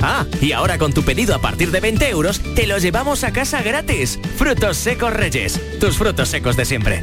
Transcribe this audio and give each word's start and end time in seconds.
Ah, 0.00 0.24
y 0.40 0.52
ahora 0.52 0.78
con 0.78 0.92
tu 0.92 1.02
pedido 1.02 1.34
a 1.34 1.40
partir 1.40 1.70
de 1.70 1.80
20 1.80 2.08
euros, 2.08 2.40
te 2.54 2.66
lo 2.66 2.78
llevamos 2.78 3.24
a 3.24 3.32
casa 3.32 3.62
gratis. 3.62 4.18
Frutos 4.36 4.76
secos 4.78 5.12
Reyes, 5.12 5.60
tus 5.80 5.98
frutos 5.98 6.28
secos 6.28 6.56
de 6.56 6.64
siempre. 6.64 7.02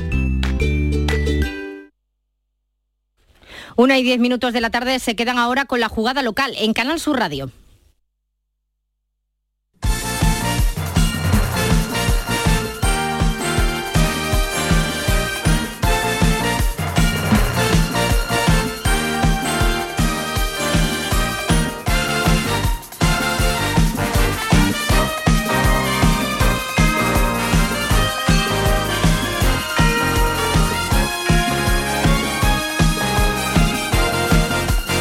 Una 3.76 3.98
y 3.98 4.04
diez 4.04 4.20
minutos 4.20 4.54
de 4.54 4.62
la 4.62 4.70
tarde 4.70 5.00
se 5.00 5.16
quedan 5.16 5.38
ahora 5.38 5.66
con 5.66 5.80
la 5.80 5.88
jugada 5.88 6.24
local 6.24 6.54
en 6.58 6.74
Canal 6.74 7.00
Sur 7.00 7.20
Radio. 7.20 7.52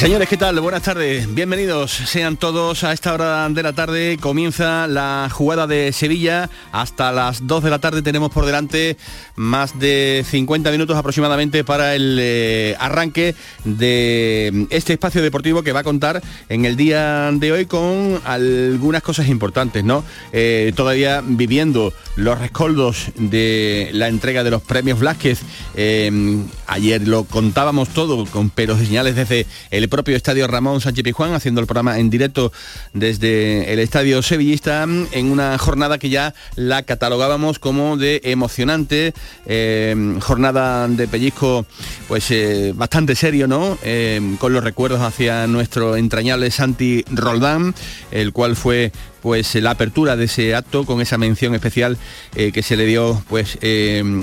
Señores, 0.00 0.30
¿qué 0.30 0.38
tal? 0.38 0.58
Buenas 0.60 0.80
tardes. 0.80 1.34
Bienvenidos 1.34 1.90
sean 1.92 2.38
todos 2.38 2.84
a 2.84 2.94
esta 2.94 3.12
hora 3.12 3.46
de 3.50 3.62
la 3.62 3.74
tarde. 3.74 4.16
Comienza 4.18 4.86
la 4.86 5.28
jugada 5.30 5.66
de 5.66 5.92
Sevilla. 5.92 6.48
Hasta 6.72 7.12
las 7.12 7.46
2 7.46 7.64
de 7.64 7.68
la 7.68 7.80
tarde 7.80 8.00
tenemos 8.00 8.30
por 8.30 8.46
delante 8.46 8.96
más 9.36 9.78
de 9.78 10.24
50 10.26 10.70
minutos 10.70 10.96
aproximadamente 10.96 11.64
para 11.64 11.94
el 11.94 12.16
eh, 12.18 12.76
arranque 12.80 13.34
de 13.64 14.66
este 14.70 14.94
espacio 14.94 15.20
deportivo 15.20 15.62
que 15.62 15.72
va 15.72 15.80
a 15.80 15.84
contar 15.84 16.22
en 16.48 16.64
el 16.64 16.76
día 16.76 17.30
de 17.34 17.52
hoy 17.52 17.66
con 17.66 18.22
algunas 18.24 19.02
cosas 19.02 19.28
importantes, 19.28 19.84
¿no? 19.84 20.02
Eh, 20.32 20.72
todavía 20.74 21.22
viviendo 21.22 21.92
los 22.16 22.38
rescoldos 22.38 23.10
de 23.16 23.90
la 23.92 24.08
entrega 24.08 24.44
de 24.44 24.50
los 24.50 24.62
premios 24.62 24.98
Blázquez. 24.98 25.40
Eh, 25.74 26.40
ayer 26.68 27.06
lo 27.06 27.24
contábamos 27.24 27.90
todo 27.90 28.24
con 28.24 28.48
pelos 28.48 28.80
y 28.80 28.86
señales 28.86 29.14
desde 29.14 29.46
el 29.70 29.89
propio 29.90 30.16
Estadio 30.16 30.46
Ramón 30.46 30.80
Sánchez 30.80 31.04
Pizjuán, 31.04 31.34
haciendo 31.34 31.60
el 31.60 31.66
programa 31.66 31.98
en 31.98 32.08
directo 32.08 32.52
desde 32.94 33.70
el 33.72 33.78
Estadio 33.78 34.22
Sevillista, 34.22 34.84
en 34.84 35.30
una 35.30 35.58
jornada 35.58 35.98
que 35.98 36.08
ya 36.08 36.34
la 36.56 36.84
catalogábamos 36.84 37.58
como 37.58 37.98
de 37.98 38.22
emocionante, 38.24 39.12
eh, 39.44 40.16
jornada 40.20 40.88
de 40.88 41.06
pellizco 41.08 41.66
pues 42.08 42.30
eh, 42.30 42.72
bastante 42.74 43.14
serio, 43.14 43.46
¿no? 43.46 43.76
Eh, 43.82 44.36
con 44.38 44.52
los 44.52 44.64
recuerdos 44.64 45.00
hacia 45.00 45.46
nuestro 45.46 45.96
entrañable 45.96 46.50
Santi 46.50 47.04
Roldán, 47.10 47.74
el 48.10 48.32
cual 48.32 48.56
fue 48.56 48.92
pues 49.22 49.54
la 49.56 49.72
apertura 49.72 50.16
de 50.16 50.24
ese 50.24 50.54
acto 50.54 50.84
con 50.84 51.00
esa 51.00 51.18
mención 51.18 51.54
especial 51.54 51.98
que 52.32 52.62
se 52.62 52.76
le 52.76 52.86
dio 52.86 53.22
pues 53.28 53.58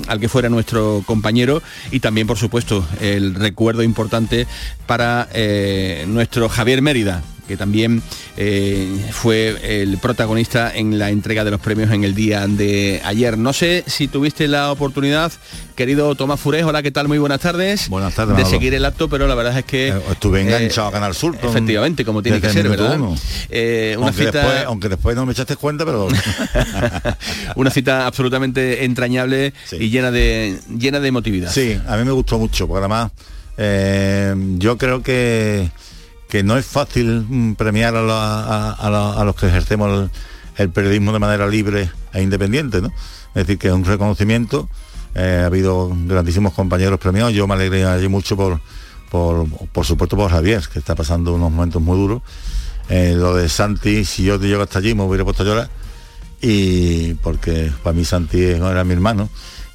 al 0.08 0.20
que 0.20 0.28
fuera 0.28 0.48
nuestro 0.48 1.02
compañero 1.06 1.62
y 1.90 2.00
también 2.00 2.26
por 2.26 2.38
supuesto 2.38 2.86
el 3.00 3.34
recuerdo 3.34 3.82
importante 3.82 4.46
para 4.86 5.28
nuestro 6.06 6.48
Javier 6.48 6.82
Mérida 6.82 7.22
que 7.48 7.56
también 7.56 8.02
eh, 8.36 8.86
fue 9.10 9.82
el 9.82 9.98
protagonista 9.98 10.72
en 10.72 10.98
la 10.98 11.10
entrega 11.10 11.42
de 11.44 11.50
los 11.50 11.60
premios 11.60 11.90
en 11.90 12.04
el 12.04 12.14
día 12.14 12.46
de 12.46 13.00
ayer. 13.04 13.36
No 13.36 13.52
sé 13.52 13.82
si 13.86 14.06
tuviste 14.06 14.46
la 14.46 14.70
oportunidad, 14.70 15.32
querido 15.74 16.14
Tomás 16.14 16.38
Furés, 16.38 16.64
hola, 16.64 16.82
¿qué 16.82 16.92
tal? 16.92 17.08
Muy 17.08 17.18
buenas 17.18 17.40
tardes. 17.40 17.88
Buenas 17.88 18.14
tardes. 18.14 18.36
De 18.36 18.44
seguir 18.44 18.74
el 18.74 18.84
acto, 18.84 19.08
pero 19.08 19.26
la 19.26 19.34
verdad 19.34 19.58
es 19.58 19.64
que... 19.64 19.88
Eh, 19.88 20.02
estuve 20.12 20.42
enganchado 20.42 20.88
a 20.88 20.92
Canal 20.92 21.14
Sur. 21.14 21.36
efectivamente, 21.42 22.04
como 22.04 22.22
tiene 22.22 22.40
que 22.40 22.50
ser, 22.50 22.68
¿verdad? 22.68 22.98
Eh, 23.48 23.94
una 23.96 24.08
aunque 24.08 24.26
cita... 24.26 24.42
Después, 24.42 24.64
aunque 24.66 24.88
después 24.88 25.16
no 25.16 25.26
me 25.26 25.32
echaste 25.32 25.56
cuenta, 25.56 25.84
pero... 25.84 26.08
una 27.56 27.70
cita 27.70 28.06
absolutamente 28.06 28.84
entrañable 28.84 29.54
y 29.72 29.88
llena 29.88 30.10
de, 30.10 30.58
llena 30.78 31.00
de 31.00 31.08
emotividad. 31.08 31.50
Sí, 31.50 31.80
a 31.88 31.96
mí 31.96 32.04
me 32.04 32.12
gustó 32.12 32.38
mucho, 32.38 32.68
porque 32.68 32.80
además 32.80 33.10
yo 34.58 34.78
creo 34.78 35.02
que 35.02 35.68
que 36.28 36.42
no 36.42 36.56
es 36.56 36.66
fácil 36.66 37.26
mm, 37.28 37.54
premiar 37.54 37.94
a, 37.96 39.22
los 39.24 39.34
que 39.34 39.46
ejercemos 39.46 40.10
el, 40.56 40.70
periodismo 40.70 41.12
de 41.12 41.18
manera 41.18 41.46
libre 41.46 41.90
e 42.12 42.22
independiente, 42.22 42.82
¿no? 42.82 42.88
Es 43.34 43.46
decir, 43.46 43.58
que 43.58 43.68
es 43.68 43.74
un 43.74 43.84
reconocimiento, 43.84 44.68
eh, 45.14 45.40
ha 45.42 45.46
habido 45.46 45.90
grandísimos 46.06 46.52
compañeros 46.52 46.98
premiados, 46.98 47.32
yo 47.32 47.46
me 47.46 47.54
alegré 47.54 47.84
allí 47.84 48.08
mucho 48.08 48.36
por, 48.36 48.60
por, 49.10 49.86
supuesto 49.86 50.16
por 50.16 50.30
Javier, 50.30 50.62
que 50.72 50.78
está 50.78 50.94
pasando 50.94 51.34
unos 51.34 51.50
momentos 51.50 51.80
muy 51.80 51.96
duros. 51.96 52.22
Eh, 52.90 53.14
lo 53.16 53.34
de 53.34 53.48
Santi, 53.48 54.04
si 54.04 54.24
yo 54.24 54.38
te 54.38 54.48
llego 54.48 54.62
hasta 54.62 54.78
allí 54.78 54.94
me 54.94 55.04
hubiera 55.04 55.24
puesto 55.24 55.42
a 55.42 55.46
llorar, 55.46 55.70
y 56.40 57.14
porque 57.14 57.72
para 57.82 57.94
mí 57.94 58.04
Santi 58.04 58.42
era 58.42 58.84
mi 58.84 58.92
hermano. 58.92 59.28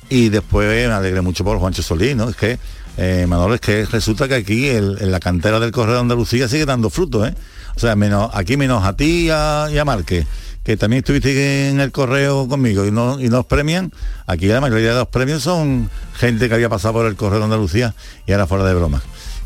Y 0.09 0.29
después 0.29 0.67
me 0.67 0.93
alegré 0.93 1.21
mucho 1.21 1.43
por 1.43 1.57
Juancho 1.57 1.81
Solís, 1.81 2.15
¿no? 2.15 2.29
Es 2.29 2.35
que 2.35 2.59
eh, 2.97 3.27
es 3.53 3.61
que 3.61 3.85
resulta 3.85 4.27
que 4.27 4.35
aquí 4.35 4.69
en 4.69 5.11
la 5.11 5.19
cantera 5.19 5.59
del 5.59 5.71
Correo 5.71 5.99
Andalucía 5.99 6.47
sigue 6.47 6.65
dando 6.65 6.89
frutos, 6.89 7.27
¿eh? 7.27 7.35
O 7.75 7.79
sea, 7.79 7.95
menos, 7.95 8.29
aquí 8.33 8.55
menos 8.55 8.85
a 8.85 8.95
ti 8.95 9.25
y 9.25 9.29
a, 9.31 9.67
y 9.71 9.83
Marque, 9.83 10.27
que 10.63 10.77
también 10.77 10.99
estuviste 10.99 11.69
en 11.69 11.79
el 11.79 11.91
correo 11.91 12.47
conmigo 12.47 12.85
y, 12.85 12.91
no, 12.91 13.19
y 13.19 13.29
nos 13.29 13.45
premian, 13.45 13.91
aquí 14.27 14.45
la 14.45 14.61
mayoría 14.61 14.89
de 14.89 14.99
los 14.99 15.07
premios 15.07 15.41
son 15.41 15.89
gente 16.13 16.47
que 16.47 16.55
había 16.55 16.69
pasado 16.69 16.93
por 16.93 17.07
el 17.07 17.15
Correo 17.15 17.43
Andalucía 17.43 17.95
y 18.27 18.31
ahora 18.31 18.47
fuera 18.47 18.63
de 18.65 18.75
broma. 18.75 19.01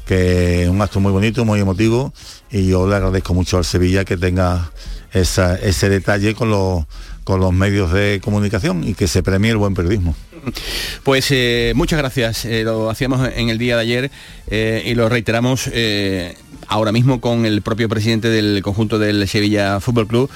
Que 0.05 0.63
es 0.63 0.69
un 0.69 0.81
acto 0.81 0.99
muy 0.99 1.11
bonito, 1.11 1.43
muy 1.43 1.59
emotivo 1.59 2.13
y 2.51 2.67
yo 2.67 2.87
le 2.87 2.95
agradezco 2.95 3.33
mucho 3.33 3.57
al 3.57 3.65
Sevilla 3.65 4.05
que 4.05 4.17
tenga 4.17 4.71
ese 5.13 5.89
detalle 5.89 6.35
con 6.35 6.49
los, 6.49 6.85
con 7.27 7.41
los 7.41 7.51
medios 7.51 7.91
de 7.91 8.21
comunicación 8.23 8.85
y 8.85 8.93
que 8.93 9.05
se 9.05 9.21
premie 9.21 9.51
el 9.51 9.57
buen 9.57 9.73
periodismo. 9.73 10.15
Pues 11.03 11.27
eh, 11.31 11.73
muchas 11.75 11.99
gracias, 11.99 12.45
eh, 12.45 12.63
lo 12.63 12.89
hacíamos 12.89 13.29
en 13.35 13.49
el 13.49 13.57
día 13.57 13.75
de 13.75 13.81
ayer 13.81 14.11
eh, 14.49 14.81
y 14.85 14.95
lo 14.95 15.09
reiteramos 15.09 15.69
ahora 16.69 16.93
mismo 16.93 17.19
con 17.19 17.45
el 17.45 17.61
propio 17.61 17.89
presidente 17.89 18.29
del 18.29 18.61
conjunto 18.63 18.97
del 18.97 19.27
Sevilla 19.27 19.81
Fútbol 19.81 20.07
Club. 20.07 20.29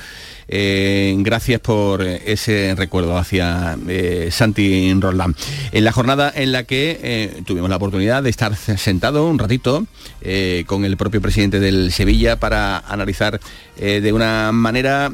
Eh, 0.53 1.16
gracias 1.19 1.62
por 1.62 2.01
ese 2.01 2.75
recuerdo 2.75 3.17
hacia 3.17 3.78
eh, 3.88 4.28
Santi 4.31 4.94
Roland. 5.00 5.34
En 5.72 5.85
la 5.85 5.94
jornada 5.94 6.29
en 6.35 6.51
la 6.51 6.66
que 6.66 7.00
eh, 7.01 7.41
tuvimos 7.45 7.69
la 7.69 7.78
oportunidad 7.78 8.22
de 8.22 8.29
estar 8.29 8.53
sentado 8.57 9.28
un 9.28 9.40
ratito 9.40 9.88
con 10.67 10.85
el 10.85 10.97
propio 10.97 11.19
presidente 11.19 11.59
del 11.59 11.91
Sevilla 11.91 12.35
para 12.35 12.78
analizar 12.78 13.40
de 13.75 14.13
una 14.13 14.51
manera 14.51 15.11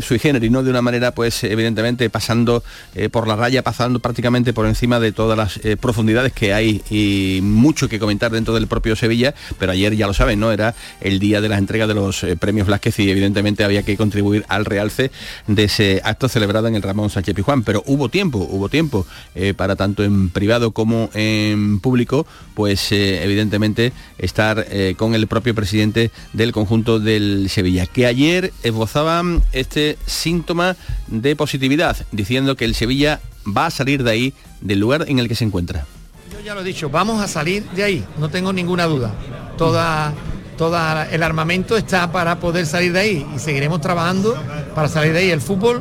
sui 0.00 0.18
generis, 0.18 0.50
¿no? 0.50 0.62
De 0.62 0.70
una 0.70 0.80
manera, 0.80 1.14
pues, 1.14 1.44
evidentemente, 1.44 2.08
pasando 2.08 2.64
por 3.10 3.28
la 3.28 3.36
raya, 3.36 3.62
pasando 3.62 3.98
prácticamente 3.98 4.54
por 4.54 4.64
encima 4.64 4.98
de 4.98 5.12
todas 5.12 5.36
las 5.36 5.76
profundidades 5.78 6.32
que 6.32 6.54
hay 6.54 6.80
y 6.88 7.40
mucho 7.42 7.86
que 7.90 7.98
comentar 7.98 8.30
dentro 8.30 8.54
del 8.54 8.66
propio 8.66 8.96
Sevilla, 8.96 9.34
pero 9.58 9.72
ayer 9.72 9.94
ya 9.94 10.06
lo 10.06 10.14
saben, 10.14 10.40
¿no? 10.40 10.52
Era 10.52 10.74
el 11.02 11.18
día 11.18 11.42
de 11.42 11.50
la 11.50 11.58
entrega 11.58 11.86
de 11.86 11.94
los 11.94 12.24
premios 12.38 12.66
Blázquez 12.66 12.98
y 13.00 13.10
evidentemente 13.10 13.62
había 13.62 13.82
que 13.82 13.98
contribuir 13.98 14.46
a 14.48 14.59
realce 14.64 15.10
de 15.46 15.64
ese 15.64 16.00
acto 16.04 16.28
celebrado 16.28 16.68
en 16.68 16.74
el 16.74 16.82
Ramón 16.82 17.10
Sánchez 17.10 17.34
Pijuán. 17.34 17.62
Pero 17.62 17.82
hubo 17.86 18.08
tiempo, 18.08 18.38
hubo 18.38 18.68
tiempo 18.68 19.06
eh, 19.34 19.54
para 19.54 19.76
tanto 19.76 20.04
en 20.04 20.30
privado 20.30 20.72
como 20.72 21.10
en 21.14 21.80
público, 21.80 22.26
pues 22.54 22.92
eh, 22.92 23.22
evidentemente 23.22 23.92
estar 24.18 24.66
eh, 24.70 24.94
con 24.96 25.14
el 25.14 25.26
propio 25.26 25.54
presidente 25.54 26.10
del 26.32 26.52
conjunto 26.52 27.00
del 27.00 27.48
Sevilla, 27.48 27.86
que 27.86 28.06
ayer 28.06 28.52
esbozaba 28.62 29.22
este 29.52 29.98
síntoma 30.06 30.76
de 31.08 31.36
positividad, 31.36 31.96
diciendo 32.12 32.56
que 32.56 32.64
el 32.64 32.74
Sevilla 32.74 33.20
va 33.46 33.66
a 33.66 33.70
salir 33.70 34.02
de 34.02 34.10
ahí, 34.10 34.34
del 34.60 34.80
lugar 34.80 35.04
en 35.08 35.18
el 35.18 35.28
que 35.28 35.34
se 35.34 35.44
encuentra. 35.44 35.86
Yo 36.32 36.40
ya 36.40 36.54
lo 36.54 36.60
he 36.60 36.64
dicho, 36.64 36.90
vamos 36.90 37.20
a 37.20 37.28
salir 37.28 37.64
de 37.70 37.82
ahí, 37.82 38.04
no 38.18 38.28
tengo 38.28 38.52
ninguna 38.52 38.86
duda. 38.86 39.12
Toda 39.56 40.14
todo 40.60 40.76
el 41.10 41.22
armamento 41.22 41.74
está 41.74 42.12
para 42.12 42.38
poder 42.38 42.66
salir 42.66 42.92
de 42.92 43.00
ahí 43.00 43.26
y 43.34 43.38
seguiremos 43.38 43.80
trabajando 43.80 44.36
para 44.74 44.88
salir 44.88 45.14
de 45.14 45.20
ahí. 45.20 45.30
El 45.30 45.40
fútbol 45.40 45.80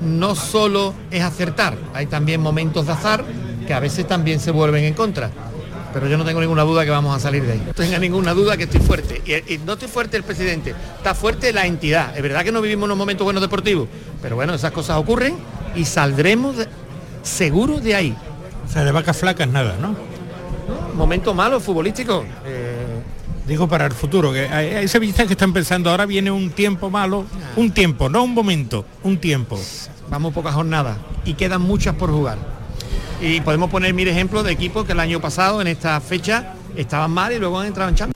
no 0.00 0.36
solo 0.36 0.94
es 1.10 1.24
acertar, 1.24 1.76
hay 1.92 2.06
también 2.06 2.40
momentos 2.40 2.86
de 2.86 2.92
azar 2.92 3.24
que 3.66 3.74
a 3.74 3.80
veces 3.80 4.06
también 4.06 4.38
se 4.38 4.52
vuelven 4.52 4.84
en 4.84 4.94
contra. 4.94 5.28
Pero 5.92 6.06
yo 6.06 6.16
no 6.16 6.24
tengo 6.24 6.40
ninguna 6.40 6.62
duda 6.62 6.84
que 6.84 6.90
vamos 6.92 7.16
a 7.16 7.18
salir 7.18 7.42
de 7.42 7.54
ahí. 7.54 7.62
No 7.66 7.74
tenga 7.74 7.98
ninguna 7.98 8.32
duda 8.32 8.56
que 8.56 8.62
estoy 8.62 8.80
fuerte. 8.80 9.20
Y, 9.26 9.58
no 9.66 9.72
estoy 9.72 9.88
fuerte 9.88 10.18
el 10.18 10.22
presidente, 10.22 10.72
está 10.98 11.16
fuerte 11.16 11.52
la 11.52 11.66
entidad. 11.66 12.16
Es 12.16 12.22
verdad 12.22 12.44
que 12.44 12.52
no 12.52 12.62
vivimos 12.62 12.84
unos 12.84 12.96
momentos 12.96 13.24
buenos 13.24 13.42
deportivos, 13.42 13.88
pero 14.22 14.36
bueno, 14.36 14.54
esas 14.54 14.70
cosas 14.70 14.98
ocurren 14.98 15.34
y 15.74 15.84
saldremos 15.84 16.54
seguros 17.24 17.82
de 17.82 17.96
ahí. 17.96 18.16
O 18.68 18.72
sea, 18.72 18.84
de 18.84 18.92
vacas 18.92 19.16
flacas 19.16 19.48
nada, 19.48 19.74
¿no? 19.80 19.96
Momento 20.94 21.34
malo 21.34 21.58
futbolístico. 21.58 22.24
Eh, 22.46 22.71
Digo 23.46 23.68
para 23.68 23.86
el 23.86 23.92
futuro, 23.92 24.32
que 24.32 24.48
hay 24.48 24.86
sevillistas 24.86 25.26
que 25.26 25.32
están 25.32 25.52
pensando, 25.52 25.90
ahora 25.90 26.06
viene 26.06 26.30
un 26.30 26.50
tiempo 26.50 26.90
malo, 26.90 27.24
un 27.56 27.72
tiempo, 27.72 28.08
no 28.08 28.22
un 28.22 28.34
momento, 28.34 28.84
un 29.02 29.18
tiempo. 29.18 29.60
Vamos 30.08 30.32
pocas 30.32 30.54
jornadas 30.54 30.96
y 31.24 31.34
quedan 31.34 31.60
muchas 31.62 31.94
por 31.96 32.10
jugar. 32.10 32.38
Y 33.20 33.40
podemos 33.40 33.68
poner 33.70 33.94
mil 33.94 34.06
ejemplos 34.06 34.44
de 34.44 34.52
equipos 34.52 34.84
que 34.86 34.92
el 34.92 35.00
año 35.00 35.20
pasado 35.20 35.60
en 35.60 35.66
esta 35.66 36.00
fecha 36.00 36.54
estaban 36.76 37.10
mal 37.10 37.32
y 37.32 37.38
luego 37.38 37.58
han 37.58 37.66
entrado 37.66 37.88
en 37.90 37.96
Champions. 37.96 38.12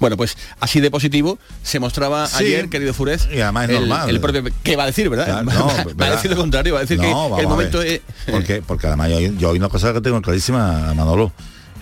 Bueno, 0.00 0.16
pues 0.16 0.36
así 0.60 0.80
de 0.80 0.90
positivo 0.92 1.38
se 1.62 1.80
mostraba 1.80 2.26
Sí. 2.28 2.44
ayer, 2.44 2.68
querido 2.68 2.94
Furez. 2.94 3.28
Y 3.32 3.40
además 3.40 3.64
es 3.68 3.70
el, 3.76 3.88
normal. 3.88 4.10
el 4.10 4.20
propio 4.20 4.44
¿Qué 4.62 4.76
va 4.76 4.84
a 4.84 4.86
decir, 4.86 5.08
verdad? 5.08 5.42
No, 5.44 5.66
va, 5.66 5.84
va 6.00 6.06
a 6.06 6.10
decir 6.12 6.30
lo 6.30 6.36
contrario, 6.36 6.74
va 6.74 6.80
a 6.80 6.82
decir 6.82 6.98
No, 6.98 7.34
que 7.34 7.40
el 7.40 7.46
a 7.46 7.48
momento 7.48 7.82
es. 7.82 8.00
Porque, 8.30 8.62
porque 8.64 8.86
además 8.86 9.10
yo, 9.10 9.18
yo 9.18 9.50
hay 9.50 9.58
una 9.58 9.68
cosa 9.68 9.92
que 9.92 10.00
tengo 10.00 10.20
clarísima, 10.22 10.94
Manolo. 10.94 11.32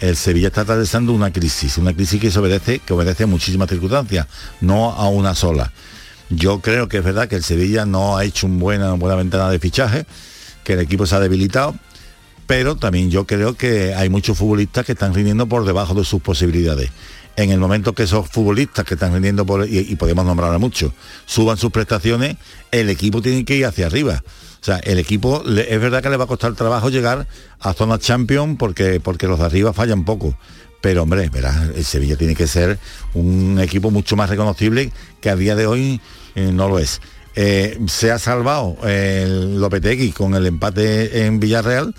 El 0.01 0.17
Sevilla 0.17 0.49
está 0.49 0.63
atravesando 0.63 1.13
una 1.13 1.33
crisis, 1.33 1.79
una 1.79 1.95
crisis 1.95 2.21
que 2.21 2.39
obedece, 2.39 2.81
que 2.81 2.93
a 2.93 3.27
muchísimas 3.27 3.69
circunstancias, 3.69 4.27
no 4.61 4.93
a 4.93 5.09
una 5.09 5.35
sola. 5.35 5.73
Yo 6.29 6.61
creo 6.61 6.89
que 6.89 6.99
es 6.99 7.05
verdad 7.05 7.29
que 7.29 7.37
el 7.37 7.43
Sevilla 7.43 7.87
no 7.87 8.17
ha 8.17 8.25
hecho 8.25 8.47
un 8.47 8.59
buena, 8.59 8.93
buena 8.95 9.17
ventana 9.17 9.49
de 9.49 9.59
fichaje, 9.59 10.07
que 10.65 10.75
el 10.75 10.81
equipo 10.81 11.07
se 11.07 11.15
ha 11.15 11.21
debilitado, 11.21 11.75
pero 12.47 12.77
también 12.77 13.11
yo 13.11 13.27
creo 13.27 13.55
que 13.55 13.95
hay 13.95 14.11
muchos 14.11 14.37
futbolistas 14.37 14.85
que 14.85 14.93
están 14.93 15.15
rindiendo 15.15 15.47
por 15.47 15.65
debajo 15.65 15.95
de 15.95 16.05
sus 16.05 16.21
posibilidades. 16.21 16.91
En 17.37 17.51
el 17.51 17.59
momento 17.59 17.95
que 17.95 18.03
esos 18.03 18.29
futbolistas 18.29 18.85
que 18.85 18.95
están 18.95 19.13
rindiendo 19.13 19.47
por, 19.47 19.69
y, 19.69 19.79
y 19.79 19.97
podemos 19.97 20.25
nombrar 20.25 20.53
a 20.53 20.59
muchos, 20.59 20.93
suban 21.27 21.57
sus 21.57 21.71
prestaciones, 21.71 22.37
el 22.71 22.91
equipo 22.91 23.23
tiene 23.23 23.45
que 23.45 23.57
ir 23.57 23.67
hacia 23.67 23.87
arriba. 23.87 24.23
O 24.67 24.69
sea, 24.69 24.79
el 24.79 24.99
equipo 24.99 25.45
es 25.47 25.81
verdad 25.81 26.03
que 26.03 26.11
le 26.11 26.17
va 26.17 26.25
a 26.25 26.27
costar 26.27 26.53
trabajo 26.55 26.91
llegar 26.91 27.29
a 27.61 27.73
zona 27.73 28.01
champion 28.01 28.57
porque, 28.57 28.99
porque 28.99 29.29
los 29.29 29.39
de 29.39 29.45
arriba 29.45 29.73
fallan 29.73 30.05
poco. 30.05 30.37
Pero 30.81 31.05
hombre, 31.05 31.29
verás, 31.29 31.69
el 31.77 31.85
Sevilla 31.85 32.17
tiene 32.17 32.35
que 32.35 32.49
ser 32.49 32.77
un 33.15 33.61
equipo 33.61 33.93
mucho 33.93 34.17
más 34.17 34.29
reconocible 34.29 34.91
que 35.21 35.31
a 35.31 35.37
día 35.37 35.55
de 35.55 35.69
hoy 35.69 36.01
eh, 36.35 36.51
no 36.53 36.69
lo 36.69 36.81
es. 36.81 37.01
Eh, 37.37 37.79
se 37.87 38.11
ha 38.11 38.19
salvado 38.19 38.77
el 38.83 39.61
Lopetegui 39.61 40.11
con 40.11 40.35
el 40.35 40.45
empate 40.47 41.27
en 41.27 41.39
Villarreal 41.39 41.95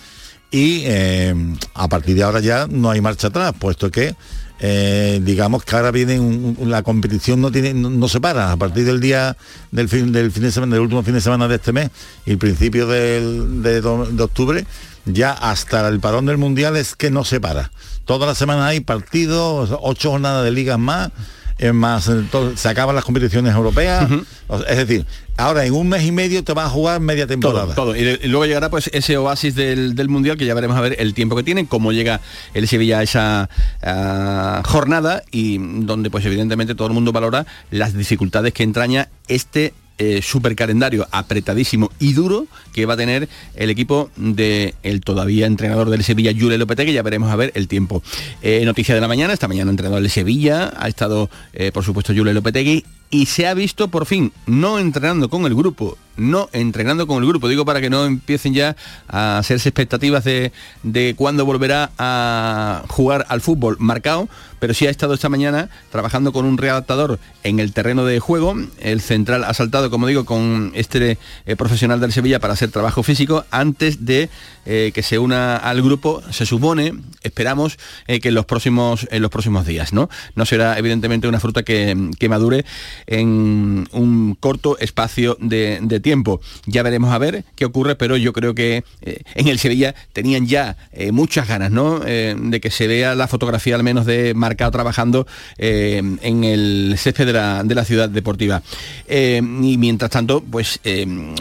y 0.52 0.82
eh, 0.88 1.34
a 1.74 1.88
partir 1.88 2.18
de 2.18 2.24
ahora 2.24 2.42
ya 2.42 2.68
no 2.70 2.92
hay 2.92 3.00
marcha 3.00 3.28
atrás, 3.28 3.54
puesto 3.58 3.90
que 3.90 4.14
eh, 4.60 5.20
digamos 5.24 5.64
que 5.64 5.76
ahora 5.76 5.92
viene 5.92 6.56
la 6.66 6.82
competición 6.84 7.42
no 7.42 7.52
tiene 7.52 7.74
no, 7.74 8.08
se 8.08 8.20
para. 8.20 8.52
A 8.52 8.58
partir 8.58 8.86
del 8.86 9.00
día 9.00 9.38
del 9.72 9.88
fin 9.90 10.12
del 10.12 10.32
fin 10.32 10.44
de 10.44 10.52
semana 10.52 10.74
del 10.76 10.82
último 10.84 11.04
fin 11.04 11.14
de 11.14 11.22
semana 11.22 11.48
de 11.48 11.56
este 11.56 11.74
mes 11.74 11.90
y 12.26 12.32
el 12.32 12.38
principio 12.38 12.88
del- 12.88 13.62
de, 13.62 13.82
de 13.82 14.24
octubre 14.24 14.66
ya 15.06 15.32
hasta 15.32 15.88
el 15.88 16.00
parón 16.00 16.26
del 16.26 16.38
mundial 16.38 16.76
es 16.76 16.96
que 16.96 17.10
no 17.12 17.24
se 17.24 17.40
para. 17.40 17.72
Toda 18.06 18.26
la 18.28 18.36
semana 18.36 18.68
hay 18.68 18.80
partidos 18.82 19.70
ocho 19.82 20.12
jornadas 20.12 20.44
de 20.44 20.52
ligas 20.52 20.80
más 20.80 21.12
más 21.74 22.08
eh, 22.08 22.24
todo- 22.32 22.56
se 22.56 22.70
acaban 22.70 22.96
las 22.96 23.04
competiciones 23.04 23.54
europeas. 23.56 24.10
Es 24.68 24.78
decir 24.78 25.06
ahora 25.38 25.66
en 25.66 25.74
un 25.74 25.88
mes 25.88 26.04
y 26.04 26.12
medio 26.12 26.44
te 26.44 26.54
vas 26.54 26.66
a 26.66 26.70
jugar 26.70 27.00
media 27.00 27.28
temporada. 27.28 27.76
Todo, 27.76 27.94
todo. 27.94 27.96
Y, 27.96 28.28
luego 28.28 28.46
llegará 28.46 28.70
pues 28.70 28.90
ese 28.94 29.18
oasis 29.18 29.56
del, 29.56 29.96
del 29.96 30.10
Mundial 30.10 30.38
que 30.38 30.46
ya 30.46 30.54
veremos 30.54 30.76
a 30.78 30.82
ver 30.82 30.96
el 31.00 31.14
tiempo 31.14 31.36
que 31.36 31.44
tiene, 31.44 31.68
cómo 31.68 31.92
llega 31.92 32.22
el 32.54 32.68
Sevilla 32.68 33.00
a 33.00 33.04
esa 33.04 33.50
jornada 34.66 35.24
y 35.32 35.58
donde 35.58 36.10
pues 36.10 36.26
evidentemente 36.26 36.76
todo 36.76 36.88
el 36.88 36.94
mundo 36.94 37.12
valora 37.12 37.46
las 37.72 37.94
dificultades 37.94 38.54
que 38.54 38.64
entraña 38.64 39.10
este 39.28 39.74
eh, 40.00 40.22
super 40.22 40.56
calendario 40.56 41.08
apretadísimo 41.12 41.92
y 42.00 42.14
duro 42.14 42.46
que 42.78 42.86
va 42.86 42.94
a 42.94 42.98
tener 42.98 43.28
el 43.56 43.72
equipo 43.72 44.12
de 44.18 44.76
el 44.84 45.02
todavía 45.02 45.48
entrenador 45.48 45.90
del 45.90 46.04
Sevilla, 46.04 46.32
Julio 46.32 46.60
Lopetegui, 46.60 46.94
ya 46.94 47.02
veremos 47.02 47.32
a 47.32 47.36
ver 47.36 47.52
el 47.56 47.68
tiempo. 47.68 48.04
Eh, 48.44 48.64
noticia 48.66 48.94
de 48.94 49.02
la 49.02 49.08
mañana, 49.08 49.34
esta 49.34 49.48
mañana 49.48 49.72
entrenador 49.72 50.00
del 50.00 50.12
Sevilla, 50.12 50.72
ha 50.78 50.88
estado 50.88 51.28
eh, 51.54 51.72
por 51.72 51.84
supuesto 51.84 52.14
Julio 52.14 52.34
Lopetegui 52.34 52.86
y 53.10 53.28
se 53.28 53.48
ha 53.48 53.54
visto 53.54 53.88
por 53.88 54.06
fin 54.06 54.32
no 54.46 54.80
entrenando 54.80 55.30
con 55.30 55.46
el 55.46 55.56
grupo, 55.56 55.98
no 56.18 56.50
entrenando 56.52 57.08
con 57.08 57.24
el 57.24 57.30
grupo, 57.30 57.48
digo 57.48 57.64
para 57.64 57.80
que 57.80 57.90
no 57.90 58.06
empiecen 58.06 58.54
ya 58.54 58.76
a 59.08 59.38
hacerse 59.38 59.70
expectativas 59.70 60.24
de, 60.24 60.52
de 60.84 61.16
cuándo 61.16 61.46
volverá 61.46 61.92
a 61.98 62.84
jugar 62.90 63.26
al 63.30 63.42
fútbol 63.42 63.78
marcado, 63.80 64.28
pero 64.60 64.74
sí 64.74 64.88
ha 64.88 64.90
estado 64.90 65.14
esta 65.14 65.30
mañana 65.30 65.70
trabajando 65.92 66.34
con 66.34 66.46
un 66.46 66.58
readaptador 66.58 67.20
en 67.44 67.60
el 67.60 67.72
terreno 67.72 68.04
de 68.04 68.20
juego, 68.20 68.56
el 68.80 69.02
central 69.02 69.44
ha 69.46 69.54
saltado, 69.54 69.90
como 69.90 70.08
digo, 70.08 70.26
con 70.26 70.72
este 70.76 71.18
eh, 71.46 71.56
profesional 71.56 72.00
del 72.00 72.12
Sevilla 72.12 72.40
para 72.40 72.54
hacer 72.54 72.67
trabajo 72.72 73.04
físico 73.04 73.46
antes 73.52 74.06
de 74.06 74.30
eh, 74.70 74.92
que 74.94 75.02
se 75.02 75.18
una 75.18 75.56
al 75.56 75.82
grupo, 75.82 76.22
se 76.30 76.46
supone, 76.46 76.94
esperamos 77.24 77.80
eh, 78.06 78.20
que 78.20 78.28
en 78.28 78.36
los 78.36 78.46
próximos 78.46 79.08
en 79.12 79.22
los 79.22 79.32
próximos 79.32 79.66
días, 79.66 79.94
¿no? 79.94 80.10
No 80.36 80.46
será 80.46 80.78
evidentemente 80.78 81.26
una 81.26 81.40
fruta 81.40 81.64
que, 81.64 81.96
que 82.20 82.28
madure 82.28 82.66
en 83.06 83.88
un 83.94 84.36
corto 84.38 84.78
espacio 84.80 85.38
de, 85.40 86.02
tiempo. 86.04 86.42
Ya 86.66 86.84
veremos 86.84 87.14
a 87.14 87.18
ver 87.18 87.46
qué 87.56 87.64
ocurre, 87.64 87.96
pero 87.96 88.18
yo 88.18 88.34
creo 88.34 88.54
que 88.54 88.84
eh, 89.02 89.22
en 89.36 89.48
el 89.48 89.58
Sevilla 89.58 89.96
tenían 90.12 90.48
ya 90.48 90.76
muchas 91.12 91.48
ganas, 91.48 91.72
¿no? 91.72 92.00
De 92.00 92.60
que 92.62 92.70
se 92.70 92.88
vea 92.88 93.16
la 93.16 93.28
fotografía 93.28 93.76
al 93.76 93.84
menos 93.84 94.06
de 94.06 94.34
Marcado 94.34 94.72
trabajando 94.72 95.28
en 95.58 96.44
el 96.44 96.96
césped 96.98 97.26
de 97.26 97.34
la, 97.34 97.64
de 97.64 97.76
la 97.76 97.86
ciudad 97.86 98.10
deportiva. 98.10 98.62
Y 99.10 99.78
mientras 99.78 100.12
tanto, 100.12 100.42
pues 100.42 100.80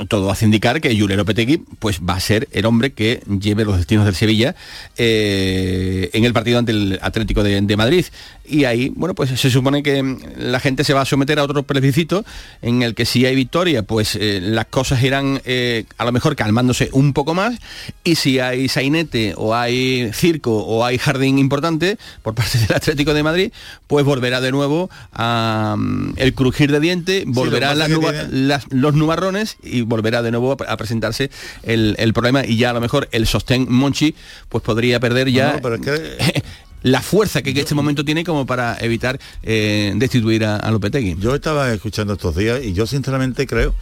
todo 0.09 0.31
hace 0.31 0.45
indicar 0.45 0.81
que 0.81 0.95
Julio 1.17 1.23
Lopetegui 1.23 1.63
pues 1.79 2.01
va 2.01 2.15
a 2.15 2.21
ser 2.21 2.47
el 2.53 2.67
hombre 2.67 2.93
que 2.93 3.23
lleve 3.41 3.65
los 3.65 3.77
destinos 3.79 4.05
del 4.05 4.15
Sevilla 4.15 4.55
eh, 4.99 6.11
en 6.13 6.25
el 6.25 6.33
partido 6.33 6.59
ante 6.59 6.73
el 6.73 6.99
Atlético 7.03 7.43
de, 7.43 7.61
de 7.61 7.77
Madrid. 7.77 8.05
Y 8.49 8.65
ahí, 8.65 8.93
bueno, 8.95 9.15
pues 9.15 9.31
se 9.31 9.51
supone 9.51 9.83
que 9.83 10.17
la 10.37 10.61
gente 10.61 10.85
se 10.85 10.93
va 10.95 11.01
a 11.01 11.05
someter 11.05 11.39
a 11.39 11.43
otro 11.45 11.63
plebiscito 11.65 12.25
en 12.63 12.83
el 12.83 12.95
que 12.95 13.05
si 13.05 13.27
hay 13.27 13.35
victoria, 13.35 13.83
pues 13.83 14.17
eh, 14.21 14.41
las 14.43 14.67
cosas 14.67 15.03
irán 15.03 15.41
eh, 15.45 15.85
a 15.99 16.05
lo 16.05 16.13
mejor 16.13 16.37
calmándose 16.37 16.89
un 16.93 17.13
poco 17.13 17.35
más. 17.35 17.59
Y 18.05 18.15
si 18.17 18.39
hay 18.39 18.69
sainete 18.69 19.35
o 19.37 19.55
hay 19.55 20.11
circo 20.13 20.59
o 20.65 20.85
hay 20.85 20.99
jardín 20.99 21.39
importante 21.39 21.99
por 22.23 22.35
parte 22.35 22.59
del 22.59 22.73
Atlético 22.77 23.15
de 23.15 23.23
Madrid, 23.23 23.53
pues 23.87 24.05
volverá 24.05 24.41
de 24.41 24.53
nuevo 24.53 24.91
a 25.13 25.75
mm, 25.79 26.13
el 26.17 26.35
crujir 26.35 26.71
de 26.71 26.79
diente, 26.81 27.25
volverá 27.27 27.69
pasa 27.69 27.79
las 27.79 27.89
que 27.89 27.95
nuba- 27.95 28.11
tiene- 28.13 28.29
las- 28.47 28.67
los 28.71 28.95
nubarrones 28.95 29.57
y 29.63 29.81
volverá 29.81 30.23
de 30.23 30.31
nuevo 30.31 30.57
a, 30.67 30.73
a 30.73 30.77
presentarse 31.01 31.31
el, 31.63 31.95
el 31.99 32.13
problema 32.13 32.45
y 32.45 32.57
ya 32.57 32.71
a 32.71 32.73
lo 32.73 32.81
mejor 32.81 33.09
el 33.13 33.27
sostén 33.27 33.67
Monchi 33.71 34.15
pues 34.49 34.63
podría 34.63 34.99
perder 35.01 35.31
ya 35.31 35.49
No, 35.49 35.53
no, 35.55 35.63
pero 35.63 35.75
es 35.77 35.81
que- 35.83 36.43
la 36.83 37.01
fuerza 37.03 37.43
que 37.43 37.51
en 37.51 37.57
este 37.59 37.75
momento 37.75 38.05
tiene 38.05 38.23
como 38.25 38.47
para 38.47 38.77
evitar 38.81 39.19
eh, 39.43 39.93
destituir 39.97 40.45
a, 40.45 40.57
a 40.57 40.71
Lopetegui. 40.71 41.17
Yo 41.19 41.35
estaba 41.35 41.73
escuchando 41.73 42.13
estos 42.13 42.37
días 42.37 42.63
y 42.63 42.75
yo 42.75 42.87
sinceramente 42.87 43.47
creo 43.47 43.75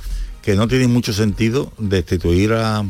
que 0.42 0.54
no 0.54 0.68
tiene 0.68 0.86
mucho 0.88 1.12
sentido 1.12 1.72
destituir 1.78 2.52
a, 2.54 2.82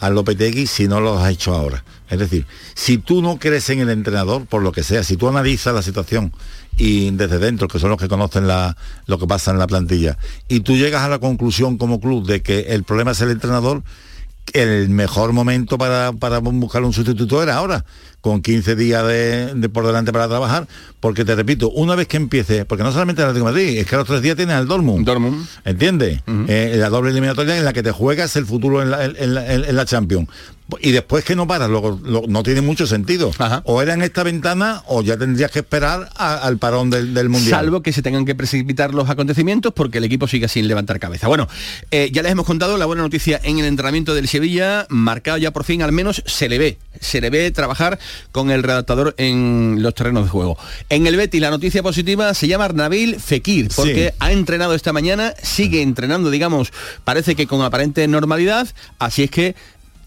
a 0.00 0.10
Lopetegui 0.10 0.66
si 0.66 0.88
no 0.88 1.00
lo 1.00 1.18
has 1.18 1.32
hecho 1.32 1.54
ahora. 1.54 1.84
Es 2.10 2.18
decir, 2.18 2.46
si 2.74 2.98
tú 2.98 3.22
no 3.22 3.38
crees 3.38 3.68
en 3.70 3.80
el 3.80 3.88
entrenador, 3.88 4.44
por 4.46 4.62
lo 4.62 4.72
que 4.72 4.82
sea, 4.82 5.02
si 5.02 5.16
tú 5.16 5.26
analizas 5.28 5.74
la 5.74 5.82
situación 5.82 6.32
y 6.76 7.10
desde 7.10 7.38
dentro, 7.38 7.68
que 7.68 7.78
son 7.78 7.90
los 7.90 7.98
que 7.98 8.08
conocen 8.08 8.46
la- 8.46 8.76
lo 9.06 9.18
que 9.18 9.26
pasa 9.26 9.50
en 9.50 9.58
la 9.58 9.66
plantilla, 9.66 10.18
y 10.48 10.60
tú 10.60 10.76
llegas 10.76 11.02
a 11.02 11.08
la 11.08 11.18
conclusión 11.18 11.78
como 11.78 12.00
club 12.00 12.26
de 12.26 12.42
que 12.42 12.60
el 12.68 12.84
problema 12.84 13.12
es 13.12 13.20
el 13.20 13.30
entrenador, 13.30 13.82
el 14.52 14.88
mejor 14.90 15.32
momento 15.32 15.76
para, 15.76 16.12
para 16.12 16.38
buscar 16.38 16.82
un 16.84 16.92
sustituto 16.92 17.42
era 17.42 17.56
ahora, 17.56 17.84
con 18.26 18.42
15 18.42 18.74
días 18.74 19.06
de, 19.06 19.54
de 19.54 19.68
por 19.68 19.86
delante 19.86 20.12
para 20.12 20.26
trabajar, 20.26 20.66
porque 20.98 21.24
te 21.24 21.36
repito, 21.36 21.70
una 21.70 21.94
vez 21.94 22.08
que 22.08 22.16
empiece, 22.16 22.64
porque 22.64 22.82
no 22.82 22.90
solamente 22.90 23.22
el 23.22 23.28
Atlético 23.28 23.46
de 23.46 23.52
Madrid, 23.52 23.78
es 23.78 23.86
que 23.86 23.94
a 23.94 23.98
los 23.98 24.06
tres 24.08 24.20
días 24.20 24.34
tienes 24.34 24.56
al 24.56 24.66
Dortmund. 24.66 25.06
Dortmund. 25.06 25.46
¿Entiendes? 25.64 26.22
Eh, 26.48 26.74
la 26.76 26.88
doble 26.88 27.12
eliminatoria 27.12 27.56
en 27.56 27.64
la 27.64 27.72
que 27.72 27.84
te 27.84 27.92
juegas 27.92 28.34
el 28.34 28.44
futuro 28.44 28.82
en 28.82 28.90
la, 28.90 29.04
en 29.04 29.32
la- 29.34 29.52
en- 29.54 29.64
en 29.64 29.76
la 29.76 29.84
Champions. 29.84 30.28
Y 30.80 30.90
después 30.90 31.22
que 31.24 31.36
no 31.36 31.46
paras, 31.46 31.70
luego 31.70 32.00
lo- 32.04 32.24
no 32.26 32.42
tiene 32.42 32.60
mucho 32.60 32.88
sentido. 32.88 33.30
Ajá. 33.38 33.62
O 33.66 33.80
era 33.82 33.94
en 33.94 34.02
esta 34.02 34.24
ventana 34.24 34.82
o 34.88 35.00
ya 35.00 35.16
tendrías 35.16 35.52
que 35.52 35.60
esperar 35.60 36.10
a- 36.16 36.38
al 36.38 36.58
parón 36.58 36.90
del, 36.90 37.14
del 37.14 37.28
Mundial. 37.28 37.50
Salvo 37.60 37.82
que 37.82 37.92
se 37.92 38.02
tengan 38.02 38.24
que 38.24 38.34
precipitar 38.34 38.92
los 38.92 39.08
acontecimientos 39.08 39.72
porque 39.72 39.98
el 39.98 40.04
equipo 40.04 40.26
sigue 40.26 40.48
sin 40.48 40.66
levantar 40.66 40.98
cabeza. 40.98 41.28
Bueno, 41.28 41.46
eh, 41.92 42.10
ya 42.12 42.22
les 42.24 42.32
hemos 42.32 42.46
contado 42.46 42.76
la 42.78 42.86
buena 42.86 43.02
noticia 43.02 43.40
en 43.44 43.60
el 43.60 43.66
entrenamiento 43.66 44.12
del 44.12 44.26
Sevilla, 44.26 44.86
marcado 44.88 45.38
ya 45.38 45.52
por 45.52 45.62
fin, 45.62 45.82
al 45.82 45.92
menos 45.92 46.24
se 46.26 46.48
le 46.48 46.58
ve, 46.58 46.78
se 47.00 47.20
le 47.20 47.30
ve 47.30 47.48
trabajar 47.52 48.00
con 48.32 48.50
el 48.50 48.62
redactador 48.62 49.14
en 49.18 49.78
los 49.80 49.94
terrenos 49.94 50.24
de 50.24 50.30
juego. 50.30 50.56
En 50.88 51.06
el 51.06 51.16
Betis 51.16 51.40
la 51.40 51.50
noticia 51.50 51.82
positiva 51.82 52.32
se 52.34 52.48
llama 52.48 52.68
Nabil 52.68 53.20
Fekir, 53.20 53.68
porque 53.74 54.08
Sí. 54.10 54.14
ha 54.20 54.32
entrenado 54.32 54.74
esta 54.74 54.92
mañana, 54.92 55.34
sigue 55.42 55.82
entrenando, 55.82 56.30
digamos, 56.30 56.72
parece 57.04 57.34
que 57.34 57.46
con 57.46 57.62
aparente 57.62 58.06
normalidad, 58.08 58.68
así 58.98 59.24
es 59.24 59.30
que 59.30 59.54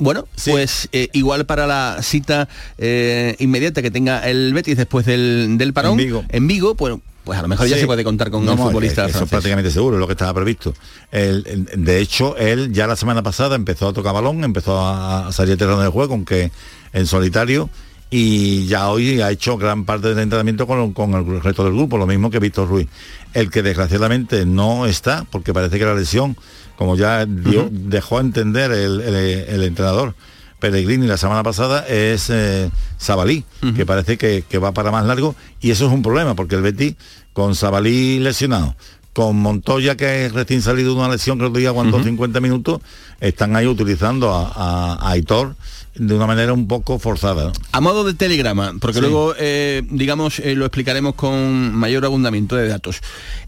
bueno, 0.02 0.28
Sí. 0.36 0.52
pues 0.52 0.88
eh, 0.94 1.10
igual 1.12 1.46
para 1.46 1.68
la 1.68 1.98
cita 2.02 2.48
eh, 2.78 3.36
inmediata 3.40 3.82
que 3.82 3.92
tenga 3.92 4.26
el 4.30 4.54
Betis 4.54 4.78
después 4.78 5.06
del, 5.06 5.56
del 5.58 5.74
parón 5.74 6.00
En 6.00 6.06
Vigo. 6.06 6.26
en 6.30 6.48
Vigo, 6.48 6.76
bueno, 6.76 7.02
pues 7.26 7.38
a 7.38 7.42
lo 7.42 7.50
mejor 7.50 7.68
ya 7.68 7.78
se 7.78 7.86
puede 7.86 8.06
contar 8.06 8.32
con 8.32 8.46
No, 8.46 8.54
un 8.54 8.58
no, 8.60 8.66
futbolista 8.68 9.06
Eso 9.08 9.26
es 9.26 9.30
prácticamente 9.30 9.70
seguro, 9.72 9.98
es 9.98 10.00
lo 10.00 10.08
que 10.08 10.14
estaba 10.14 10.34
previsto. 10.34 10.74
De 11.12 12.00
hecho, 12.00 12.38
él 12.38 12.72
ya 12.72 12.88
la 12.88 12.96
semana 12.96 13.22
pasada 13.24 13.56
empezó 13.56 13.90
a 13.90 13.94
tocar 13.94 14.14
balón, 14.14 14.44
empezó 14.44 14.80
a, 14.80 15.28
a 15.28 15.32
salir 15.32 15.52
al 15.54 15.58
terreno 15.58 15.82
de 15.82 15.90
juego, 15.90 16.14
aunque 16.14 16.52
en 16.94 17.06
solitario, 17.06 17.70
y 18.12 18.66
ya 18.66 18.90
hoy 18.90 19.22
ha 19.22 19.30
hecho 19.32 19.58
gran 19.58 19.86
parte 19.86 20.10
del 20.10 20.20
entrenamiento 20.20 20.66
con, 20.66 20.94
con 20.94 21.14
el 21.14 21.42
resto 21.42 21.64
del 21.64 21.74
grupo, 21.74 21.98
lo 21.98 22.08
mismo 22.08 22.30
que 22.32 22.40
Víctor 22.40 22.68
Ruiz. 22.68 22.88
El 23.34 23.52
que 23.52 23.62
desgraciadamente 23.62 24.46
no 24.46 24.86
está, 24.88 25.26
porque 25.30 25.54
parece 25.54 25.78
que 25.78 25.86
la 25.86 25.94
lesión, 25.94 26.36
como 26.76 26.96
ya 26.96 27.26
dio- 27.28 27.70
dejó 27.72 28.20
entender 28.20 28.72
el, 28.72 29.02
el- 29.02 29.16
el 29.16 29.64
entrenador, 29.64 30.16
Pellegrini 30.60 31.08
la 31.08 31.18
semana 31.18 31.42
pasada 31.44 31.86
es 31.88 32.30
eh, 32.30 32.70
Sabalí, 32.98 33.46
que 33.76 33.86
parece 33.86 34.18
que, 34.18 34.44
que 34.50 34.58
va 34.58 34.74
para 34.74 34.92
más 34.92 35.06
largo 35.06 35.36
y 35.62 35.72
eso 35.72 35.86
es 35.88 35.94
un 35.94 36.02
problema 36.02 36.36
porque 36.36 36.56
el 36.56 36.62
Betis 36.62 36.96
con 37.32 37.56
Sabalí 37.56 38.20
lesionado, 38.20 38.76
con 39.14 39.38
Montoya, 39.38 39.96
que 39.96 40.26
es 40.26 40.34
recién 40.34 40.62
salido 40.62 40.94
de 40.94 41.00
una 41.00 41.10
lesión, 41.10 41.38
creo 41.38 41.54
que 41.54 41.62
ya 41.62 41.70
aguantó 41.70 42.04
50 42.04 42.42
minutos, 42.42 42.82
están 43.22 43.56
ahí 43.56 43.68
utilizando 43.68 44.34
a, 44.34 44.48
a- 44.54 44.94
a 44.96 45.12
Aitor 45.12 45.56
de 46.00 46.14
una 46.16 46.26
manera 46.26 46.54
un 46.54 46.68
poco 46.68 46.98
forzada. 46.98 47.46
¿no? 47.46 47.52
A 47.72 47.82
modo 47.82 48.04
de 48.04 48.14
telegrama, 48.16 48.74
porque 48.80 48.96
Sí. 48.98 49.02
luego, 49.02 49.34
eh, 49.38 49.84
digamos, 49.92 50.40
eh, 50.40 50.56
lo 50.56 50.66
explicaremos 50.66 51.14
con 51.16 51.74
mayor 51.76 52.06
abundamiento 52.06 52.56
de 52.56 52.68
datos. 52.68 53.02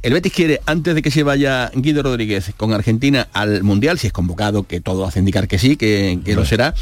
El 0.03 0.13
Betis 0.13 0.34
quiere, 0.34 0.62
antes 0.65 0.93
de 0.93 1.01
que 1.01 1.10
se 1.12 1.24
vaya 1.24 1.72
Guido 1.74 2.03
Rodríguez 2.03 2.51
con 2.58 2.74
Argentina 2.74 3.27
al 3.34 3.63
Mundial, 3.63 3.98
si 3.98 4.08
es 4.08 4.13
convocado, 4.13 4.63
que 4.63 4.81
todo 4.81 5.05
hace 5.05 5.20
indicar 5.20 5.48
que 5.48 5.58
sí, 5.58 5.77
que, 5.77 6.20
que 6.24 6.36
lo 6.36 6.46
será, 6.46 6.75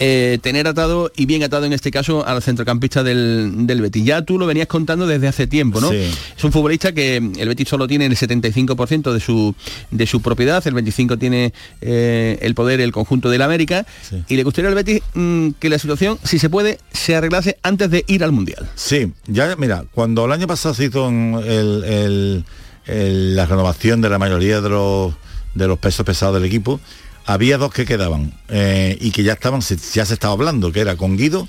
eh, 0.00 0.38
tener 0.42 0.66
atado 0.66 1.12
y 1.16 1.26
bien 1.26 1.42
atado 1.44 1.64
en 1.66 1.72
este 1.72 1.90
caso 1.90 2.26
al 2.26 2.42
centrocampista 2.42 3.02
del, 3.04 3.66
del 3.66 3.80
Betis. 3.80 4.04
Ya 4.04 4.22
tú 4.22 4.38
lo 4.38 4.46
venías 4.46 4.66
contando 4.66 5.06
desde 5.06 5.28
hace 5.28 5.46
tiempo, 5.46 5.80
¿no? 5.80 5.90
Sí. 5.90 6.10
Es 6.36 6.42
un 6.44 6.50
futbolista 6.52 6.92
que 6.92 7.16
el 7.18 7.48
Betis 7.48 7.68
solo 7.68 7.86
tiene 7.86 8.06
el 8.06 8.16
75% 8.16 9.12
de 9.12 9.20
su, 9.20 9.54
de 9.90 10.06
su 10.06 10.20
propiedad, 10.20 10.66
el 10.66 10.74
25% 10.74 11.18
tiene 11.18 11.52
eh, 11.80 12.38
el 12.42 12.54
poder 12.54 12.80
el 12.80 12.92
conjunto 12.92 13.30
del 13.30 13.42
América, 13.42 13.86
Sí. 14.08 14.22
y 14.28 14.36
le 14.36 14.42
gustaría 14.42 14.68
al 14.68 14.74
Betis 14.74 15.00
mm, 15.14 15.50
que 15.60 15.68
la 15.68 15.78
situación, 15.78 16.18
si 16.24 16.38
se 16.38 16.50
puede, 16.50 16.78
se 16.92 17.14
arreglase 17.14 17.58
antes 17.62 17.90
de 17.90 18.04
ir 18.08 18.24
al 18.24 18.32
Mundial. 18.32 18.68
Sí, 18.74 19.12
ya 19.26 19.54
mira, 19.56 19.84
cuando 19.92 20.24
el 20.24 20.32
año 20.32 20.46
pasado 20.46 20.74
se 20.74 20.86
hizo 20.86 21.08
el- 21.08 21.84
el- 21.84 22.44
el- 22.86 23.36
la 23.36 23.46
renovación 23.46 24.00
de 24.00 24.08
la 24.10 24.18
mayoría 24.18 24.60
de 24.60 24.68
los, 24.68 25.14
de 25.54 25.68
los 25.68 25.78
pesos 25.78 26.04
pesados 26.04 26.34
del 26.34 26.44
equipo, 26.44 26.80
había 27.26 27.58
dos 27.58 27.72
que 27.72 27.84
quedaban 27.84 28.32
eh, 28.48 28.96
y 29.00 29.10
que 29.10 29.22
ya 29.22 29.32
estaban, 29.34 29.62
se- 29.62 29.76
ya 29.76 30.04
se 30.06 30.14
estaba 30.14 30.32
hablando, 30.34 30.72
que 30.72 30.80
era 30.80 30.96
con 30.96 31.16
Guido 31.16 31.48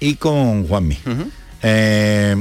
y 0.00 0.14
con 0.16 0.66
Juanmi. 0.68 0.98
Eh, 1.62 2.36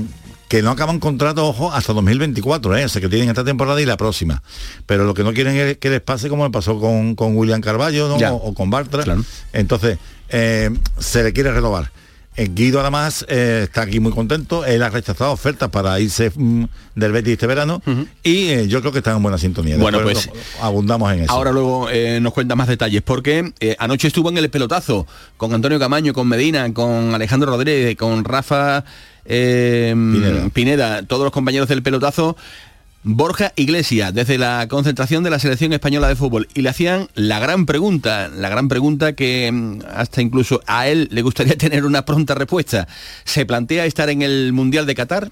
que 0.50 0.62
no 0.62 0.70
acaban 0.70 1.00
contrato, 1.00 1.48
ojo, 1.48 1.72
hasta 1.74 1.94
2024, 1.94 2.78
¿eh? 2.78 2.86
o 2.86 2.90
sea 2.90 3.02
que 3.02 3.10
tienen 3.10 3.30
esta 3.30 3.44
temporada 3.44 3.82
y 3.82 3.86
la 3.86 3.98
próxima. 3.98 4.44
Pero 4.86 5.04
lo 5.06 5.14
que 5.16 5.24
no 5.24 5.34
quieren 5.34 5.56
es 5.56 5.78
que 5.80 5.90
les 5.90 6.02
pase 6.02 6.30
como 6.30 6.44
le 6.46 6.52
pasó 6.52 6.80
con, 6.80 7.16
con 7.16 7.36
William 7.36 7.60
Carballo 7.62 8.14
o, 8.14 8.18
o 8.36 8.54
con 8.54 8.70
Bartra. 8.70 9.04
Claro. 9.04 9.24
Entonces, 9.54 9.98
eh, 10.30 10.70
se 11.00 11.24
le 11.24 11.34
quiere 11.34 11.52
renovar. 11.52 11.92
Eh, 12.36 12.50
Guido 12.54 12.80
además 12.80 13.26
eh, 13.30 13.62
está 13.66 13.84
aquí 13.84 14.00
muy 14.00 14.12
contento, 14.12 14.66
él 14.66 14.82
ha 14.82 14.90
rechazado 14.90 15.32
ofertas 15.32 15.70
para 15.70 16.00
irse 16.00 16.32
mm, 16.36 16.64
del 16.96 17.12
Betis 17.12 17.34
este 17.34 17.46
verano 17.48 17.82
y 18.24 18.50
eh, 18.50 18.68
yo 18.68 18.80
creo 18.82 18.92
que 18.92 18.98
está 19.00 19.12
en 19.12 19.22
buena 19.22 19.38
sintonía. 19.38 19.78
Bueno, 19.78 20.00
pues, 20.02 20.28
lo- 20.28 20.34
abundamos 20.66 21.14
en 21.14 21.22
eso. 21.22 21.32
Ahora 21.32 21.52
luego 21.52 21.90
eh, 21.92 22.20
nos 22.22 22.34
cuenta 22.34 22.56
más 22.56 22.68
detalles, 22.68 23.02
porque 23.04 23.54
anoche 23.78 24.08
estuvo 24.08 24.30
en 24.30 24.38
el 24.40 24.50
pelotazo 24.50 25.06
con 25.38 25.54
Antonio 25.54 25.78
Camaño, 25.80 26.14
con 26.14 26.28
Medina, 26.28 26.74
con 26.74 27.14
Alejandro 27.14 27.52
Rodríguez, 27.52 27.96
con 27.98 28.24
Rafa 28.26 28.84
Pineda. 29.26 30.50
Pineda, 30.54 31.04
todos 31.04 31.24
los 31.24 31.32
compañeros 31.32 31.68
del 31.70 31.84
pelotazo. 31.84 32.36
Borja 33.06 33.52
Iglesias, 33.58 34.14
desde 34.14 34.38
la 34.38 34.66
concentración 34.70 35.24
de 35.26 35.30
la 35.30 35.38
selección 35.38 35.74
española 35.74 36.08
de 36.08 36.16
fútbol, 36.16 36.48
y 36.54 36.62
le 36.62 36.70
hacían 36.70 37.10
la 37.16 37.38
gran 37.40 37.66
pregunta, 37.66 38.30
la 38.30 38.48
gran 38.48 38.70
pregunta 38.70 39.12
que 39.12 39.52
mm, 39.52 39.80
hasta 39.94 40.22
incluso 40.22 40.62
a 40.68 40.88
él 40.88 41.10
le 41.12 41.22
gustaría 41.22 41.58
tener 41.58 41.84
una 41.84 42.06
pronta 42.06 42.34
respuesta. 42.34 42.88
¿Se 43.26 43.46
plantea 43.46 43.86
estar 43.86 44.10
en 44.10 44.22
el 44.22 44.54
Mundial 44.54 44.86
de 44.86 44.96
Qatar? 44.96 45.32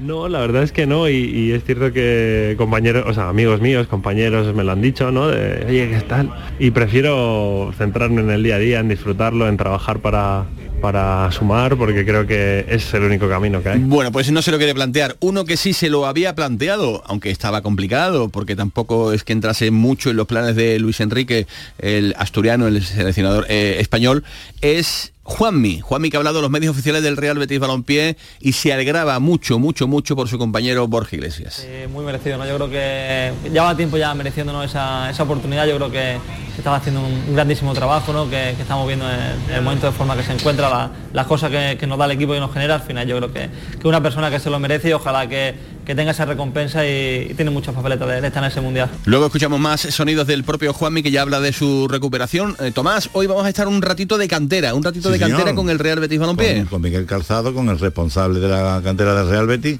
No, 0.00 0.28
la 0.28 0.38
verdad 0.38 0.62
es 0.62 0.70
que 0.70 0.86
no, 0.86 1.08
y, 1.08 1.50
es 1.50 1.64
cierto 1.64 1.92
que 1.92 2.54
compañeros, 2.56 3.04
o 3.08 3.12
sea, 3.12 3.28
amigos 3.28 3.60
míos, 3.60 3.88
compañeros 3.88 4.54
me 4.54 4.62
lo 4.62 4.70
han 4.70 4.80
dicho, 4.80 5.10
¿no? 5.10 5.24
Oye, 5.24 5.90
¿qué 5.90 6.04
tal? 6.06 6.30
Y 6.60 6.70
prefiero 6.70 7.72
centrarme 7.76 8.20
en 8.20 8.30
el 8.30 8.44
día 8.44 8.54
a 8.54 8.58
día, 8.58 8.78
en 8.78 8.88
disfrutarlo, 8.88 9.48
en 9.48 9.56
trabajar 9.56 9.98
para, 9.98 10.46
para 10.80 11.30
sumar, 11.32 11.76
porque 11.76 12.04
creo 12.04 12.26
que 12.26 12.66
es 12.68 12.92
el 12.94 13.02
único 13.02 13.28
camino 13.28 13.62
que 13.62 13.70
hay. 13.70 13.78
Bueno, 13.78 14.12
pues 14.12 14.30
no 14.30 14.42
se 14.42 14.50
lo 14.50 14.58
quiere 14.58 14.74
plantear. 14.74 15.16
Uno 15.20 15.44
que 15.44 15.56
sí 15.56 15.72
se 15.72 15.88
lo 15.88 16.06
había 16.06 16.34
planteado, 16.34 17.02
aunque 17.06 17.30
estaba 17.30 17.62
complicado, 17.62 18.28
porque 18.28 18.56
tampoco 18.56 19.12
es 19.12 19.24
que 19.24 19.32
entrase 19.32 19.70
mucho 19.70 20.10
en 20.10 20.16
los 20.16 20.26
planes 20.26 20.56
de 20.56 20.78
Luis 20.78 21.00
Enrique, 21.00 21.46
el 21.78 22.14
asturiano, 22.18 22.66
el 22.66 22.82
seleccionador 22.84 23.46
eh, 23.48 23.76
español, 23.80 24.24
es 24.60 25.12
Juanmi. 25.38 25.80
Juanmi 25.80 26.08
que 26.08 26.16
ha 26.16 26.20
hablado 26.20 26.38
a 26.38 26.42
los 26.42 26.50
medios 26.50 26.72
oficiales 26.72 27.02
del 27.02 27.16
Real 27.18 27.36
Betis 27.38 27.58
Balompié 27.60 28.16
y 28.40 28.52
se 28.52 28.72
alegraba 28.72 29.18
mucho, 29.20 29.58
mucho, 29.58 29.86
mucho 29.86 30.16
por 30.16 30.26
su 30.26 30.38
compañero 30.38 30.88
Borja 30.88 31.16
Iglesias. 31.16 31.62
Eh, 31.66 31.86
muy 31.92 32.02
merecido, 32.02 32.38
¿no? 32.38 32.46
Yo 32.46 32.56
creo 32.56 32.70
que 32.70 33.32
llevaba 33.52 33.76
tiempo 33.76 33.98
ya 33.98 34.14
mereciéndonos 34.14 34.64
esa, 34.64 35.10
esa 35.10 35.22
oportunidad. 35.24 35.66
Yo 35.66 35.76
creo 35.76 35.90
que 35.90 36.16
se 36.54 36.58
estaba 36.58 36.76
haciendo 36.76 37.02
un, 37.02 37.34
grandísimo 37.34 37.74
trabajo, 37.74 38.10
¿no? 38.14 38.24
Que, 38.24 38.54
que 38.56 38.62
estamos 38.62 38.86
viendo 38.86 39.04
en, 39.10 39.54
el 39.54 39.60
momento 39.62 39.86
de 39.86 39.92
forma 39.92 40.16
que 40.16 40.22
se 40.22 40.32
encuentra, 40.32 40.70
la- 40.70 40.90
las 41.12 41.26
cosas 41.26 41.50
que, 41.50 41.76
que 41.78 41.86
nos 41.86 41.98
da 41.98 42.06
el 42.06 42.12
equipo 42.12 42.34
y 42.34 42.40
nos 42.40 42.52
genera. 42.52 42.76
Al 42.76 42.82
final 42.82 43.06
yo 43.06 43.18
creo 43.18 43.30
que, 43.32 43.50
que 43.80 43.86
una 43.86 44.02
persona 44.02 44.30
que 44.30 44.40
se 44.40 44.48
lo 44.48 44.58
merece 44.58 44.88
y 44.88 44.92
ojalá 44.94 45.28
que, 45.28 45.54
que 45.84 45.94
tenga 45.94 46.12
esa 46.12 46.24
recompensa 46.24 46.86
y, 46.86 47.28
y 47.30 47.34
tiene 47.34 47.50
muchas 47.50 47.74
papeletas 47.74 48.08
de, 48.08 48.20
de 48.22 48.26
estar 48.28 48.42
en 48.42 48.50
ese 48.50 48.62
mundial. 48.62 48.88
Luego 49.04 49.26
escuchamos 49.26 49.60
más 49.60 49.82
sonidos 49.82 50.26
del 50.26 50.42
propio 50.42 50.72
Juanmi 50.72 51.02
que 51.02 51.10
ya 51.10 51.20
habla 51.20 51.40
de 51.40 51.52
su 51.52 51.86
recuperación. 51.86 52.56
Eh, 52.60 52.72
Tomás, 52.74 53.10
hoy 53.12 53.26
vamos 53.26 53.44
a 53.44 53.48
estar 53.50 53.68
un 53.68 53.82
ratito 53.82 54.16
de 54.16 54.26
cantera, 54.26 54.74
un 54.74 54.82
ratito 54.82 55.08
Sí, 55.08 55.12
de 55.12 55.17
cantera 55.18 55.40
señor. 55.42 55.54
con 55.54 55.70
el 55.70 55.78
Real 55.78 56.00
Betis 56.00 56.18
Balompié. 56.18 56.56
con, 56.60 56.66
con 56.66 56.82
Miguel 56.82 57.06
Calzado, 57.06 57.52
con 57.54 57.68
el 57.68 57.78
responsable 57.78 58.40
de 58.40 58.48
la 58.48 58.80
cantera 58.82 59.14
del 59.14 59.28
Real 59.30 59.46
Betis, 59.46 59.78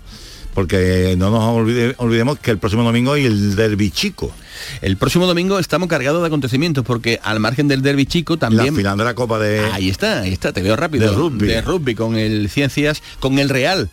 porque 0.54 1.14
no 1.16 1.30
nos 1.30 1.42
olvide- 1.44 1.94
olvidemos 1.98 2.38
que 2.38 2.50
el 2.50 2.58
próximo 2.58 2.82
domingo 2.82 3.12
hay 3.12 3.26
el 3.26 3.54
derbi 3.56 3.90
chico, 3.90 4.32
El 4.80 4.96
próximo 4.96 5.26
domingo 5.26 5.58
estamos 5.60 5.88
cargados 5.88 6.20
de 6.20 6.26
acontecimientos 6.26 6.84
porque 6.84 7.20
al 7.22 7.38
margen 7.38 7.68
del 7.68 7.80
derby 7.82 8.06
chico 8.06 8.34
la 8.34 8.38
también... 8.40 8.74
final 8.74 8.98
de 8.98 9.04
la 9.04 9.14
Copa 9.14 9.38
de... 9.38 9.60
Ahí 9.72 9.88
está, 9.88 10.20
ahí 10.22 10.32
está, 10.32 10.52
te 10.52 10.60
veo 10.62 10.74
rápido. 10.74 11.08
De 11.10 11.16
rugby. 11.16 11.46
De 11.46 11.60
rugby 11.62 11.94
con 11.94 12.16
el 12.16 12.48
Ciencias, 12.50 13.02
con 13.20 13.38
el 13.38 13.48
Real. 13.48 13.88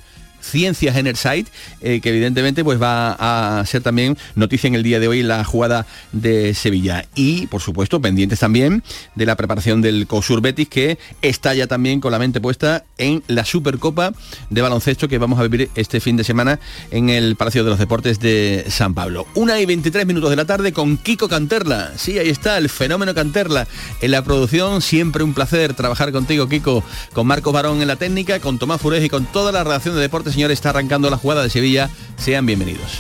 Ciencias 0.45 0.95
Enerside, 0.95 1.45
eh, 1.81 1.99
que 2.01 2.09
evidentemente 2.09 2.63
pues 2.63 2.81
va 2.81 3.15
a 3.59 3.65
ser 3.65 3.81
también 3.81 4.17
noticia 4.35 4.67
en 4.67 4.75
el 4.75 4.83
día 4.83 4.99
de 4.99 5.07
hoy 5.07 5.23
la 5.23 5.43
jugada 5.43 5.85
de 6.11 6.53
Sevilla. 6.53 7.05
Y, 7.15 7.47
por 7.47 7.61
supuesto, 7.61 8.01
pendientes 8.01 8.39
también 8.39 8.83
de 9.15 9.25
la 9.25 9.35
preparación 9.35 9.81
del 9.81 10.07
COSUR 10.07 10.41
Betis, 10.41 10.69
que 10.69 10.97
está 11.21 11.53
ya 11.53 11.67
también 11.67 11.99
con 11.99 12.11
la 12.11 12.19
mente 12.19 12.39
puesta 12.41 12.85
en 12.97 13.23
la 13.27 13.45
Supercopa 13.45 14.13
de 14.49 14.61
baloncesto 14.61 15.07
que 15.07 15.17
vamos 15.17 15.39
a 15.39 15.43
vivir 15.43 15.69
este 15.75 15.99
fin 15.99 16.17
de 16.17 16.23
semana 16.23 16.59
en 16.91 17.09
el 17.09 17.35
Palacio 17.35 17.63
de 17.63 17.69
los 17.69 17.79
Deportes 17.79 18.19
de 18.19 18.65
San 18.69 18.93
Pablo. 18.93 19.27
Una 19.35 19.59
y 19.59 19.65
23 19.65 20.05
minutos 20.05 20.29
de 20.29 20.35
la 20.35 20.45
tarde 20.45 20.73
con 20.73 20.97
Kiko 20.97 21.27
Canterla. 21.27 21.93
Sí, 21.97 22.17
ahí 22.19 22.29
está, 22.29 22.57
el 22.57 22.69
fenómeno 22.69 23.13
Canterla 23.13 23.67
en 24.01 24.11
la 24.11 24.23
producción. 24.23 24.81
Siempre 24.81 25.23
un 25.23 25.33
placer 25.33 25.73
trabajar 25.73 26.11
contigo, 26.11 26.47
Kiko, 26.47 26.83
con 27.13 27.27
Marcos 27.27 27.53
Barón 27.53 27.81
en 27.81 27.87
la 27.87 27.95
técnica, 27.95 28.39
con 28.39 28.59
Tomás 28.59 28.81
Furez 28.81 29.03
y 29.03 29.09
con 29.09 29.25
toda 29.25 29.51
la 29.51 29.63
redacción 29.63 29.95
de 29.95 30.01
Deportes. 30.01 30.34
Señores, 30.35 30.57
está 30.57 30.71
arrancando 30.71 31.09
la 31.09 31.15
jugada 31.15 31.43
de 31.43 31.49
Sevilla. 31.49 31.89
Sean 32.17 32.45
bienvenidos. 32.45 32.99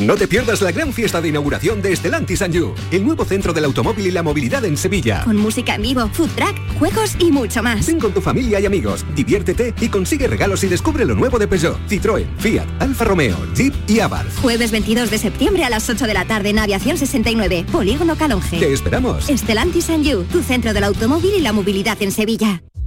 No 0.00 0.16
te 0.16 0.26
pierdas 0.26 0.62
la 0.62 0.72
gran 0.72 0.94
fiesta 0.94 1.20
de 1.20 1.28
inauguración 1.28 1.82
de 1.82 1.92
Estelantis 1.92 2.40
and 2.40 2.54
You, 2.54 2.74
el 2.90 3.04
nuevo 3.04 3.26
centro 3.26 3.52
del 3.52 3.66
automóvil 3.66 4.06
y 4.06 4.10
la 4.10 4.22
movilidad 4.22 4.64
en 4.64 4.78
Sevilla. 4.78 5.24
Con 5.24 5.36
música 5.36 5.74
en 5.74 5.82
vivo, 5.82 6.08
food 6.14 6.30
track, 6.30 6.56
juegos 6.78 7.16
y 7.18 7.30
mucho 7.30 7.62
más. 7.62 7.86
Ven 7.86 8.00
con 8.00 8.14
tu 8.14 8.22
familia 8.22 8.58
y 8.60 8.64
amigos, 8.64 9.04
diviértete 9.14 9.74
y 9.78 9.90
consigue 9.90 10.26
regalos 10.26 10.64
y 10.64 10.68
descubre 10.68 11.04
lo 11.04 11.14
nuevo 11.14 11.38
de 11.38 11.46
Peugeot, 11.46 11.78
Citroën, 11.86 12.24
Fiat, 12.38 12.66
Alfa 12.78 13.04
Romeo, 13.04 13.36
Jeep 13.54 13.74
y 13.88 14.00
Abarth. 14.00 14.34
Jueves 14.40 14.70
22 14.70 15.10
de 15.10 15.18
septiembre 15.18 15.64
a 15.64 15.70
las 15.70 15.90
8 15.90 16.06
de 16.06 16.14
la 16.14 16.24
tarde 16.24 16.48
en 16.48 16.60
Aviación 16.60 16.96
69, 16.96 17.66
Polígono 17.70 18.16
Calonge. 18.16 18.58
Te 18.58 18.72
esperamos. 18.72 19.28
Estelantis 19.28 19.90
and 19.90 20.04
You, 20.04 20.24
tu 20.24 20.42
centro 20.42 20.72
del 20.72 20.84
automóvil 20.84 21.34
y 21.36 21.42
la 21.42 21.52
movilidad 21.52 22.00
en 22.00 22.10
Sevilla. 22.10 22.62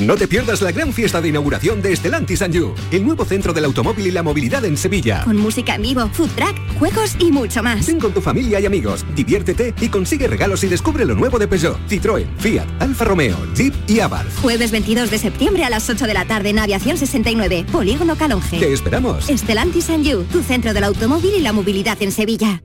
No 0.00 0.16
te 0.16 0.26
pierdas 0.26 0.60
la 0.60 0.72
gran 0.72 0.92
fiesta 0.92 1.20
de 1.20 1.28
inauguración 1.28 1.80
de 1.80 1.92
Estelantis 1.92 2.42
and 2.42 2.52
You, 2.52 2.74
el 2.90 3.04
nuevo 3.04 3.24
centro 3.24 3.52
del 3.52 3.64
automóvil 3.64 4.08
y 4.08 4.10
la 4.10 4.22
movilidad 4.22 4.64
en 4.64 4.76
Sevilla. 4.76 5.22
Con 5.24 5.36
música 5.36 5.76
en 5.76 5.82
vivo, 5.82 6.08
food 6.12 6.30
track, 6.30 6.56
juegos 6.78 7.14
y 7.18 7.30
mucho 7.30 7.62
más. 7.62 7.86
Ven 7.86 8.00
con 8.00 8.12
tu 8.12 8.20
familia 8.20 8.58
y 8.58 8.66
amigos, 8.66 9.06
diviértete 9.14 9.72
y 9.80 9.88
consigue 9.88 10.26
regalos 10.26 10.64
y 10.64 10.68
descubre 10.68 11.04
lo 11.04 11.14
nuevo 11.14 11.38
de 11.38 11.46
Peugeot, 11.46 11.78
Citroën, 11.88 12.26
Fiat, 12.38 12.66
Alfa 12.80 13.04
Romeo, 13.04 13.36
Jeep 13.54 13.72
y 13.86 14.00
Abarth. 14.00 14.40
Jueves 14.42 14.72
22 14.72 15.10
de 15.10 15.18
septiembre 15.18 15.64
a 15.64 15.70
las 15.70 15.88
8 15.88 16.06
de 16.06 16.14
la 16.14 16.24
tarde 16.24 16.50
en 16.50 16.58
Aviación 16.58 16.98
69, 16.98 17.66
Polígono 17.70 18.16
Calonge. 18.16 18.58
Te 18.58 18.72
esperamos. 18.72 19.28
Estelantis 19.30 19.90
and 19.90 20.04
You, 20.04 20.24
tu 20.24 20.42
centro 20.42 20.74
del 20.74 20.84
automóvil 20.84 21.34
y 21.38 21.40
la 21.40 21.52
movilidad 21.52 22.02
en 22.02 22.10
Sevilla. 22.10 22.62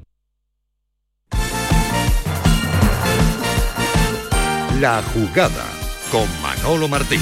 La 4.79 5.03
jugada 5.13 5.78
con 6.11 6.27
Manolo 6.41 6.87
Martín. 6.87 7.21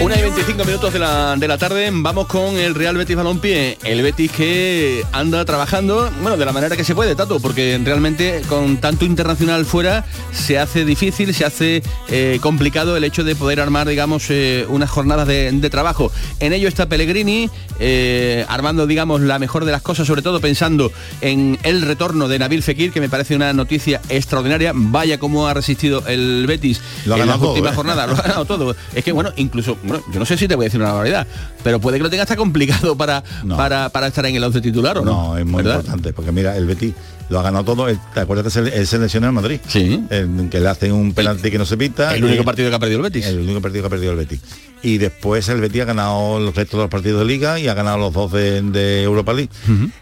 Una 0.00 0.18
y 0.18 0.22
25 0.22 0.64
minutos 0.64 0.92
de 0.92 0.98
la, 0.98 1.36
de 1.36 1.46
la 1.46 1.58
tarde, 1.58 1.90
vamos 1.92 2.26
con 2.26 2.56
el 2.56 2.74
Real 2.74 2.96
Betis 2.96 3.14
Balompié. 3.14 3.78
El 3.84 4.02
Betis 4.02 4.32
que 4.32 5.04
anda 5.12 5.44
trabajando, 5.44 6.10
bueno, 6.22 6.36
de 6.36 6.44
la 6.44 6.52
manera 6.52 6.76
que 6.76 6.82
se 6.82 6.94
puede, 6.94 7.14
Tato, 7.14 7.38
porque 7.40 7.78
realmente 7.84 8.42
con 8.48 8.78
tanto 8.78 9.04
internacional 9.04 9.64
fuera 9.64 10.04
se 10.32 10.58
hace 10.58 10.84
difícil, 10.84 11.34
se 11.34 11.44
hace 11.44 11.82
eh, 12.08 12.38
complicado 12.40 12.96
el 12.96 13.04
hecho 13.04 13.22
de 13.22 13.36
poder 13.36 13.60
armar, 13.60 13.86
digamos, 13.86 14.24
eh, 14.30 14.66
unas 14.68 14.90
jornadas 14.90 15.28
de, 15.28 15.52
de 15.52 15.70
trabajo. 15.70 16.10
En 16.40 16.52
ello 16.52 16.68
está 16.68 16.88
Pellegrini, 16.88 17.50
eh, 17.78 18.44
armando, 18.48 18.86
digamos, 18.86 19.20
la 19.20 19.38
mejor 19.38 19.64
de 19.64 19.72
las 19.72 19.82
cosas, 19.82 20.06
sobre 20.06 20.22
todo 20.22 20.40
pensando 20.40 20.90
en 21.20 21.58
el 21.64 21.82
retorno 21.82 22.28
de 22.28 22.38
Nabil 22.38 22.62
Fekir, 22.62 22.92
que 22.92 23.00
me 23.00 23.08
parece 23.08 23.36
una 23.36 23.52
noticia 23.52 24.00
extraordinaria. 24.08 24.72
Vaya 24.74 25.18
cómo 25.18 25.46
ha 25.46 25.54
resistido 25.54 26.02
el 26.06 26.46
Betis 26.46 26.80
Lo 27.04 27.16
en 27.16 27.26
las 27.26 27.38
todo, 27.38 27.50
últimas 27.50 27.74
jornadas, 27.74 28.08
lo 28.08 28.16
ha 28.16 28.22
ganado 28.22 28.44
todo. 28.44 28.74
Es 28.94 29.04
que, 29.04 29.12
bueno, 29.12 29.32
incluso, 29.36 29.76
bueno, 29.82 30.02
yo 30.12 30.18
no 30.18 30.26
sé 30.26 30.36
si 30.36 30.48
te 30.48 30.54
voy 30.54 30.64
a 30.64 30.66
decir 30.66 30.80
una 30.80 30.90
barbaridad, 30.92 31.26
pero 31.62 31.80
puede 31.80 31.98
que 31.98 32.02
lo 32.04 32.10
tenga 32.10 32.22
hasta 32.22 32.36
complicado 32.36 32.96
para, 32.96 33.22
para, 33.56 33.88
para 33.88 34.06
estar 34.06 34.24
en 34.26 34.36
el 34.36 34.44
11 34.44 34.60
titular, 34.60 34.98
¿o 34.98 35.04
no? 35.04 35.12
No, 35.30 35.38
es 35.38 35.44
muy 35.46 35.62
¿Verdad? 35.62 35.80
importante, 35.80 36.12
porque 36.12 36.32
mira, 36.32 36.56
el 36.56 36.66
Betis 36.66 36.94
lo 37.32 37.40
ha 37.40 37.42
ganado 37.42 37.64
todo. 37.64 37.88
El- 37.88 37.98
¿Te 38.14 38.20
acuerdas 38.20 38.52
que 38.52 38.60
él 38.60 38.86
se 38.86 38.98
lesionó 38.98 39.26
en 39.28 39.34
Madrid? 39.34 39.60
Sí. 39.66 40.04
En 40.10 40.48
que 40.50 40.60
le 40.60 40.68
hacen 40.68 40.92
un 40.92 41.12
penalti 41.14 41.50
que 41.50 41.58
no 41.58 41.66
se 41.66 41.76
pita. 41.76 42.14
El 42.14 42.24
único 42.24 42.42
y- 42.42 42.44
partido 42.46 42.68
que 42.70 42.76
ha 42.76 42.78
perdido 42.78 42.98
el 42.98 43.02
Betis. 43.04 43.26
El 43.26 43.38
único 43.40 43.60
partido 43.60 43.82
que 43.82 43.86
ha 43.86 43.90
perdido 43.90 44.12
el 44.12 44.18
Betis. 44.18 44.40
Y 44.84 44.98
después 44.98 45.48
el 45.48 45.60
Betis 45.60 45.82
ha 45.82 45.84
ganado 45.84 46.40
los 46.40 46.56
restos 46.56 46.76
de 46.78 46.82
los 46.84 46.90
partidos 46.90 47.20
de 47.20 47.24
Liga 47.26 47.58
y 47.60 47.68
ha 47.68 47.74
ganado 47.74 47.98
los 47.98 48.12
dos 48.12 48.32
de, 48.32 48.60
de 48.62 49.04
Europa 49.04 49.32
League. 49.32 49.48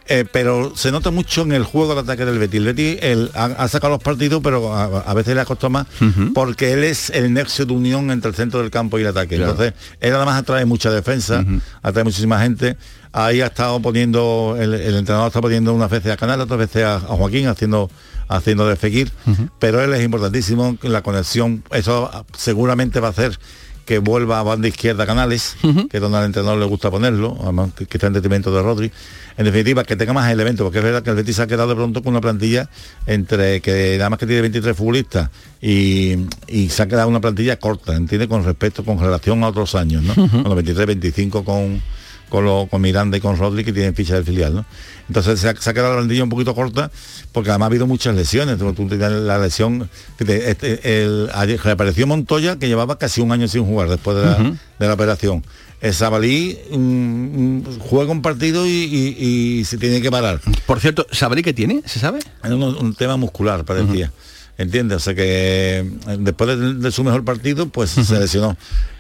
Eh, 0.09 0.25
pero 0.33 0.73
se 0.75 0.91
nota 0.91 1.11
mucho 1.11 1.43
en 1.43 1.53
el 1.53 1.65
juego 1.65 1.95
de 1.95 2.01
ataque 2.01 2.25
del 2.25 2.39
Betis. 2.39 2.59
El 2.61 2.65
Betis 2.65 2.99
él 3.03 3.31
ha, 3.35 3.45
ha 3.45 3.69
sacado 3.69 3.93
los 3.93 4.03
partidos, 4.03 4.41
pero 4.43 4.75
a, 4.75 4.85
a 5.01 5.13
veces 5.15 5.35
le 5.35 5.41
ha 5.43 5.45
costado 5.45 5.69
más 5.71 5.87
porque 6.35 6.73
él 6.73 6.83
es 6.85 7.11
el 7.11 7.33
nexo 7.33 7.67
de 7.67 7.73
unión 7.75 8.11
entre 8.11 8.31
el 8.31 8.35
centro 8.35 8.61
del 8.63 8.71
campo 8.71 8.99
y 8.99 9.03
el 9.03 9.09
ataque. 9.09 9.37
Claro. 9.37 9.51
Entonces, 9.53 9.75
él 10.01 10.15
además 10.15 10.41
atrae 10.41 10.65
mucha 10.65 10.91
defensa, 10.91 11.45
atrae 11.83 12.05
muchísima 12.05 12.41
gente. 12.41 12.77
Ahí 13.13 13.41
ha 13.41 13.47
estado 13.47 13.81
poniendo, 13.81 14.57
el, 14.59 14.75
el 14.75 14.95
entrenador 14.97 15.29
está 15.29 15.41
poniendo 15.41 15.75
unas 15.75 15.91
veces 15.91 16.13
a 16.13 16.17
Canal, 16.17 16.41
otras 16.41 16.59
veces 16.59 16.85
a, 16.85 16.97
a 16.97 16.99
Joaquín 16.99 17.47
haciendo 17.49 17.91
haciendo 18.31 18.67
de 18.67 18.77
Fekir, 18.77 19.11
pero 19.59 19.83
él 19.83 19.93
es 19.93 20.05
importantísimo, 20.05 20.79
la 20.83 21.03
conexión, 21.03 21.65
eso 21.73 22.09
seguramente 22.37 23.01
va 23.01 23.09
a 23.09 23.11
hacer 23.11 23.37
que 23.85 23.99
vuelva 23.99 24.39
a 24.39 24.45
banda 24.45 24.69
izquierda 24.69 25.05
Canales, 25.05 25.57
que 25.91 25.97
es 25.97 26.01
donde 26.01 26.19
al 26.19 26.27
entrenador 26.27 26.57
le 26.57 26.67
gusta 26.67 26.93
ponerlo, 26.93 27.37
además 27.43 27.71
que 27.75 27.85
está 27.91 28.07
en 28.07 28.13
detrimento 28.13 28.55
de 28.55 28.63
Rodri. 28.63 28.93
En 29.37 29.45
definitiva, 29.47 29.83
que 29.83 29.97
tenga 29.97 30.13
más 30.13 30.31
elementos, 30.31 30.65
porque 30.65 30.79
es 30.79 30.85
verdad 30.85 31.03
que 31.03 31.11
el 31.11 31.17
Betis 31.17 31.37
se 31.37 31.43
ha 31.43 31.47
quedado 31.49 31.71
de 31.71 31.75
pronto 31.75 32.03
con 32.03 32.13
una 32.13 32.21
plantilla 32.21 32.69
entre 33.07 33.61
que 33.61 33.97
nada 33.97 34.11
más 34.11 34.19
que 34.21 34.27
tiene 34.27 34.43
23 34.43 34.77
futbolistas 34.77 35.31
y, 35.61 36.15
y 36.47 36.69
se 36.69 36.83
ha 36.83 36.87
quedado 36.87 37.09
una 37.09 37.21
plantilla 37.21 37.59
corta, 37.59 37.97
¿entiende? 37.97 38.29
Con 38.29 38.45
respecto, 38.45 38.85
con 38.85 39.01
relación 39.01 39.43
a 39.43 39.49
otros 39.49 39.75
años, 39.75 40.05
¿no? 40.05 40.15
Con 40.15 40.45
los 40.45 40.55
23, 40.55 40.87
25 40.87 41.45
con, 41.45 41.83
con, 42.31 42.45
lo- 42.47 42.67
con 42.71 42.81
Miranda 42.81 43.19
y 43.19 43.21
con 43.21 43.37
Rodri 43.37 43.63
que 43.65 43.73
tienen 43.75 43.95
ficha 43.95 44.15
del 44.15 44.25
filial, 44.25 44.55
¿no? 44.55 44.65
Entonces 45.09 45.39
se 45.41 45.49
ha, 45.49 45.57
se 45.57 45.69
ha 45.69 45.75
quedado 45.75 45.91
la 45.91 45.99
plantilla 45.99 46.23
un 46.25 46.31
poquito 46.31 46.55
corta 46.55 46.91
porque 47.33 47.51
además 47.51 47.67
ha 47.67 47.71
habido 47.71 47.87
muchas 47.87 48.15
lesiones. 48.15 48.59
La 48.61 49.39
lesión, 49.39 49.91
fíjate, 50.17 50.51
este, 50.51 51.03
el, 51.03 51.29
ayer 51.35 51.61
reapareció 51.63 52.07
Montoya 52.07 52.57
que 52.59 52.69
llevaba 52.69 52.97
casi 52.97 53.21
un 53.21 53.33
año 53.33 53.49
sin 53.49 53.65
jugar 53.67 53.89
después 53.89 54.17
de 54.17 54.25
la, 54.25 54.33
Ujú. 54.41 54.57
de 54.79 54.87
la 54.87 54.95
operación. 54.95 55.45
El 55.81 55.95
Sabalí 55.95 56.59
mm, 56.71 56.77
mm, 56.77 57.65
juega 57.81 58.13
un 58.13 58.23
partido 58.23 58.67
y, 58.67 58.71
y- 58.71 59.17
y 59.61 59.65
se 59.65 59.79
tiene 59.79 60.01
que 60.01 60.11
parar. 60.11 60.41
Por 60.67 60.79
cierto, 60.79 61.07
¿Sabalí 61.11 61.43
qué 61.43 61.53
tiene? 61.55 61.83
¿Se 61.87 61.99
sabe? 61.99 62.21
Un, 62.45 62.63
un 62.63 62.95
tema 62.95 63.17
muscular, 63.17 63.65
parecía. 63.65 64.13
¿Entiendes? 64.61 64.97
O 64.97 65.01
sea 65.01 65.15
que 65.15 65.79
eh, 65.79 66.17
después 66.19 66.59
de, 66.59 66.75
de 66.75 66.91
su 66.93 67.03
mejor 67.03 67.25
partido, 67.25 67.69
pues 67.71 67.89
se 67.91 68.19
lesionó. 68.21 68.57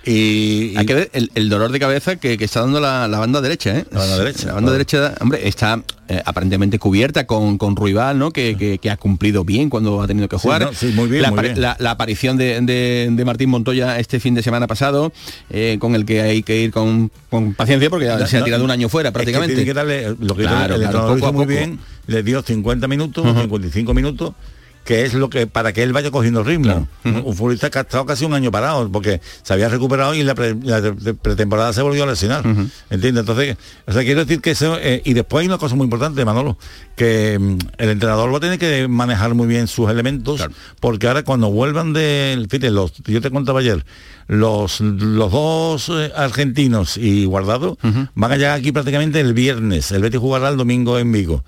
Y, 0.07 0.75
Hay 0.79 0.87
que 0.87 0.95
ver 0.95 1.11
el, 1.13 1.31
el 1.35 1.51
dolor 1.51 1.71
de 1.71 1.79
cabeza 1.79 2.17
que, 2.17 2.39
que 2.39 2.45
está 2.47 2.61
dando 2.63 2.81
la, 2.81 3.07
la 3.07 3.19
banda 3.19 3.43
derecha, 3.43 3.77
¿eh? 3.77 3.85
La 3.91 3.99
banda 3.99 4.17
derecha, 4.19 4.47
La 4.47 4.53
banda 4.55 4.71
claro. 4.71 4.73
derecha, 4.73 5.15
hombre, 5.21 5.47
está 5.47 5.83
eh, 6.09 6.23
aparentemente 6.25 6.79
cubierta 6.79 7.27
con, 7.27 7.59
con 7.59 7.77
Ruibal, 7.77 8.19
¿no? 8.19 8.31
Que, 8.31 8.57
que- 8.57 8.79
que 8.79 8.89
ha 8.91 8.97
cumplido 8.97 9.45
bien 9.45 9.69
cuando 9.69 10.01
ha 10.01 10.07
tenido 10.07 10.27
que 10.29 10.37
Sí, 10.39 10.43
jugar. 10.45 10.63
no, 10.63 10.73
sí, 10.73 10.93
muy 10.95 11.11
bien, 11.11 11.21
la, 11.21 11.31
muy 11.31 11.41
apari- 11.41 11.43
bien. 11.49 11.61
la- 11.61 11.77
la 11.79 11.91
aparición 11.91 12.39
de, 12.39 12.59
de- 12.63 13.09
de 13.11 13.25
Martín 13.27 13.51
Montoya 13.51 13.99
este 13.99 14.19
fin 14.21 14.35
de 14.35 14.43
semana 14.43 14.67
pasado, 14.67 15.13
eh, 15.51 15.77
con 15.79 15.95
el 15.95 16.07
que 16.07 16.23
hay 16.23 16.43
que 16.43 16.63
ir 16.63 16.71
con, 16.71 17.13
con 17.29 17.53
paciencia 17.53 17.91
porque 17.91 18.07
se 18.27 18.39
ha 18.39 18.45
tirado 18.45 18.65
un 18.65 18.71
año 18.71 18.89
fuera 18.89 19.11
es 19.11 19.13
que 19.13 19.15
prácticamente. 19.19 19.55
tiene 19.55 19.67
que 19.67 19.75
darle 19.75 20.17
lo 20.19 20.35
que 20.35 20.45
Claro, 20.45 20.77
el 20.77 20.81
claro, 20.81 20.85
entrenador 20.85 21.03
poco 21.09 21.19
hizo 21.19 21.27
a 21.27 21.33
muy 21.33 21.45
poco. 21.45 21.55
bien, 21.59 21.79
le 22.07 22.23
dio 22.23 22.41
50 22.43 22.89
minutos, 22.89 23.27
55 23.39 23.93
minutos 23.93 24.33
que 24.91 25.05
es 25.05 25.15
lo 25.15 25.31
que 25.31 25.47
para 25.47 25.73
que 25.73 25.85
él 25.85 25.93
vaya 25.93 26.11
cogiendo 26.11 26.43
ritmo. 26.43 26.89
un, 27.05 27.17
un 27.25 27.37
futbolista 27.37 27.71
que 27.71 27.79
ha 27.79 27.83
estado 27.83 28.05
casi 28.07 28.25
un 28.25 28.35
año 28.35 28.51
parado 28.51 28.91
porque 28.91 29.21
se 29.45 29.53
había 29.53 29.69
recuperado 29.69 30.17
y 30.17 30.25
la, 30.25 30.35
pre- 30.35 30.57
pretemporada 31.15 31.73
se 31.73 31.81
volvió 31.81 32.03
a 32.03 32.07
lesionar. 32.09 32.45
¿Entiendes? 32.91 33.21
Entonces, 33.21 33.57
o 33.87 33.93
sea, 33.93 34.03
quiero 34.03 34.25
decir 34.25 34.41
que 34.41 34.51
eso 34.51 34.77
eh, 34.81 35.01
y 35.05 35.15
después 35.15 35.43
hay 35.43 35.47
una 35.47 35.59
cosa 35.59 35.77
muy 35.77 35.85
importante, 35.85 36.25
Manolo, 36.25 36.59
que 36.97 37.39
mm, 37.39 37.59
el 37.79 37.89
entrenador 37.91 38.33
va 38.33 38.39
a 38.39 38.41
tener 38.41 38.59
que 38.59 38.89
manejar 38.89 39.33
muy 39.35 39.47
bien 39.47 39.69
sus 39.69 39.89
elementos, 39.89 40.41
porque 40.81 41.07
ahora 41.07 41.23
cuando 41.23 41.53
vuelvan 41.53 41.93
de, 41.93 42.45
fíjate, 42.51 42.73
los, 42.73 42.93
yo 43.05 43.21
te 43.21 43.31
contaba 43.31 43.61
ayer, 43.61 43.85
los, 44.27 44.81
los 44.81 45.31
dos 45.31 45.89
eh, 45.95 46.11
argentinos 46.17 46.97
y 46.97 47.27
guardados 47.27 47.79
van 48.17 48.33
a 48.33 48.37
llegar 48.37 48.59
aquí 48.59 48.73
prácticamente 48.73 49.21
el 49.21 49.35
viernes. 49.35 49.93
El 49.93 50.03
Betis 50.03 50.19
jugará 50.19 50.49
el 50.49 50.57
domingo 50.57 50.99
en 50.99 51.13
Vigo. 51.13 51.45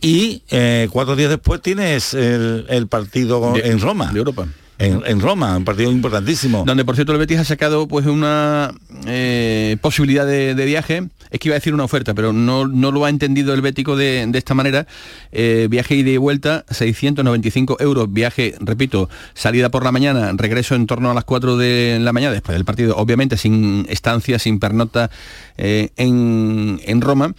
Y 0.00 0.42
eh, 0.50 0.88
cuatro 0.90 1.16
días 1.16 1.30
después 1.30 1.60
tienes 1.62 2.14
el, 2.14 2.66
el 2.68 2.86
partido 2.86 3.52
De- 3.52 3.68
en 3.68 3.80
Roma. 3.80 4.12
de 4.12 4.18
Europa. 4.18 4.46
En, 4.78 5.02
en 5.06 5.20
Roma, 5.20 5.56
un 5.56 5.64
partido 5.64 5.90
importantísimo. 5.90 6.62
Donde 6.66 6.84
por 6.84 6.96
cierto 6.96 7.12
el 7.12 7.18
Betis 7.18 7.38
ha 7.38 7.44
sacado 7.44 7.88
pues 7.88 8.04
una 8.04 8.74
eh, 9.06 9.78
posibilidad 9.80 10.26
de, 10.26 10.54
de 10.54 10.64
viaje. 10.66 11.08
Es 11.30 11.40
que 11.40 11.48
iba 11.48 11.54
a 11.54 11.58
decir 11.58 11.72
una 11.74 11.82
oferta, 11.84 12.12
pero 12.14 12.32
no, 12.34 12.68
no 12.68 12.92
lo 12.92 13.04
ha 13.06 13.08
entendido 13.08 13.52
el 13.54 13.62
Bético 13.62 13.96
de, 13.96 14.24
de 14.28 14.38
esta 14.38 14.52
manera. 14.54 14.86
Eh, 15.32 15.66
viaje 15.70 15.94
ida 15.96 16.10
y 16.10 16.18
vuelta, 16.18 16.64
695 16.70 17.78
euros. 17.80 18.12
Viaje, 18.12 18.54
repito, 18.60 19.08
salida 19.34 19.70
por 19.70 19.82
la 19.82 19.92
mañana, 19.92 20.30
regreso 20.36 20.74
en 20.74 20.86
torno 20.86 21.10
a 21.10 21.14
las 21.14 21.24
4 21.24 21.56
de 21.56 21.98
la 22.00 22.12
mañana, 22.12 22.32
después 22.34 22.54
del 22.54 22.64
partido, 22.66 22.96
obviamente 22.96 23.36
sin 23.38 23.86
estancia, 23.88 24.38
sin 24.38 24.60
pernota 24.60 25.10
eh, 25.56 25.88
en, 25.96 26.80
en 26.84 27.00
Roma. 27.00 27.34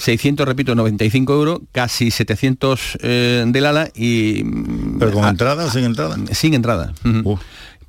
600, 0.00 0.48
repito, 0.48 0.74
95 0.74 1.32
euros, 1.34 1.60
casi 1.72 2.10
700 2.10 2.98
eh, 3.02 3.44
del 3.46 3.66
ala 3.66 3.90
y... 3.94 4.42
¿Pero 4.98 5.12
con 5.12 5.24
ah, 5.24 5.28
entrada 5.28 5.66
o 5.66 5.70
sin 5.70 5.84
entrada? 5.84 6.16
sin 6.32 6.54
entrada. 6.54 6.94
Ujú. 7.04 7.38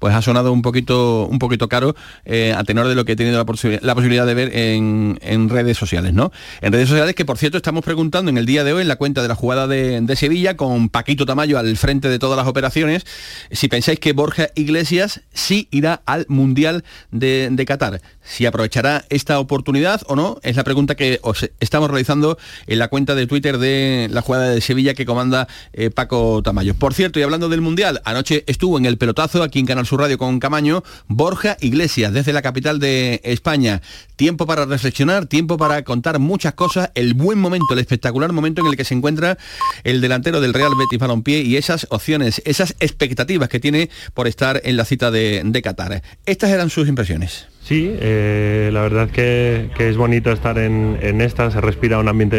Pues 0.01 0.15
ha 0.15 0.21
sonado 0.23 0.51
un 0.51 0.63
poquito, 0.63 1.27
un 1.27 1.37
poquito 1.37 1.69
caro 1.69 1.95
eh, 2.25 2.55
a 2.57 2.63
tenor 2.63 2.87
de 2.87 2.95
lo 2.95 3.05
que 3.05 3.11
he 3.11 3.15
tenido 3.15 3.37
la, 3.37 3.45
posi- 3.45 3.79
la 3.83 3.93
posibilidad 3.93 4.25
de 4.25 4.33
ver 4.33 4.57
en, 4.57 5.19
en 5.21 5.47
redes 5.47 5.77
sociales, 5.77 6.11
¿no? 6.11 6.31
En 6.61 6.73
redes 6.73 6.89
sociales 6.89 7.13
que 7.13 7.23
por 7.23 7.37
cierto 7.37 7.57
estamos 7.57 7.85
preguntando 7.85 8.31
en 8.31 8.39
el 8.39 8.47
día 8.47 8.63
de 8.63 8.73
hoy 8.73 8.81
en 8.81 8.87
la 8.87 8.95
cuenta 8.95 9.21
de 9.21 9.27
la 9.27 9.35
jugada 9.35 9.67
de, 9.67 10.01
de 10.01 10.15
Sevilla 10.15 10.57
con 10.57 10.89
Paquito 10.89 11.27
Tamayo 11.27 11.59
al 11.59 11.77
frente 11.77 12.09
de 12.09 12.17
todas 12.17 12.35
las 12.35 12.47
operaciones, 12.47 13.05
si 13.51 13.67
pensáis 13.67 13.99
que 13.99 14.13
Borja 14.13 14.47
Iglesias 14.55 15.21
sí 15.33 15.67
irá 15.69 16.01
al 16.07 16.25
Mundial 16.29 16.83
de, 17.11 17.49
de 17.51 17.65
Qatar. 17.65 18.01
Si 18.23 18.47
aprovechará 18.47 19.05
esta 19.09 19.37
oportunidad 19.39 20.01
o 20.07 20.15
no, 20.15 20.39
es 20.41 20.55
la 20.55 20.63
pregunta 20.63 20.95
que 20.95 21.19
os 21.21 21.47
estamos 21.59 21.91
realizando 21.91 22.39
en 22.65 22.79
la 22.79 22.87
cuenta 22.87 23.13
de 23.13 23.27
Twitter 23.27 23.59
de 23.59 24.07
la 24.11 24.21
jugada 24.21 24.49
de 24.49 24.61
Sevilla 24.61 24.95
que 24.95 25.05
comanda 25.05 25.47
eh, 25.73 25.91
Paco 25.91 26.41
Tamayo. 26.43 26.73
Por 26.73 26.95
cierto, 26.95 27.19
y 27.19 27.23
hablando 27.23 27.49
del 27.49 27.61
Mundial, 27.61 28.01
anoche 28.03 28.43
estuvo 28.47 28.79
en 28.79 28.87
el 28.87 28.97
pelotazo 28.97 29.43
aquí 29.43 29.59
en 29.59 29.67
Canal 29.67 29.85
Sur 29.91 29.99
Radio 29.99 30.17
con 30.17 30.39
Camaño, 30.39 30.83
Borja 31.09 31.57
Iglesias, 31.59 32.13
desde 32.13 32.31
la 32.31 32.41
capital 32.41 32.79
de 32.79 33.19
España. 33.25 33.81
Tiempo 34.15 34.45
para 34.45 34.63
reflexionar, 34.63 35.25
tiempo 35.25 35.57
para 35.57 35.83
contar 35.83 36.17
muchas 36.17 36.53
cosas, 36.53 36.91
el 36.95 37.13
buen 37.13 37.39
momento, 37.39 37.73
el 37.73 37.79
espectacular 37.79 38.31
momento 38.31 38.61
en 38.61 38.67
el 38.67 38.77
que 38.77 38.85
se 38.85 38.93
encuentra 38.93 39.37
el 39.83 39.99
delantero 39.99 40.39
del 40.39 40.53
Real 40.53 40.71
Betis 40.79 40.97
Balompié 40.97 41.41
y 41.41 41.57
esas 41.57 41.87
opciones, 41.89 42.41
esas 42.45 42.73
expectativas 42.79 43.49
que 43.49 43.59
tiene 43.59 43.89
por 44.13 44.27
estar 44.27 44.61
en 44.63 44.77
la 44.77 44.85
cita 44.85 45.11
de, 45.11 45.41
de 45.43 45.61
Qatar. 45.61 46.01
Estas 46.25 46.51
eran 46.51 46.69
sus 46.69 46.87
impresiones. 46.87 47.47
Sí, 47.61 47.93
eh, 47.99 48.69
la 48.71 48.81
verdad 48.81 49.09
que, 49.09 49.71
que, 49.77 49.89
es 49.89 49.97
bonito 49.97 50.31
estar 50.31 50.57
en, 50.57 50.99
en, 51.01 51.19
esta, 51.19 51.51
se 51.51 51.59
respira 51.59 51.99
un 51.99 52.07
ambiente 52.07 52.37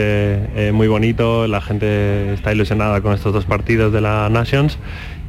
eh, 0.57 0.73
muy 0.73 0.89
bonito, 0.89 1.47
la 1.47 1.61
gente 1.61 2.33
está 2.33 2.53
ilusionada 2.53 3.03
con 3.03 3.13
estos 3.13 3.35
dos 3.35 3.45
partidos 3.45 3.93
de 3.93 4.01
la 4.01 4.31
Nations 4.31 4.79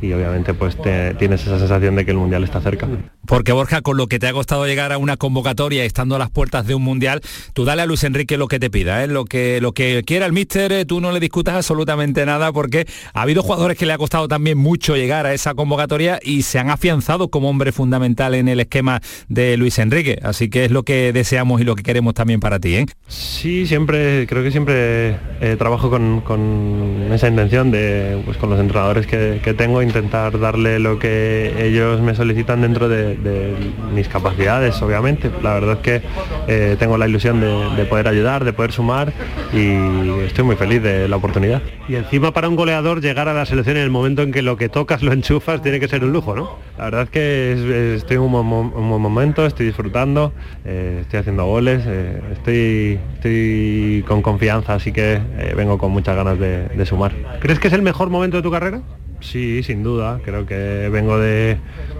y 0.01 0.11
obviamente 0.13 0.53
pues 0.53 0.75
te, 0.81 1.13
tienes 1.15 1.41
esa 1.41 1.59
sensación 1.59 1.95
de 1.95 2.05
que 2.05 2.11
el 2.11 2.17
mundial 2.17 2.43
está 2.43 2.61
cerca. 2.61 2.87
Porque 3.25 3.53
Borja, 3.53 3.81
con 3.81 3.95
lo 3.95 4.07
que 4.07 4.19
te 4.19 4.27
ha 4.27 4.33
costado 4.33 4.65
llegar 4.65 4.91
a 4.91 4.97
una 4.97 5.15
convocatoria 5.15 5.85
estando 5.85 6.15
a 6.15 6.19
las 6.19 6.29
puertas 6.29 6.67
de 6.67 6.75
un 6.75 6.83
mundial, 6.83 7.21
tú 7.53 7.63
dale 7.63 7.81
a 7.81 7.85
Luis 7.85 8.03
Enrique 8.03 8.37
lo 8.37 8.47
que 8.47 8.59
te 8.59 8.69
pida, 8.69 9.03
¿eh? 9.03 9.07
lo, 9.07 9.23
que, 9.23 9.61
lo 9.61 9.71
que 9.71 10.03
quiera 10.05 10.25
el 10.25 10.33
míster, 10.33 10.71
eh, 10.73 10.85
tú 10.85 10.99
no 10.99 11.11
le 11.11 11.19
discutas 11.21 11.55
absolutamente 11.55 12.25
nada 12.25 12.51
porque 12.51 12.85
ha 13.13 13.21
habido 13.21 13.41
jugadores 13.41 13.77
que 13.77 13.85
le 13.85 13.93
ha 13.93 13.97
costado 13.97 14.27
también 14.27 14.57
mucho 14.57 14.97
llegar 14.97 15.25
a 15.25 15.33
esa 15.33 15.53
convocatoria 15.53 16.19
y 16.21 16.41
se 16.41 16.59
han 16.59 16.69
afianzado 16.69 17.29
como 17.29 17.49
hombre 17.49 17.71
fundamental 17.71 18.35
en 18.35 18.49
el 18.49 18.59
esquema 18.59 19.01
de 19.29 19.55
Luis 19.55 19.79
Enrique. 19.79 20.19
Así 20.21 20.49
que 20.49 20.65
es 20.65 20.71
lo 20.71 20.83
que 20.83 21.13
deseamos 21.13 21.61
y 21.61 21.63
lo 21.63 21.75
que 21.75 21.83
queremos 21.83 22.13
también 22.13 22.39
para 22.39 22.59
ti. 22.59 22.75
¿eh? 22.75 22.85
Sí, 23.07 23.65
siempre, 23.67 24.27
creo 24.27 24.43
que 24.43 24.51
siempre 24.51 25.17
eh, 25.39 25.55
trabajo 25.57 25.89
con, 25.89 26.21
con, 26.21 27.09
esa 27.11 27.27
intención 27.27 27.71
de, 27.71 28.21
pues, 28.25 28.37
con 28.37 28.49
los 28.49 28.59
entrenadores 28.59 29.07
que, 29.07 29.39
que 29.43 29.53
tengo, 29.53 29.81
intentar 29.93 30.39
darle 30.39 30.79
lo 30.79 30.97
que 30.97 31.53
ellos 31.59 32.01
me 32.01 32.15
solicitan 32.15 32.61
dentro 32.61 32.89
de, 32.89 33.15
de 33.15 33.55
mis 33.93 34.07
capacidades, 34.07 34.81
obviamente. 34.81 35.29
La 35.43 35.53
verdad 35.53 35.73
es 35.73 35.79
que 35.79 36.01
eh, 36.47 36.75
tengo 36.79 36.97
la 36.97 37.07
ilusión 37.07 37.39
de, 37.39 37.75
de, 37.75 37.85
poder 37.85 38.07
ayudar, 38.07 38.43
de 38.43 38.53
poder 38.53 38.71
sumar 38.71 39.13
y 39.53 40.23
estoy 40.25 40.45
muy 40.45 40.55
feliz 40.55 40.81
de 40.81 41.07
la 41.07 41.17
oportunidad. 41.17 41.61
Y 41.87 41.95
encima 41.95 42.33
para 42.33 42.49
un 42.49 42.55
goleador 42.55 43.01
llegar 43.01 43.27
a 43.29 43.35
la 43.35 43.45
selección 43.45 43.77
en 43.77 43.83
el 43.83 43.91
momento 43.91 44.23
en 44.23 44.31
que 44.31 44.41
lo 44.41 44.57
que 44.57 44.67
tocas 44.67 45.03
lo 45.03 45.13
enchufas 45.13 45.61
tiene 45.61 45.79
que 45.79 45.87
ser 45.87 46.03
un 46.03 46.11
lujo, 46.11 46.35
¿no? 46.35 46.57
La 46.79 46.85
verdad 46.85 47.03
es 47.03 47.09
que 47.11 47.51
es, 47.53 47.59
es, 47.59 47.97
estoy 48.01 48.15
en 48.15 48.23
un, 48.23 48.33
un, 48.33 48.89
buen 48.89 49.01
momento, 49.01 49.45
estoy 49.45 49.67
disfrutando, 49.67 50.33
eh, 50.65 50.99
estoy 51.01 51.19
haciendo 51.19 51.45
goles, 51.45 51.83
eh, 51.85 52.19
estoy, 52.31 52.99
estoy 53.13 54.03
con 54.07 54.23
confianza, 54.23 54.73
así 54.73 54.91
que 54.91 55.21
vengo 55.55 55.77
con 55.77 55.91
muchas 55.91 56.15
ganas 56.15 56.39
de, 56.39 56.67
de 56.69 56.85
sumar. 56.87 57.11
¿Crees 57.39 57.59
que 57.59 57.67
es 57.67 57.73
el 57.73 57.83
mejor 57.83 58.09
momento 58.09 58.37
de 58.37 58.43
tu 58.43 58.49
carrera? 58.49 58.81
Sí, 59.23 59.63
sin 59.63 59.83
duda. 59.83 60.19
Creo 60.23 60.45
que 60.45 60.89
vengo 60.91 61.17
de, 61.17 61.57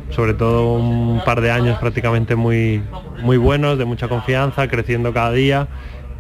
sobre 0.10 0.34
todo, 0.34 0.76
un 0.76 1.22
par 1.26 1.42
de 1.42 1.52
años 1.52 1.80
prácticamente 1.80 2.36
muy, 2.36 2.84
muy 3.24 3.38
buenos, 3.38 3.78
de 3.78 3.86
mucha 3.86 4.08
confianza, 4.08 4.68
creciendo 4.68 5.14
cada 5.14 5.32
día 5.32 5.68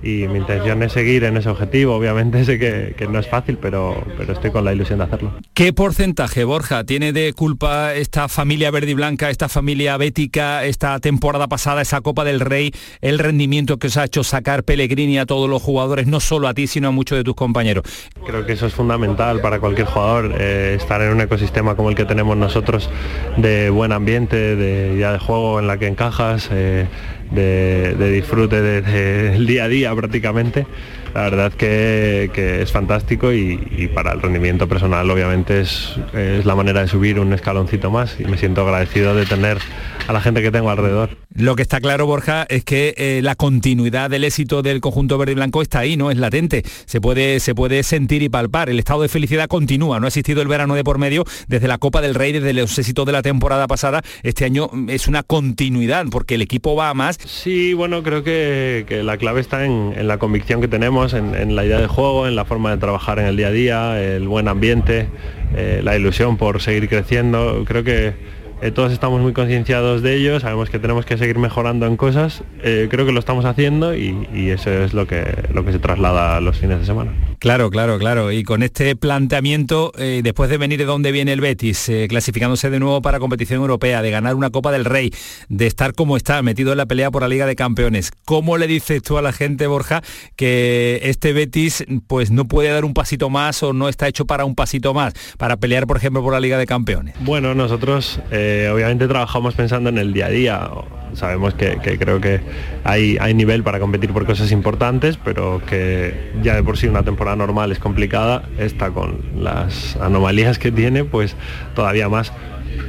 y 0.03 0.27
mi 0.27 0.39
intención 0.39 0.83
es 0.83 0.91
seguir 0.91 1.23
en 1.23 1.37
ese 1.37 1.49
objetivo. 1.49 1.95
Obviamente 1.95 2.43
sé 2.43 2.59
que, 2.59 2.93
que, 2.97 3.07
no 3.07 3.19
es 3.19 3.27
fácil, 3.27 3.57
pero, 3.57 4.03
pero 4.17 4.33
estoy 4.33 4.51
con 4.51 4.65
la 4.65 4.73
ilusión 4.73 4.99
de 4.99 5.05
hacerlo. 5.05 5.33
¿Qué 5.53 5.71
porcentaje, 5.71 6.43
Borja, 6.43 6.83
tiene 6.83 7.13
de 7.13 7.33
culpa 7.33 7.93
esta 7.93 8.27
familia 8.27 8.69
verde 8.69 8.91
y 8.91 8.93
blanca, 8.93 9.29
esta 9.29 9.47
familia 9.47 9.95
bética, 9.97 10.65
esta 10.65 10.99
temporada 10.99 11.47
pasada, 11.47 11.81
esa 11.81 12.01
Copa 12.01 12.25
del 12.25 12.41
Rey, 12.41 12.73
el 13.01 13.17
rendimiento 13.17 13.77
que 13.77 13.87
os 13.87 13.97
ha 13.97 14.03
hecho 14.03 14.23
sacar 14.23 14.63
Pellegrini 14.63 15.17
a 15.19 15.25
todos 15.25 15.49
los 15.49 15.61
jugadores, 15.61 16.05
no 16.07 16.19
solo 16.19 16.47
a 16.47 16.53
ti, 16.53 16.67
sino 16.67 16.89
a 16.89 16.91
muchos 16.91 17.17
de 17.17 17.23
tus 17.23 17.35
compañeros? 17.35 17.85
Creo 18.25 18.45
que 18.45 18.53
eso 18.53 18.67
es 18.67 18.73
fundamental 18.73 19.39
para 19.41 19.59
cualquier 19.59 19.87
jugador, 19.87 20.35
eh, 20.37 20.75
estar 20.77 21.01
en 21.01 21.13
un 21.13 21.21
ecosistema 21.21 21.75
como 21.75 21.89
el 21.89 21.95
que 21.95 22.05
tenemos 22.05 22.35
nosotros, 22.35 22.89
de 23.37 23.69
buen 23.69 23.93
ambiente, 23.93 24.55
de 24.55 24.97
ya 24.99 25.13
de 25.13 25.19
juego 25.19 25.59
en 25.59 25.67
la 25.67 25.77
que 25.77 25.87
encajas. 25.87 26.49
Eh, 26.51 26.87
de, 27.33 28.11
disfrute 28.11 28.61
del 28.61 28.85
de, 28.85 29.45
día 29.45 29.65
a 29.65 29.67
día 29.67 29.95
prácticamente. 29.95 30.65
La 31.13 31.21
verdad 31.21 31.53
que, 31.53 32.31
que 32.33 32.63
es 32.63 32.71
fantástico 32.71 33.31
y, 33.31 33.89
para 33.93 34.13
el 34.13 34.21
rendimiento 34.21 34.67
personal 34.67 35.09
obviamente 35.11 35.61
es, 35.61 35.95
es, 36.13 36.43
la 36.43 36.55
manera 36.55 36.81
de 36.81 36.87
subir 36.87 37.19
un 37.19 37.33
escaloncito 37.33 37.91
más 37.91 38.19
y 38.19 38.25
me 38.25 38.37
siento 38.37 38.61
agradecido 38.61 39.13
de 39.13 39.27
tener 39.27 39.59
a 40.07 40.13
la 40.13 40.21
gente 40.21 40.41
que 40.41 40.51
tengo 40.51 40.69
alrededor. 40.69 41.11
Lo 41.35 41.55
que 41.55 41.63
está 41.63 41.79
claro, 41.79 42.05
Borja, 42.05 42.45
es 42.47 42.63
que 42.63 42.93
eh, 42.97 43.21
la 43.23 43.35
continuidad 43.35 44.09
del 44.09 44.23
éxito 44.23 44.61
del 44.61 44.81
conjunto 44.81 45.17
verde 45.17 45.31
y 45.31 45.35
blanco 45.35 45.61
está 45.61 45.79
ahí, 45.79 45.97
¿no? 45.97 46.11
Es 46.11 46.17
latente. 46.17 46.63
Se 46.85 47.01
puede, 47.01 47.39
se 47.39 47.55
puede 47.55 47.81
sentir 47.81 48.21
y 48.21 48.29
palpar. 48.29 48.69
El 48.69 48.77
estado 48.77 49.01
de 49.01 49.07
felicidad 49.07 49.47
continúa. 49.47 49.99
No 49.99 50.05
ha 50.05 50.09
existido 50.09 50.41
el 50.43 50.47
verano 50.47 50.75
de 50.75 50.83
por 50.83 50.99
medio 50.99 51.25
desde 51.47 51.67
la 51.67 51.79
Copa 51.79 52.01
del 52.01 52.13
Rey, 52.13 52.33
desde 52.33 52.53
los 52.53 52.77
éxitos 52.77 53.05
de 53.05 53.13
la 53.13 53.23
temporada 53.23 53.65
pasada. 53.65 54.03
Este 54.21 54.45
año 54.45 54.69
es 54.89 55.07
una 55.07 55.23
continuidad 55.23 56.05
porque 56.11 56.35
el 56.35 56.43
equipo 56.43 56.75
va 56.75 56.89
a 56.89 56.93
más. 56.93 57.17
Sí, 57.25 57.73
bueno, 57.73 58.03
creo 58.03 58.23
que, 58.23 59.01
la 59.03 59.17
clave 59.17 59.39
está 59.39 59.65
en, 59.65 60.07
la 60.07 60.17
convicción 60.17 60.59
que 60.59 60.67
tenemos, 60.67 61.13
en, 61.13 61.35
en, 61.35 61.55
la 61.55 61.65
idea 61.65 61.79
de 61.79 61.87
juego, 61.87 62.27
en 62.27 62.35
la 62.35 62.45
forma 62.45 62.71
de 62.71 62.77
trabajar 62.77 63.19
en 63.19 63.25
el 63.25 63.37
día 63.37 63.47
a 63.47 63.51
día, 63.51 64.01
el 64.01 64.27
buen 64.27 64.47
ambiente, 64.47 65.07
eh, 65.55 65.81
la 65.83 65.95
ilusión 65.95 66.37
por 66.37 66.61
seguir 66.61 66.89
creciendo. 66.89 67.63
Creo 67.65 67.83
que 67.83 68.13
eh, 68.61 68.71
todos 68.71 68.91
estamos 68.91 69.21
muy 69.21 69.33
concienciados 69.33 70.01
de 70.01 70.15
ello, 70.15 70.39
sabemos 70.39 70.69
que 70.69 70.79
tenemos 70.79 71.05
que 71.05 71.17
seguir 71.17 71.37
mejorando 71.37 71.85
en 71.85 71.97
cosas, 71.97 72.43
eh, 72.61 72.87
creo 72.89 73.05
que 73.05 73.11
lo 73.11 73.19
estamos 73.19 73.45
haciendo 73.45 73.95
y, 73.95 74.27
y, 74.33 74.49
eso 74.49 74.71
es 74.71 74.93
lo 74.93 75.07
que, 75.07 75.23
lo 75.53 75.65
que 75.65 75.71
se 75.71 75.79
traslada 75.79 76.37
a 76.37 76.41
los 76.41 76.57
fines 76.57 76.79
de 76.79 76.85
semana. 76.85 77.11
Claro, 77.43 77.69
claro, 77.69 77.99
claro. 77.99 78.31
Y 78.31 78.43
con 78.43 78.63
este 78.63 78.95
planteamiento, 78.95 79.91
eh, 79.97 80.21
después 80.23 80.49
de 80.49 80.57
venir 80.57 80.79
de 80.79 80.85
donde 80.85 81.11
viene 81.11 81.33
el 81.33 81.41
Betis, 81.41 81.89
eh, 81.89 82.07
clasificándose 82.07 82.69
de 82.69 82.79
nuevo 82.79 83.01
para 83.01 83.19
competición 83.19 83.59
europea, 83.59 84.01
de 84.01 84.11
ganar 84.11 84.35
una 84.35 84.49
Copa 84.49 84.71
del 84.71 84.85
Rey, 84.85 85.13
de 85.49 85.67
estar 85.67 85.91
como 85.93 86.15
está, 86.15 86.41
metido 86.41 86.71
en 86.71 86.77
la 86.77 86.85
pelea 86.85 87.11
por 87.11 87.21
la 87.21 87.27
Liga 87.27 87.45
de 87.45 87.57
Campeones, 87.57 88.13
¿cómo 88.23 88.57
le 88.57 88.65
dices 88.65 89.03
tú 89.03 89.17
a 89.17 89.21
la 89.21 89.33
gente, 89.33 89.67
Borja, 89.67 90.01
que 90.37 91.01
este 91.03 91.33
Betis 91.33 91.83
pues 92.07 92.31
no 92.31 92.45
puede 92.45 92.69
dar 92.69 92.85
un 92.85 92.93
pasito 92.93 93.29
más 93.29 93.61
o 93.61 93.73
no 93.73 93.89
está 93.89 94.07
hecho 94.07 94.25
para 94.25 94.45
un 94.45 94.55
pasito 94.55 94.93
más, 94.93 95.13
para 95.37 95.57
pelear, 95.57 95.85
por 95.85 95.97
ejemplo, 95.97 96.23
por 96.23 96.31
la 96.31 96.39
Liga 96.39 96.57
de 96.57 96.65
Campeones? 96.65 97.13
Bueno, 97.19 97.53
nosotros 97.53 98.21
eh, 98.31 98.69
obviamente 98.73 99.05
trabajamos 99.05 99.53
pensando 99.53 99.89
en 99.89 99.97
el 99.97 100.13
día 100.13 100.27
a 100.27 100.29
día. 100.29 100.69
Sabemos 101.13 101.53
que, 101.53 101.77
creo 101.99 102.21
que 102.21 102.39
hay 102.85 103.33
nivel 103.33 103.63
para 103.63 103.81
competir 103.81 104.13
por 104.13 104.25
cosas 104.25 104.51
importantes, 104.53 105.19
pero 105.21 105.61
que 105.63 106.31
ya 106.41 106.55
de 106.55 106.63
por 106.63 106.77
sí 106.77 106.87
una 106.87 107.03
temporada 107.03 107.32
normal 107.35 107.71
es 107.71 107.79
complicada, 107.79 108.43
esta 108.57 108.91
con 108.91 109.19
las 109.37 109.95
anomalías 109.97 110.59
que 110.59 110.71
tiene, 110.71 111.03
pues 111.03 111.35
todavía 111.75 112.09
más. 112.09 112.31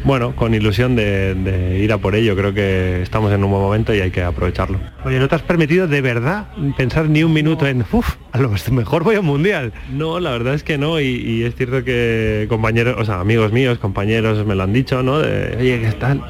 Bueno, 0.05 0.35
con 0.37 0.55
ilusión 0.55 0.97
de, 0.97 1.35
de, 1.35 1.79
ir 1.79 1.93
a 1.93 1.99
por 1.99 2.15
ello, 2.15 2.37
creo 2.37 2.55
que 2.55 3.03
estamos 3.03 3.33
en 3.33 3.45
un 3.45 3.51
buen 3.51 3.63
momento 3.63 3.95
y 3.95 4.01
hay 4.01 4.11
que 4.11 4.23
aprovecharlo. 4.23 4.79
Oye, 5.05 5.19
¿no 5.19 5.29
te 5.29 5.35
has 5.35 5.43
permitido 5.43 5.87
de 5.87 6.01
verdad 6.01 6.47
pensar 6.77 7.09
ni 7.09 7.23
un 7.23 7.33
minuto 7.33 7.67
en, 7.67 7.85
uff, 7.91 8.17
a 8.33 8.39
lo 8.39 8.51
mejor 8.73 9.05
voy 9.05 9.17
a 9.17 9.21
un 9.21 9.27
mundial? 9.27 9.73
No, 9.93 10.21
la 10.21 10.31
verdad 10.31 10.55
es 10.55 10.63
que 10.63 10.79
no, 10.79 11.01
y, 11.01 11.07
y, 11.07 11.45
es 11.45 11.55
cierto 11.55 11.85
que 11.85 12.47
compañeros, 12.49 12.97
o 12.99 13.05
sea, 13.05 13.21
amigos 13.21 13.53
míos, 13.53 13.79
compañeros 13.79 14.45
me 14.47 14.55
lo 14.55 14.63
han 14.63 14.73
dicho, 14.73 15.03
¿no? 15.03 15.19
De, 15.21 15.57
oye, 15.59 15.81
¿qué 15.81 15.93
tal? 15.93 16.23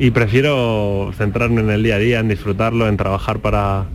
Y 0.00 0.12
prefiero 0.12 1.12
centrarme 1.16 1.60
en 1.60 1.70
el 1.70 1.82
día 1.82 1.96
a 1.96 1.98
día, 1.98 2.20
en 2.20 2.28
disfrutarlo, 2.28 2.88
en 2.88 2.96
trabajar 2.96 3.40
para, 3.40 3.86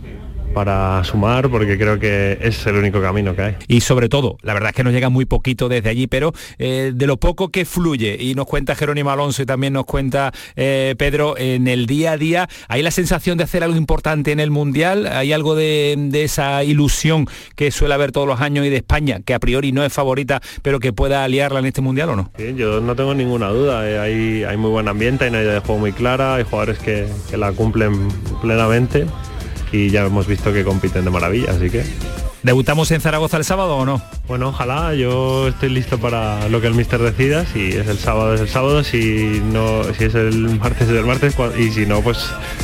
para 0.54 1.02
sumar 1.04 1.50
porque 1.50 1.76
creo 1.76 1.98
que 1.98 2.38
es 2.40 2.66
el 2.66 2.76
único 2.76 3.02
camino 3.02 3.34
que 3.34 3.42
hay. 3.42 3.56
Y 3.68 3.80
sobre 3.80 4.08
todo, 4.08 4.38
la 4.42 4.54
verdad 4.54 4.70
es 4.70 4.76
que 4.76 4.84
nos 4.84 4.92
llega 4.92 5.08
muy 5.08 5.24
poquito 5.24 5.68
desde 5.68 5.90
allí, 5.90 6.06
pero 6.06 6.32
eh, 6.58 6.92
de 6.94 7.06
lo 7.06 7.18
poco 7.18 7.48
que 7.50 7.64
fluye, 7.64 8.16
y 8.18 8.34
nos 8.34 8.46
cuenta 8.46 8.74
Jerónimo 8.74 9.10
Alonso 9.10 9.42
y 9.42 9.46
también 9.46 9.72
nos 9.72 9.84
cuenta 9.84 10.32
eh, 10.56 10.94
Pedro, 10.96 11.36
en 11.36 11.68
el 11.68 11.86
día 11.86 12.12
a 12.12 12.16
día, 12.16 12.48
¿hay 12.68 12.82
la 12.82 12.90
sensación 12.90 13.36
de 13.36 13.44
hacer 13.44 13.64
algo 13.64 13.76
importante 13.76 14.32
en 14.32 14.40
el 14.40 14.50
Mundial? 14.50 15.06
¿Hay 15.06 15.32
algo 15.32 15.54
de, 15.54 15.96
de 15.98 16.24
esa 16.24 16.62
ilusión 16.64 17.26
que 17.56 17.70
suele 17.70 17.94
haber 17.94 18.12
todos 18.12 18.26
los 18.26 18.40
años 18.40 18.64
y 18.64 18.70
de 18.70 18.76
España, 18.76 19.20
que 19.24 19.34
a 19.34 19.40
priori 19.40 19.72
no 19.72 19.84
es 19.84 19.92
favorita, 19.92 20.40
pero 20.62 20.78
que 20.78 20.92
pueda 20.92 21.24
aliarla 21.24 21.58
en 21.58 21.66
este 21.66 21.80
Mundial 21.80 22.10
o 22.10 22.16
no? 22.16 22.30
Sí, 22.38 22.54
yo 22.56 22.80
no 22.80 22.94
tengo 22.94 23.14
ninguna 23.14 23.48
duda, 23.48 23.88
eh, 23.88 23.98
hay, 23.98 24.44
hay 24.44 24.56
muy 24.56 24.70
buen 24.70 24.88
ambiente, 24.88 25.24
hay 25.24 25.30
una 25.30 25.42
idea 25.42 25.54
de 25.54 25.60
juego 25.60 25.80
muy 25.80 25.92
clara, 25.92 26.36
hay 26.36 26.44
jugadores 26.44 26.78
que, 26.78 27.06
que 27.28 27.36
la 27.36 27.52
cumplen 27.52 28.08
plenamente 28.40 29.06
y 29.74 29.90
ya 29.90 30.02
hemos 30.02 30.26
visto 30.26 30.52
que 30.52 30.62
compiten 30.62 31.04
de 31.04 31.10
maravilla, 31.10 31.50
así 31.50 31.68
que... 31.68 31.84
¿Debutamos 32.44 32.90
en 32.90 33.00
Zaragoza 33.00 33.38
el 33.38 33.44
sábado 33.44 33.78
o 33.78 33.86
no? 33.86 34.02
Bueno, 34.28 34.50
ojalá, 34.50 34.94
yo 34.94 35.48
estoy 35.48 35.70
listo 35.70 35.98
para 35.98 36.46
lo 36.50 36.60
que 36.60 36.66
el 36.66 36.74
mister 36.74 37.00
decida, 37.00 37.46
si 37.46 37.70
es 37.70 37.88
el 37.88 37.98
sábado 37.98 38.34
es 38.34 38.40
el 38.42 38.48
sábado, 38.48 38.84
si 38.84 39.40
no, 39.42 39.82
si 39.94 40.04
es 40.04 40.14
el 40.14 40.60
martes 40.60 40.88
es 40.88 40.94
el 40.94 41.06
martes 41.06 41.34
y 41.58 41.70
si 41.70 41.86
no, 41.86 42.02
pues 42.02 42.18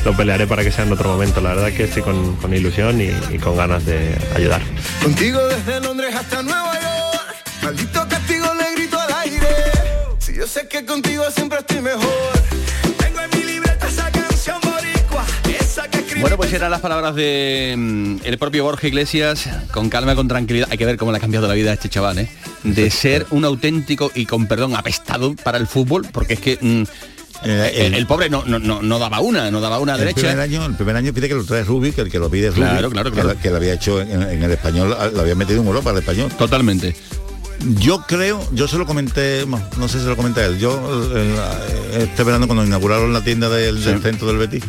lo 0.05 0.14
pelearé 0.14 0.46
para 0.46 0.62
que 0.62 0.70
sea 0.70 0.85
en 0.85 0.92
otro 0.92 1.09
momento. 1.09 1.40
La 1.40 1.55
verdad 1.55 1.73
que 1.73 1.85
estoy 1.85 2.03
con, 2.03 2.37
con 2.37 2.55
ilusión 2.55 3.01
y, 3.01 3.11
y, 3.35 3.38
con 3.38 3.57
ganas 3.57 3.87
de 3.87 4.14
ayudar. 4.37 4.61
Contigo 5.03 5.40
desde 5.46 5.81
Londres 5.81 6.14
hasta 6.14 6.42
Nueva 6.42 6.75
York, 6.75 7.37
maldito 7.62 8.07
castigo 8.07 8.46
le 8.55 8.75
grito 8.77 9.01
al 9.01 9.14
aire, 9.14 9.49
si 10.18 10.37
yo 10.37 10.46
sé 10.46 10.68
que 10.68 10.85
contigo 10.85 11.25
siempre 11.31 11.59
estoy 11.59 11.81
mejor. 11.81 12.50
Bueno, 16.20 16.37
pues 16.37 16.52
eran 16.52 16.70
las 16.70 16.80
palabras 16.80 17.14
de 17.14 17.74
mm, 17.76 18.16
el 18.24 18.38
propio 18.38 18.64
Borja 18.64 18.87
Iglesias, 18.87 19.48
con 19.72 19.88
calma, 19.88 20.14
con 20.14 20.28
tranquilidad. 20.28 20.68
Hay 20.70 20.76
que 20.78 20.85
ver 20.85 20.96
cómo 20.96 21.12
le 21.12 21.18
ha 21.18 21.20
cambiado 21.20 21.48
la 21.48 21.54
vida 21.54 21.70
a 21.70 21.74
este 21.74 21.88
chaval, 21.88 22.18
¿eh? 22.18 22.28
De 22.62 22.90
ser 22.90 23.26
un 23.30 23.44
auténtico 23.44 24.11
y 24.14 24.26
con 24.26 24.46
perdón 24.46 24.76
apestado 24.76 25.35
para 25.35 25.56
el 25.59 25.66
fútbol, 25.66 26.06
porque 26.12 26.35
es 26.35 26.40
que 26.40 26.59
mm, 26.61 26.83
Eh, 27.42 27.87
el, 27.87 27.94
el 27.94 28.06
pobre 28.06 28.28
no, 28.28 28.44
no, 28.44 28.59
no, 28.59 28.83
no 28.83 28.98
daba 28.98 29.20
una, 29.20 29.50
no 29.50 29.62
daba 29.62 29.78
una 29.78 29.94
el 29.94 30.00
derecha. 30.00 30.20
primer 30.20 30.40
año, 30.40 30.66
el 30.66 30.74
primer 30.74 30.96
año 30.96 31.12
pide 31.14 31.26
que 31.26 31.35
lo 31.35 31.44
trae 31.44 31.64
Rubik, 31.64 31.96
el 31.98 32.11
que 32.11 32.18
lo 32.18 32.28
pide 32.28 32.48
es 32.48 32.54
Claro, 32.54 32.90
claro, 32.90 33.11
que 33.11 33.14
claro. 33.14 33.30
lo- 33.35 33.40
Que, 33.40 33.48
lo 33.48 33.56
había 33.56 33.72
hecho 33.72 34.02
en, 34.02 34.22
en 34.22 34.42
el 34.42 34.50
español, 34.50 34.90
lo 35.14 35.20
había 35.22 35.35
metido 35.35 35.62
en 35.62 35.66
Europa, 35.66 35.90
el 35.90 35.98
español. 35.98 36.30
Totalmente. 36.37 36.94
Yo 37.78 38.04
creo, 38.06 38.46
yo 38.52 38.68
se 38.68 38.76
lo 38.78 38.85
comenté, 38.87 39.44
no 39.46 39.88
sé 39.88 39.98
si 39.98 40.04
se 40.04 40.11
lo 40.11 40.16
comenté 40.16 40.40
a 40.40 40.46
él, 40.46 40.59
yo 40.59 40.72
eh, 41.14 41.35
eh, 41.92 42.09
este 42.11 42.24
verano 42.24 42.46
cuando 42.46 42.64
inauguraron 42.64 43.12
la 43.12 43.22
tienda 43.22 43.48
del, 43.50 43.83
del 43.85 44.00
centro 44.02 44.26
del 44.28 44.37
Betis, 44.38 44.62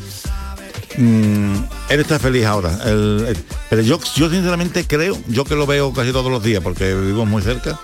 mm, 0.97 1.53
él 1.89 1.99
está 1.99 2.19
feliz 2.19 2.45
ahora. 2.45 2.77
él- 2.85 3.25
él- 3.29 3.37
pero 3.69 3.81
yo, 3.81 3.99
yo 4.15 4.29
sinceramente 4.29 4.85
creo, 4.85 5.17
yo 5.27 5.43
que 5.45 5.55
lo 5.55 5.65
veo 5.65 5.93
casi 5.93 6.11
todos 6.11 6.31
los 6.31 6.43
días 6.43 6.61
porque 6.63 6.93
vivimos 6.93 7.27
muy 7.27 7.41
cerca, 7.41 7.79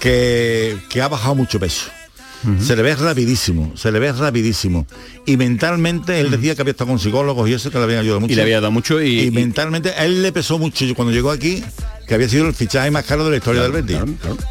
que, 0.00 0.76
que 0.88 1.02
ha 1.02 1.08
bajado 1.08 1.34
mucho 1.34 1.58
peso. 1.60 1.86
Se 2.60 2.76
le 2.76 2.82
ve 2.82 2.94
rapidísimo, 2.94 3.72
se 3.74 3.90
le 3.90 3.98
ve 3.98 4.12
rapidísimo. 4.12 4.86
Y 5.24 5.38
mentalmente 5.38 6.20
él 6.20 6.30
decía 6.30 6.54
que 6.54 6.60
había 6.60 6.72
estado 6.72 6.88
con 6.90 6.98
psicólogos 6.98 7.48
y 7.48 7.54
eso 7.54 7.70
que 7.70 7.78
le 7.78 7.84
había 7.84 8.00
ayudado 8.00 8.20
mucho. 8.20 8.32
Y 8.34 8.36
le 8.36 8.42
había 8.42 8.60
dado 8.60 8.70
mucho 8.70 9.00
y, 9.00 9.20
Y 9.22 9.30
mentalmente 9.30 9.88
a 9.92 10.04
él 10.04 10.20
le 10.22 10.30
pesó 10.30 10.58
mucho 10.58 10.84
yo 10.84 10.94
cuando 10.94 11.10
llegó 11.14 11.30
aquí 11.30 11.64
que 12.06 12.14
había 12.14 12.28
sido 12.28 12.46
el 12.46 12.54
fichaje 12.54 12.90
más 12.90 13.04
caro 13.04 13.24
de 13.24 13.30
la 13.32 13.36
historia 13.38 13.62
del 13.62 13.72
Betis. 13.72 13.98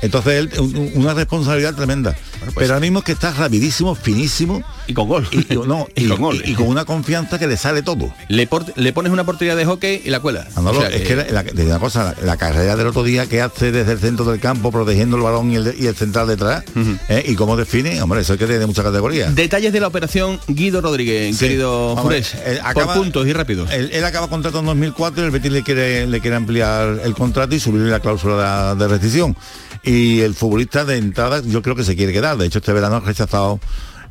Entonces 0.02 0.34
él 0.34 0.50
un- 0.60 0.76
un- 0.76 0.92
una 0.96 1.14
responsabilidad 1.14 1.74
tremenda. 1.76 2.16
Pero 2.56 2.74
ahora 2.74 2.80
mismo 2.82 3.00
es 3.00 3.06
que 3.06 3.14
está 3.14 3.32
rapidísimo, 3.32 3.96
finísimo 3.96 4.64
y 4.88 4.94
con 4.94 5.08
gol. 5.08 5.26
Y, 5.32 5.46
no, 5.56 5.88
y, 5.96 6.08
con 6.10 6.18
gol. 6.22 6.42
y- 6.44 6.54
con 6.56 6.68
una 6.68 6.84
confianza 6.86 7.40
que 7.40 7.48
le 7.48 7.56
sale 7.58 7.84
todo. 7.84 8.14
Le, 8.28 8.48
por- 8.48 8.78
le 8.78 8.92
pones 8.92 9.12
una 9.14 9.24
portería 9.24 9.56
de 9.56 9.66
hockey 9.66 10.02
y 10.04 10.10
la 10.10 10.20
cuela. 10.20 10.48
O 10.56 10.74
sea 10.74 10.90
es 10.90 11.04
que 11.08 11.16
la, 11.16 11.44
la- 11.44 11.80
cosa, 11.80 12.16
la, 12.20 12.26
la 12.26 12.38
carrera 12.38 12.76
del 12.76 12.88
otro 12.88 13.04
día 13.04 13.28
que 13.28 13.42
hace 13.42 13.72
desde 13.72 13.94
el 13.94 14.00
centro 14.00 14.26
del 14.26 14.40
campo 14.40 14.72
protegiendo 14.72 15.16
el 15.18 15.24
balón 15.24 15.52
y 15.52 15.56
el, 15.56 15.96
central 15.96 16.28
detrás, 16.28 16.64
¿eh? 17.10 17.24
y 17.28 17.36
cómo 17.36 17.56
define, 17.56 18.02
hombre, 18.02 18.22
eso 18.22 18.34
es 18.34 18.40
que 18.40 18.46
tiene 18.48 18.66
mucha 18.66 18.84
categoría. 18.84 19.30
Detalles 19.32 19.72
de 19.72 19.80
la 19.80 19.88
operación 19.88 20.40
Guido 20.48 20.82
Rodríguez, 20.82 21.38
Sí. 21.38 21.46
querido 21.46 21.96
Jurés. 21.96 22.36
por 22.74 22.94
puntos 22.94 23.28
y 23.28 23.34
rápidos. 23.34 23.72
Él, 23.72 23.90
él 23.94 24.04
acaba 24.04 24.28
contrato 24.28 24.60
en 24.60 24.66
2004 24.66 25.24
y 25.24 25.26
el 25.26 25.32
Betis 25.32 25.52
le 25.52 25.64
quiere, 25.64 26.08
le 26.08 26.20
quiere 26.20 26.36
ampliar 26.36 27.00
el 27.04 27.14
contrato 27.14 27.43
y 27.52 27.60
subirle 27.60 27.90
la 27.90 28.00
cláusula 28.00 28.76
de, 28.76 28.84
de 28.84 28.88
rescisión. 28.88 29.36
Y 29.84 30.22
el 30.22 30.34
futbolista 30.34 30.86
de 30.86 30.98
entrada 30.98 31.42
yo 31.42 31.62
creo 31.62 31.76
que 31.76 31.84
se 31.84 31.96
quiere 31.96 32.14
quedar. 32.14 32.38
De 32.38 32.46
hecho, 32.46 32.60
este 32.60 32.74
verano 32.74 32.98
ha 32.98 33.00
rechazado 33.02 33.60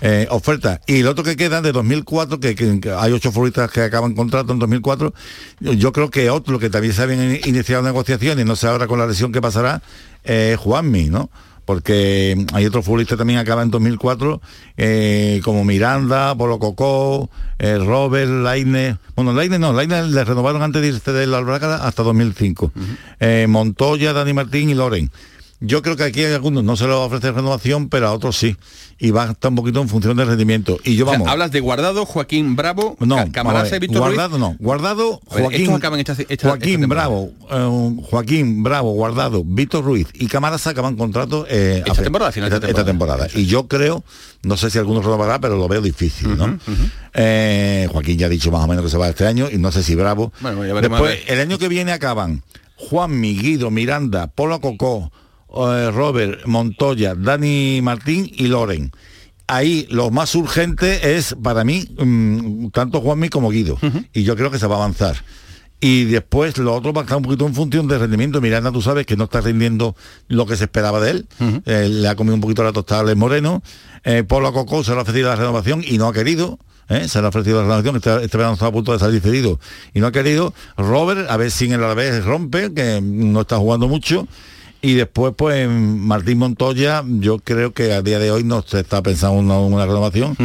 eh, 0.04 0.26
ofertas. 0.30 0.80
Y 0.88 0.98
el 0.98 1.06
otro 1.06 1.22
que 1.22 1.36
queda 1.36 1.62
de 1.62 1.70
2004, 1.70 2.40
que, 2.40 2.80
hay 2.98 3.12
ocho 3.12 3.30
futbolistas 3.30 3.70
que 3.70 3.82
acaban 3.82 4.14
contrato 4.14 4.52
en 4.52 4.58
2004, 4.58 5.14
yo, 5.60 5.92
creo 5.92 6.10
que 6.10 6.28
otro 6.28 6.58
que 6.58 6.70
también 6.70 6.92
se 6.92 7.02
habían 7.02 7.38
iniciado 7.46 7.84
negociaciones, 7.84 8.44
no 8.44 8.56
sé 8.56 8.66
ahora 8.66 8.88
con 8.88 8.98
la 8.98 9.06
lesión 9.06 9.30
que 9.30 9.40
pasará, 9.40 9.80
es 10.24 10.58
Juanmi, 10.58 11.04
¿no? 11.08 11.30
Porque 11.64 12.44
hay 12.52 12.66
otros 12.66 12.84
futbolistas 12.84 13.18
también 13.18 13.38
que 13.38 13.42
acaban 13.42 13.64
en 13.66 13.70
2004 13.70 14.40
eh, 14.76 15.40
como 15.44 15.64
Miranda, 15.64 16.34
Polo 16.34 16.58
Cocó, 16.58 17.30
eh, 17.58 17.78
Robert, 17.78 18.30
Laine, 18.30 18.98
bueno 19.14 19.32
Laine 19.32 19.58
no, 19.58 19.72
Laine 19.72 20.02
le 20.08 20.24
renovaron 20.24 20.62
antes 20.62 20.82
de 20.82 20.88
irse 20.88 21.12
del 21.12 21.34
Albraca 21.34 21.76
hasta 21.86 22.02
2005, 22.02 22.72
Eh, 23.20 23.46
Montoya, 23.48 24.12
Dani 24.12 24.32
Martín 24.32 24.70
y 24.70 24.74
Loren. 24.74 25.10
Yo 25.64 25.80
creo 25.80 25.96
que 25.96 26.02
aquí 26.02 26.24
hay 26.24 26.32
algunos 26.34 26.64
no 26.64 26.76
se 26.76 26.86
les 26.86 26.94
ofrece 26.96 27.30
renovación, 27.30 27.88
pero 27.88 28.08
a 28.08 28.12
otros 28.12 28.36
sí. 28.36 28.56
Y 28.98 29.10
va 29.12 29.24
a 29.28 29.30
estar 29.32 29.48
un 29.50 29.54
poquito 29.56 29.80
en 29.80 29.88
función 29.88 30.16
del 30.16 30.26
rendimiento. 30.28 30.78
Y 30.84 30.96
yo 30.96 31.04
O 31.04 31.08
sea, 31.08 31.18
vamos. 31.18 31.32
hablas 31.32 31.50
de 31.52 31.60
Guardado, 31.60 32.04
Joaquín 32.04 32.56
Bravo, 32.56 32.96
No, 33.00 33.16
Ca- 33.16 33.30
Camarasa 33.32 33.74
a 33.74 33.76
y 33.76 33.80
Víctor 33.80 34.02
Ruiz. 34.02 34.14
Guardado 34.16 34.38
no, 34.38 34.56
Guardado, 34.58 35.20
A 35.30 35.34
ver, 35.34 35.44
Joaquín, 35.44 35.60
estos 35.62 35.76
acaban 35.76 36.00
esta- 36.00 36.12
esta- 36.12 36.24
esta 36.28 36.48
Joaquín 36.48 36.80
temporada. 36.80 37.08
Bravo, 37.08 37.32
eh, 37.50 38.02
Joaquín 38.10 38.62
Bravo, 38.62 38.92
Guardado, 38.92 39.42
Víctor 39.44 39.84
Ruiz 39.84 40.08
y 40.14 40.26
Camarasa 40.26 40.70
acaban 40.70 40.96
contrato 40.96 41.46
eh, 41.48 41.82
Esta 41.86 42.00
a 42.00 42.04
temporada, 42.04 42.32
final 42.32 42.50
de 42.50 42.68
esta, 42.68 42.84
temporada. 42.84 43.28
Y 43.34 43.46
yo 43.46 43.66
creo, 43.68 44.04
no 44.42 44.56
sé 44.56 44.68
si 44.70 44.78
alguno 44.78 45.00
renovará, 45.00 45.40
pero 45.40 45.56
lo 45.56 45.68
veo 45.68 45.80
difícil, 45.80 46.36
¿no? 46.36 46.58
Eh, 47.14 47.88
Joaquín 47.92 48.18
ya 48.18 48.26
ha 48.26 48.28
dicho 48.30 48.50
más 48.50 48.64
o 48.64 48.66
menos 48.68 48.84
que 48.84 48.90
se 48.90 48.96
va 48.98 49.08
este 49.08 49.26
año 49.26 49.48
y 49.50 49.58
no 49.58 49.70
sé 49.72 49.82
si 49.82 49.94
Bravo. 49.94 50.32
Bueno, 50.40 50.64
ya 50.66 50.74
veremos 50.74 51.00
a 51.00 51.04
Después, 51.04 51.30
el 51.30 51.40
año 51.40 51.58
que 51.58 51.68
viene 51.68 51.92
acaban 51.92 52.42
Juan 52.76 53.20
Guido, 53.22 53.70
Miranda, 53.70 54.26
Polo 54.28 54.60
Cocó, 54.60 55.12
eh, 55.54 55.90
Robert, 55.90 56.46
Montoya, 56.46 57.14
Dani 57.14 57.80
Martín 57.82 58.30
y 58.32 58.46
Loren. 58.46 58.92
Ahí 59.46 59.86
lo 59.90 60.10
más 60.10 60.34
urgente 60.34 61.16
es 61.16 61.36
para 61.42 61.64
mí 61.64 61.84
mm, 61.98 62.68
tanto 62.68 63.00
Juanmi 63.00 63.28
como 63.28 63.50
Guido. 63.50 63.78
Y 64.12 64.22
yo 64.22 64.36
creo 64.36 64.50
que 64.50 64.58
se 64.58 64.66
va 64.66 64.76
a 64.76 64.78
avanzar. 64.78 65.16
Y 65.84 66.04
después 66.04 66.58
lo 66.58 66.74
otro 66.74 66.92
va 66.92 67.00
a 67.00 67.04
estar 67.04 67.16
un 67.16 67.24
poquito 67.24 67.44
en 67.44 67.54
función 67.54 67.88
del 67.88 67.98
rendimiento. 67.98 68.40
Miranda, 68.40 68.70
tú 68.70 68.80
sabes 68.80 69.04
que 69.04 69.16
no 69.16 69.24
está 69.24 69.40
rindiendo 69.40 69.96
lo 70.28 70.46
que 70.46 70.56
se 70.56 70.64
esperaba 70.64 71.00
de 71.00 71.10
él. 71.10 71.26
Eh, 71.66 71.88
le 71.90 72.08
ha 72.08 72.14
comido 72.14 72.36
un 72.36 72.40
poquito 72.40 72.62
la 72.62 72.72
tostada 72.72 73.10
a 73.10 73.14
Moreno. 73.16 73.64
Eh, 74.04 74.22
Polo 74.22 74.52
Cocó 74.52 74.84
se 74.84 74.92
le 74.92 74.98
ha 74.98 75.02
ofrecido 75.02 75.28
la 75.28 75.34
renovación 75.34 75.82
y 75.84 75.98
no 75.98 76.06
ha 76.06 76.12
querido. 76.12 76.60
¿eh? 76.88 77.08
Se 77.08 77.18
le 77.18 77.26
ha 77.26 77.28
ofrecido 77.30 77.56
la 77.56 77.62
renovación. 77.64 77.96
Este, 77.96 78.24
este 78.24 78.36
verano 78.36 78.54
está 78.54 78.68
a 78.68 78.72
punto 78.72 78.92
de 78.92 79.00
salir 79.00 79.20
cedido 79.20 79.58
y 79.92 79.98
no 79.98 80.06
ha 80.06 80.12
querido. 80.12 80.54
Robert, 80.76 81.28
a 81.28 81.36
ver 81.36 81.50
si 81.50 81.64
en 81.64 81.72
el 81.72 81.82
Alavés 81.82 82.24
rompe, 82.24 82.72
que 82.72 83.00
no 83.02 83.40
está 83.40 83.56
jugando 83.58 83.88
mucho. 83.88 84.28
Y 84.84 84.94
después, 84.94 85.32
pues, 85.36 85.68
Martín 85.68 86.38
Montoya, 86.38 87.04
yo 87.06 87.38
creo 87.38 87.72
que 87.72 87.92
a 87.92 88.02
día 88.02 88.18
de 88.18 88.32
hoy 88.32 88.42
no 88.42 88.62
se 88.62 88.80
está 88.80 89.00
pensando 89.00 89.38
en 89.38 89.44
una, 89.44 89.58
una 89.60 89.86
renovación. 89.86 90.36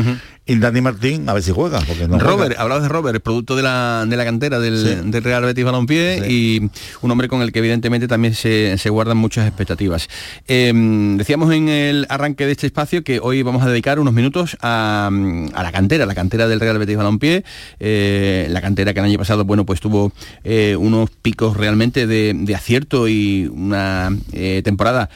Y 0.47 0.55
Dani 0.57 0.79
Martín, 0.81 1.27
a 1.27 1.33
ver 1.33 1.43
si 1.43 1.51
juega, 1.51 1.79
porque 1.81 2.07
no 2.07 2.17
Robert, 2.19 2.47
juega. 2.51 2.61
hablabas 2.61 2.83
de 2.83 2.89
Robert, 2.89 3.21
producto 3.21 3.55
de 3.55 3.63
la, 3.63 4.05
de 4.07 4.15
la 4.17 4.23
cantera 4.23 4.59
del, 4.59 4.77
Sí. 4.77 5.11
del 5.11 5.23
Real 5.23 5.43
Betis 5.43 5.65
Balompié 5.65 6.23
y 6.31 6.69
un 7.01 7.11
hombre 7.11 7.27
con 7.27 7.41
el 7.41 7.51
que 7.51 7.59
evidentemente 7.59 8.07
también 8.07 8.33
se, 8.33 8.77
se 8.77 8.89
guardan 8.89 9.17
muchas 9.17 9.45
expectativas. 9.47 10.07
Eh, 10.47 10.71
decíamos 11.17 11.53
en 11.53 11.67
el 11.69 12.05
arranque 12.09 12.45
de 12.45 12.53
este 12.53 12.65
espacio 12.67 13.03
que 13.03 13.19
hoy 13.21 13.43
vamos 13.43 13.61
a 13.63 13.69
dedicar 13.69 13.99
unos 13.99 14.13
minutos 14.13 14.55
a, 14.61 15.09
a 15.53 15.63
la 15.63 15.71
cantera, 15.71 16.05
la 16.05 16.15
cantera 16.15 16.47
del 16.47 16.59
Real 16.61 16.77
Betis 16.77 16.95
Balompié, 16.97 17.43
eh, 17.79 18.47
la 18.49 18.61
cantera 18.61 18.93
que 18.93 18.99
el 18.99 19.05
año 19.05 19.17
pasado, 19.17 19.43
bueno, 19.43 19.65
pues 19.65 19.81
tuvo 19.81 20.13
eh, 20.45 20.75
unos 20.79 21.09
picos 21.09 21.57
realmente 21.57 22.07
de, 22.07 22.33
de 22.33 22.55
acierto 22.55 23.07
y 23.09 23.47
una 23.51 24.15
eh, 24.31 24.61
temporada 24.63 25.09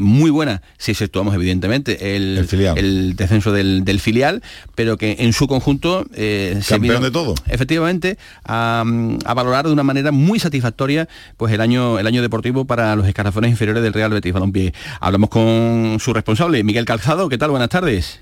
muy 0.00 0.30
buena, 0.30 0.62
si 0.78 0.92
exceptuamos 0.92 1.34
evidentemente 1.34 2.16
el, 2.16 2.46
el 2.76 3.16
descenso 3.16 3.52
del, 3.52 3.84
del 3.84 4.00
filial, 4.00 4.42
pero 4.76 4.96
que 4.96 5.16
en 5.18 5.32
su 5.32 5.48
conjunto 5.48 6.06
eh, 6.14 6.60
se 6.62 6.78
vino, 6.78 7.00
de 7.00 7.10
todo. 7.10 7.34
efectivamente 7.46 8.16
a, 8.44 8.84
a 9.24 9.34
valorar 9.34 9.66
de 9.66 9.72
una 9.72 9.82
manera 9.82 10.12
muy 10.12 10.38
satisfactoria 10.38 11.08
pues 11.36 11.52
el 11.52 11.60
año 11.60 11.98
el 11.98 12.06
año 12.06 12.22
deportivo 12.22 12.64
para 12.66 12.94
los 12.94 13.08
escalafones 13.08 13.50
inferiores 13.50 13.82
del 13.82 13.92
Real 13.92 14.12
Betis 14.12 14.32
Balompié. 14.32 14.72
Hablamos 15.00 15.30
con 15.30 15.96
su 15.98 16.12
responsable, 16.12 16.62
Miguel 16.62 16.84
Calzado. 16.84 17.28
¿Qué 17.28 17.38
tal? 17.38 17.50
Buenas 17.50 17.70
tardes. 17.70 18.20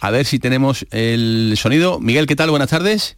A 0.00 0.10
ver 0.10 0.24
si 0.24 0.38
tenemos 0.38 0.86
el 0.90 1.54
sonido. 1.56 2.00
Miguel, 2.00 2.26
¿qué 2.26 2.36
tal? 2.36 2.50
Buenas 2.50 2.70
tardes. 2.70 3.16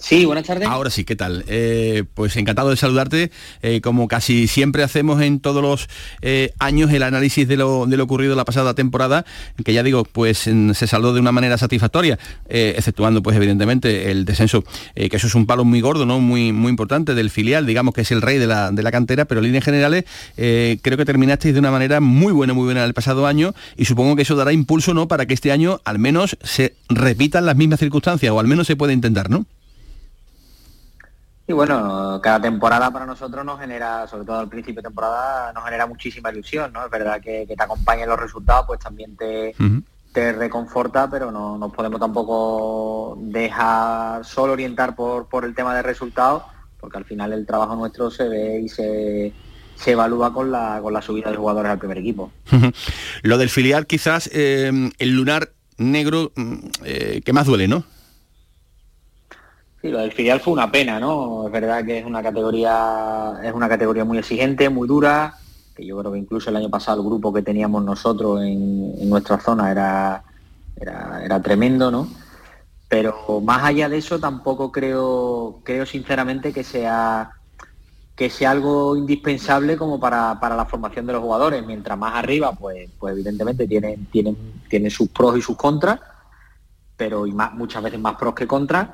Sí, 0.00 0.24
buenas 0.24 0.44
tardes. 0.46 0.66
Ahora 0.66 0.88
sí, 0.88 1.04
¿qué 1.04 1.14
tal? 1.14 1.44
Eh, 1.46 2.04
pues 2.14 2.34
encantado 2.36 2.70
de 2.70 2.76
saludarte. 2.76 3.30
Eh, 3.62 3.80
como 3.82 4.08
casi 4.08 4.48
siempre 4.48 4.82
hacemos 4.82 5.20
en 5.20 5.40
todos 5.40 5.62
los 5.62 5.88
eh, 6.22 6.52
años 6.58 6.90
el 6.90 7.02
análisis 7.02 7.46
de 7.46 7.56
lo, 7.58 7.84
de 7.86 7.98
lo 7.98 8.04
ocurrido 8.04 8.34
la 8.34 8.46
pasada 8.46 8.72
temporada, 8.74 9.26
que 9.62 9.74
ya 9.74 9.82
digo, 9.82 10.04
pues 10.04 10.46
en- 10.46 10.74
se 10.74 10.86
saldó 10.86 11.12
de 11.12 11.20
una 11.20 11.32
manera 11.32 11.58
satisfactoria, 11.58 12.18
exceptuando 12.48 13.22
pues 13.22 13.36
evidentemente 13.36 14.10
el 14.10 14.24
descenso, 14.24 14.64
que 14.94 15.10
eso 15.12 15.26
es 15.26 15.34
un 15.34 15.44
palo 15.46 15.64
muy 15.64 15.80
gordo, 15.82 16.06
¿no? 16.06 16.18
Muy, 16.18 16.52
muy 16.52 16.70
importante 16.70 17.14
del 17.14 17.28
filial, 17.30 17.66
digamos 17.66 17.94
que 17.94 18.00
es 18.00 18.10
el 18.10 18.22
rey 18.22 18.38
de 18.38 18.46
la, 18.46 18.70
de 18.70 18.82
la 18.82 18.90
cantera, 18.90 19.26
pero 19.26 19.40
en 19.40 19.46
líneas 19.46 19.64
generales 19.64 20.04
creo 20.36 20.96
que 20.96 21.04
terminasteis 21.04 21.52
de 21.54 21.60
una 21.60 21.70
manera 21.70 22.00
muy 22.00 22.32
buena, 22.32 22.54
muy 22.54 22.64
buena 22.64 22.84
el 22.84 22.94
pasado 22.94 23.26
año 23.26 23.54
y 23.76 23.84
supongo 23.84 24.16
que 24.16 24.22
eso 24.22 24.34
dará 24.34 24.52
impulso, 24.52 24.94
¿no? 24.94 25.08
Para 25.08 25.26
que 25.26 25.34
este 25.34 25.52
año 25.52 25.80
al 25.84 25.98
menos 25.98 26.38
se 26.42 26.74
repitan 26.88 27.44
las 27.44 27.56
mismas 27.56 27.80
circunstancias 27.80 28.32
o 28.32 28.40
al 28.40 28.46
menos 28.46 28.66
se 28.66 28.76
puede 28.76 28.94
intentar, 28.94 29.28
¿no? 29.28 29.44
Y 31.50 31.52
bueno, 31.52 32.20
cada 32.22 32.40
temporada 32.40 32.92
para 32.92 33.06
nosotros 33.06 33.44
nos 33.44 33.58
genera, 33.58 34.06
sobre 34.06 34.24
todo 34.24 34.38
al 34.38 34.48
principio 34.48 34.82
de 34.82 34.86
temporada, 34.86 35.52
nos 35.52 35.64
genera 35.64 35.84
muchísima 35.84 36.30
ilusión, 36.30 36.72
¿no? 36.72 36.84
Es 36.84 36.90
verdad 36.92 37.20
que, 37.20 37.44
que 37.44 37.56
te 37.56 37.62
acompañen 37.64 38.08
los 38.08 38.20
resultados, 38.20 38.66
pues 38.68 38.78
también 38.78 39.16
te, 39.16 39.56
te 40.12 40.30
reconforta, 40.30 41.10
pero 41.10 41.32
no 41.32 41.58
nos 41.58 41.74
podemos 41.74 41.98
tampoco 41.98 43.18
dejar 43.20 44.24
solo 44.24 44.52
orientar 44.52 44.94
por, 44.94 45.26
por 45.26 45.44
el 45.44 45.52
tema 45.52 45.74
de 45.74 45.82
resultados, 45.82 46.44
porque 46.78 46.98
al 46.98 47.04
final 47.04 47.32
el 47.32 47.44
trabajo 47.44 47.74
nuestro 47.74 48.12
se 48.12 48.28
ve 48.28 48.60
y 48.60 48.68
se, 48.68 49.32
se 49.74 49.90
evalúa 49.90 50.32
con 50.32 50.52
la, 50.52 50.78
con 50.80 50.92
la 50.92 51.02
subida 51.02 51.32
de 51.32 51.36
jugadores 51.36 51.72
al 51.72 51.80
primer 51.80 51.98
equipo. 51.98 52.30
Lo 53.22 53.38
del 53.38 53.50
filial 53.50 53.88
quizás 53.88 54.30
eh, 54.32 54.70
el 54.96 55.16
lunar 55.16 55.50
negro 55.78 56.30
mm, 56.36 56.54
eh, 56.84 57.22
que 57.24 57.32
más 57.32 57.46
duele, 57.46 57.66
¿no? 57.66 57.82
Sí, 59.80 59.88
lo 59.88 59.98
del 59.98 60.12
filial 60.12 60.40
fue 60.40 60.52
una 60.52 60.70
pena, 60.70 61.00
¿no? 61.00 61.46
Es 61.46 61.52
verdad 61.52 61.84
que 61.84 61.98
es 61.98 62.04
una 62.04 62.22
categoría, 62.22 63.40
es 63.42 63.52
una 63.52 63.68
categoría 63.68 64.04
muy 64.04 64.18
exigente, 64.18 64.68
muy 64.68 64.86
dura, 64.86 65.34
que 65.74 65.86
yo 65.86 65.98
creo 65.98 66.12
que 66.12 66.18
incluso 66.18 66.50
el 66.50 66.56
año 66.56 66.68
pasado 66.68 67.00
el 67.00 67.06
grupo 67.06 67.32
que 67.32 67.40
teníamos 67.42 67.82
nosotros 67.82 68.42
en, 68.42 69.08
nuestra 69.08 69.40
zona 69.40 69.70
era, 69.70 70.22
era, 70.78 71.24
era 71.24 71.40
tremendo, 71.40 71.90
¿no? 71.90 72.08
Pero 72.88 73.40
más 73.40 73.64
allá 73.64 73.88
de 73.88 73.98
eso 73.98 74.18
tampoco 74.18 74.70
creo, 74.70 75.60
creo 75.64 75.86
sinceramente 75.86 76.52
que 76.52 76.64
sea 76.64 77.30
que 78.16 78.28
sea 78.28 78.50
algo 78.50 78.98
indispensable 78.98 79.78
como 79.78 79.98
para, 79.98 80.38
para, 80.38 80.54
la 80.54 80.66
formación 80.66 81.06
de 81.06 81.14
los 81.14 81.22
jugadores. 81.22 81.64
Mientras 81.64 81.96
más 81.96 82.14
arriba, 82.16 82.52
pues, 82.52 82.90
pues 82.98 83.14
evidentemente 83.14 83.66
tienen, 83.66 84.04
tienen, 84.12 84.36
tienen 84.68 84.90
sus 84.90 85.08
pros 85.08 85.38
y 85.38 85.40
sus 85.40 85.56
contras, 85.56 86.00
pero 86.98 87.24
muchas 87.54 87.82
veces 87.82 87.98
más 87.98 88.16
pros 88.16 88.34
que 88.34 88.46
contras, 88.46 88.90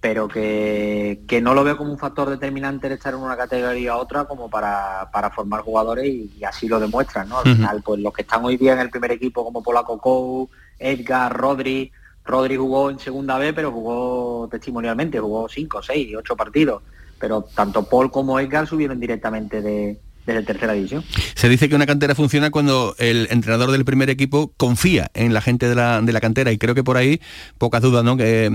pero 0.00 0.28
que, 0.28 1.22
que, 1.26 1.40
no 1.40 1.54
lo 1.54 1.64
veo 1.64 1.76
como 1.76 1.92
un 1.92 1.98
factor 1.98 2.30
determinante 2.30 2.88
de 2.88 2.94
estar 2.94 3.14
en 3.14 3.20
una 3.20 3.36
categoría 3.36 3.96
u 3.96 3.98
otra 3.98 4.26
como 4.26 4.48
para, 4.48 5.10
para 5.12 5.30
formar 5.30 5.62
jugadores 5.62 6.06
y, 6.06 6.44
así 6.44 6.68
lo 6.68 6.78
demuestran, 6.78 7.28
¿no? 7.28 7.38
Al 7.38 7.56
final, 7.56 7.82
pues 7.84 8.00
los 8.00 8.12
que 8.12 8.22
están 8.22 8.44
hoy 8.44 8.56
día 8.56 8.74
en 8.74 8.80
el 8.80 8.90
primer 8.90 9.12
equipo 9.12 9.44
como 9.44 9.62
Polaco 9.62 9.98
Cou, 9.98 10.48
Edgar, 10.78 11.36
Rodri, 11.36 11.90
Rodri 12.24 12.56
jugó 12.56 12.90
en 12.90 12.98
segunda 12.98 13.38
B, 13.38 13.52
pero 13.52 13.72
jugó 13.72 14.48
testimonialmente, 14.48 15.18
jugó 15.18 15.48
cinco, 15.48 15.82
seis, 15.82 16.14
ocho 16.16 16.36
partidos 16.36 16.82
pero 17.18 17.42
tanto 17.42 17.84
Paul 17.84 18.10
como 18.10 18.38
Edgar 18.38 18.66
subieron 18.66 19.00
directamente 19.00 19.60
de, 19.60 19.98
desde 20.28 20.42
tercera 20.42 20.74
división. 20.74 21.02
Se 21.34 21.48
dice 21.48 21.68
que 21.68 21.74
una 21.74 21.86
cantera 21.86 22.14
funciona 22.14 22.50
cuando 22.50 22.94
el 22.98 23.28
entrenador 23.30 23.70
del 23.70 23.84
primer 23.84 24.10
equipo 24.10 24.52
confía 24.56 25.10
en 25.14 25.32
la 25.32 25.40
gente 25.40 25.68
de 25.68 25.74
la, 25.74 26.02
de 26.02 26.12
la 26.12 26.20
cantera 26.20 26.52
y 26.52 26.58
creo 26.58 26.74
que 26.74 26.84
por 26.84 26.98
ahí 26.98 27.20
pocas 27.56 27.80
dudas 27.80 28.04
¿no? 28.04 28.16
que 28.16 28.46
eh, 28.46 28.50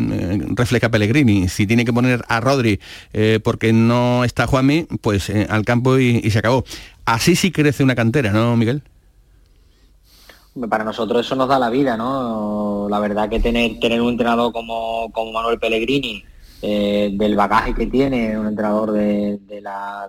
refleja 0.56 0.90
Pellegrini. 0.90 1.50
Si 1.50 1.66
tiene 1.66 1.84
que 1.84 1.92
poner 1.92 2.24
a 2.28 2.40
Rodri 2.40 2.80
eh, 3.12 3.40
porque 3.44 3.74
no 3.74 4.24
está 4.24 4.46
Juanmi, 4.46 4.88
pues 5.02 5.30
eh, 5.30 5.48
al 5.50 5.66
campo 5.66 5.98
y, 5.98 6.30
se 6.30 6.40
acabó. 6.40 6.64
Así 7.06 7.36
sí 7.36 7.52
crece 7.52 7.84
una 7.84 7.96
cantera, 7.96 8.32
¿no, 8.32 8.56
Miguel? 8.56 8.84
Para 10.70 10.84
nosotros 10.84 11.26
eso 11.26 11.36
nos 11.36 11.50
da 11.50 11.58
la 11.58 11.72
vida, 11.72 11.98
¿no? 11.98 12.88
La 12.88 13.00
verdad 13.00 13.28
que 13.30 13.40
tener, 13.40 13.80
tener 13.80 14.00
un 14.00 14.12
entrenador 14.12 14.54
como, 14.54 15.12
como 15.12 15.32
Manuel 15.32 15.58
Pellegrini, 15.58 16.24
eh, 16.62 17.10
del 17.14 17.36
bagaje 17.36 17.74
que 17.74 17.88
tiene, 17.88 18.38
un 18.38 18.48
entrenador 18.48 18.92
de, 18.92 19.38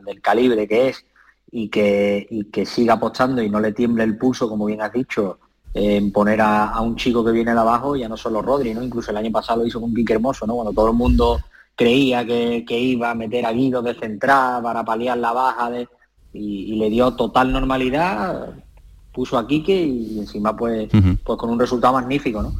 del 0.04 0.20
calibre 0.20 0.68
que 0.68 0.90
es, 0.90 1.04
y 1.56 1.68
que, 1.68 2.48
que 2.52 2.66
siga 2.66 2.94
apostando 2.94 3.40
y 3.40 3.48
no 3.48 3.60
le 3.60 3.70
tiemble 3.70 4.02
el 4.02 4.18
pulso, 4.18 4.48
como 4.48 4.66
bien 4.66 4.82
has 4.82 4.92
dicho, 4.92 5.38
en 5.72 6.10
poner 6.10 6.40
a, 6.40 6.80
un 6.80 6.96
chico 6.96 7.24
que 7.24 7.30
viene 7.30 7.54
de 7.54 7.60
abajo, 7.60 7.94
ya 7.94 8.08
no 8.08 8.16
solo 8.16 8.42
Rodri, 8.42 8.74
¿no? 8.74 8.82
Incluso 8.82 9.12
el 9.12 9.18
año 9.18 9.30
pasado 9.30 9.60
lo 9.60 9.66
hizo 9.68 9.80
con 9.80 9.94
Quique 9.94 10.14
Hermoso, 10.14 10.48
¿no? 10.48 10.56
Cuando 10.56 10.72
todo 10.72 10.88
el 10.88 10.96
mundo 10.96 11.38
creía 11.76 12.26
que, 12.26 12.64
iba 12.68 13.12
a 13.12 13.14
meter 13.14 13.46
a 13.46 13.52
Guido 13.52 13.82
de 13.82 13.94
central 13.94 14.64
para 14.64 14.84
paliar 14.84 15.16
la 15.18 15.32
baja 15.32 15.70
de, 15.70 15.88
y, 16.32 16.74
le 16.74 16.90
dio 16.90 17.14
total 17.14 17.52
normalidad, 17.52 18.50
puso 19.12 19.38
a 19.38 19.46
Quique 19.46 19.80
y 19.80 20.18
encima 20.18 20.56
pues, 20.56 20.88
pues 21.22 21.38
con 21.38 21.50
un 21.50 21.60
resultado 21.60 21.94
magnífico, 21.94 22.42
¿no? 22.42 22.52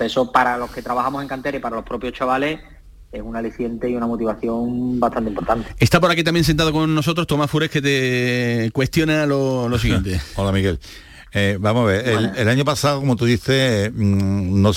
Eso 0.00 0.32
para 0.32 0.56
los 0.56 0.70
que 0.70 0.80
trabajamos 0.80 1.20
en 1.20 1.28
cantera 1.28 1.58
y 1.58 1.60
para 1.60 1.76
los 1.76 1.84
propios 1.84 2.14
chavales 2.14 2.60
es 3.10 3.22
un 3.22 3.36
aliciente 3.36 3.88
y 3.88 3.94
una 3.94 4.06
motivación 4.06 5.00
bastante 5.00 5.30
importante. 5.30 5.68
Está 5.78 6.00
por 6.00 6.10
aquí 6.10 6.22
también 6.22 6.44
sentado 6.44 6.72
con 6.72 6.94
nosotros 6.94 7.26
Tomás 7.26 7.50
Fures 7.50 7.70
que 7.70 7.80
te 7.80 8.70
cuestiona 8.72 9.26
lo, 9.26 9.78
siguiente. 9.78 10.20
Hola 10.36 10.52
Miguel. 10.52 10.78
Eh, 11.32 11.58
vamos 11.60 11.84
a 11.84 11.86
ver, 11.92 12.08
el, 12.36 12.48
año 12.48 12.64
pasado, 12.64 13.00
como 13.00 13.14
tú 13.14 13.26
dices, 13.26 13.92
mm, 13.94 14.62
no 14.62 14.72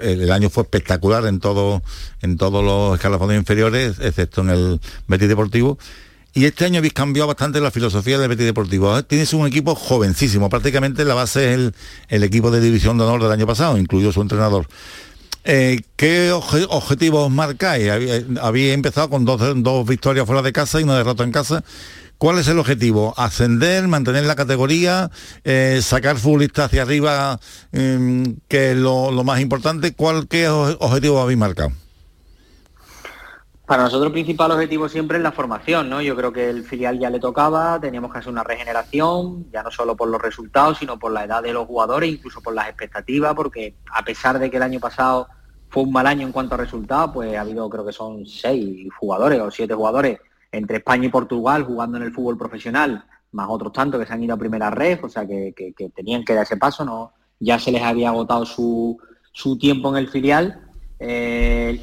el, 0.00 0.32
año 0.32 0.50
fue 0.50 0.64
espectacular 0.64 1.24
en 1.26 1.38
todo, 1.38 1.82
en 2.20 2.36
todos 2.36 2.64
los 2.64 2.96
escalafones 2.96 3.38
inferiores, 3.38 3.96
excepto 4.00 4.40
en 4.40 4.50
el 4.50 4.80
Betis 5.06 5.28
Deportivo. 5.28 5.78
Y 6.34 6.44
este 6.44 6.64
año 6.64 6.78
habéis 6.78 6.92
cambiado 6.92 7.26
bastante 7.26 7.60
la 7.60 7.70
filosofía 7.70 8.18
del 8.18 8.28
Betis 8.28 8.46
Deportivo. 8.46 9.02
Tienes 9.04 9.32
un 9.32 9.46
equipo 9.46 9.74
jovencísimo, 9.74 10.48
prácticamente 10.48 11.04
la 11.04 11.14
base 11.14 11.50
es 11.50 11.54
el, 11.54 11.74
el 12.08 12.24
equipo 12.24 12.50
de 12.50 12.60
división 12.60 12.98
de 12.98 13.04
honor 13.04 13.22
del 13.22 13.32
año 13.32 13.46
pasado, 13.46 13.78
incluido 13.78 14.12
su 14.12 14.20
entrenador. 14.20 14.66
Eh, 15.50 15.80
¿Qué 15.96 16.30
objetivos 16.30 17.30
marcáis? 17.30 17.90
Había, 18.38 18.74
empezado 18.74 19.08
con 19.08 19.24
dos, 19.24 19.86
victorias 19.86 20.26
fuera 20.26 20.42
de 20.42 20.52
casa 20.52 20.78
y 20.78 20.84
una 20.84 20.98
derrota 20.98 21.24
en 21.24 21.32
casa. 21.32 21.64
¿Cuál 22.18 22.38
es 22.38 22.48
el 22.48 22.58
objetivo? 22.58 23.14
¿Ascender, 23.16 23.88
mantener 23.88 24.24
la 24.24 24.36
categoría, 24.36 25.10
eh, 25.44 25.80
sacar 25.80 26.18
futbolistas 26.18 26.66
hacia 26.66 26.82
arriba, 26.82 27.40
em, 27.72 28.36
que 28.46 28.72
es 28.72 28.76
lo, 28.76 29.10
más 29.24 29.40
importante? 29.40 29.94
¿Cuál, 29.94 30.28
¿Qué 30.28 30.50
objetivo 30.50 31.18
habéis 31.18 31.38
marcado? 31.38 31.72
Para 33.64 33.84
nosotros 33.84 34.08
el 34.08 34.12
principal 34.12 34.50
objetivo 34.50 34.86
siempre 34.90 35.16
es 35.16 35.22
la 35.22 35.32
formación, 35.32 35.88
¿no? 35.88 36.02
Yo 36.02 36.14
creo 36.14 36.30
que 36.30 36.50
el 36.50 36.64
filial 36.64 36.98
ya 36.98 37.08
le 37.08 37.20
tocaba, 37.20 37.80
teníamos 37.80 38.12
que 38.12 38.18
hacer 38.18 38.32
una 38.32 38.44
regeneración, 38.44 39.50
ya 39.50 39.62
no 39.62 39.70
solo 39.70 39.96
por 39.96 40.08
los 40.08 40.20
resultados, 40.20 40.76
sino 40.76 40.98
por 40.98 41.12
la 41.12 41.24
edad 41.24 41.42
de 41.42 41.54
los 41.54 41.66
jugadores, 41.66 42.10
incluso 42.10 42.42
por 42.42 42.54
las 42.54 42.68
expectativas, 42.68 43.34
porque 43.34 43.76
a 43.94 44.04
pesar 44.04 44.38
de 44.38 44.50
que 44.50 44.58
el 44.58 44.62
año 44.62 44.80
pasado 44.80 45.28
fue 45.68 45.82
un 45.82 45.92
mal 45.92 46.06
año 46.06 46.26
en 46.26 46.32
cuanto 46.32 46.54
a 46.54 46.58
resultados, 46.58 47.10
pues 47.12 47.36
ha 47.36 47.42
habido 47.42 47.68
creo 47.68 47.84
que 47.84 47.92
son 47.92 48.26
seis 48.26 48.88
jugadores 48.98 49.40
o 49.40 49.50
siete 49.50 49.74
jugadores 49.74 50.18
entre 50.50 50.78
España 50.78 51.06
y 51.06 51.10
Portugal 51.10 51.64
jugando 51.64 51.98
en 51.98 52.04
el 52.04 52.12
fútbol 52.12 52.38
profesional, 52.38 53.04
más 53.32 53.48
otros 53.50 53.72
tantos 53.72 54.00
que 54.00 54.06
se 54.06 54.12
han 54.12 54.22
ido 54.22 54.34
a 54.34 54.38
primera 54.38 54.70
red, 54.70 54.98
o 55.04 55.08
sea 55.08 55.26
que, 55.26 55.54
tenían 55.94 56.24
que 56.24 56.34
dar 56.34 56.44
ese 56.44 56.56
paso, 56.56 56.84
no 56.84 57.12
ya 57.40 57.58
se 57.58 57.70
les 57.70 57.82
había 57.82 58.08
agotado 58.08 58.44
su, 58.44 58.98
tiempo 59.60 59.90
en 59.90 59.96
el 59.96 60.08
filial, 60.08 60.60
eh, 60.98 61.80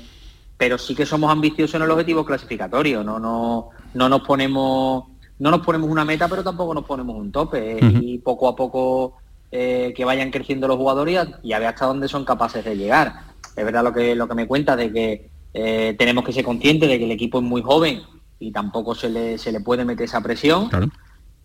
pero 0.58 0.78
sí 0.78 0.94
que 0.94 1.06
somos 1.06 1.32
ambiciosos 1.32 1.76
en 1.76 1.84
el 1.84 1.92
objetivo 1.92 2.26
clasificatorio, 2.26 3.04
no, 3.04 3.20
no, 3.20 3.70
no 3.94 4.10
nos 4.10 4.22
ponemos 4.22 5.06
no 5.38 5.52
nos 5.52 5.66
ponemos 5.66 5.90
una 5.90 6.06
meta, 6.06 6.28
pero 6.28 6.44
tampoco 6.44 6.74
nos 6.74 6.86
ponemos 6.86 7.16
un 7.18 7.32
tope 7.32 7.78
y 7.82 8.20
poco 8.20 8.48
a 8.48 8.56
poco 8.56 9.18
eh, 9.52 9.94
que 9.96 10.06
vayan 10.06 10.32
creciendo 10.32 10.68
los 10.68 10.78
jugadores 10.78 11.28
y 11.44 11.54
a 11.54 11.60
ver 11.60 11.68
hasta 11.70 11.86
dónde 11.86 12.08
son 12.08 12.24
capaces 12.24 12.64
de 12.64 12.78
llegar 12.78 13.35
es 13.56 13.66
verdad 13.66 13.84
lo 13.84 13.94
que, 13.94 14.16
lo 14.16 14.28
que 14.28 14.36
me 14.36 14.48
cuenta 14.48 14.76
de 14.76 14.92
que 14.92 15.30
eh, 15.54 15.96
tenemos 15.98 16.24
que 16.26 16.34
ser 16.34 16.44
conscientes 16.44 16.90
de 16.90 17.00
que 17.00 17.06
el 17.06 17.12
equipo 17.12 17.40
es 17.40 17.44
muy 17.44 17.62
joven 17.62 18.02
y 18.40 18.52
tampoco 18.52 18.94
se 18.94 19.10
le, 19.10 19.38
se 19.38 19.52
le 19.52 19.62
puede 19.62 19.86
meter 19.86 20.06
esa 20.06 20.22
presión. 20.22 20.70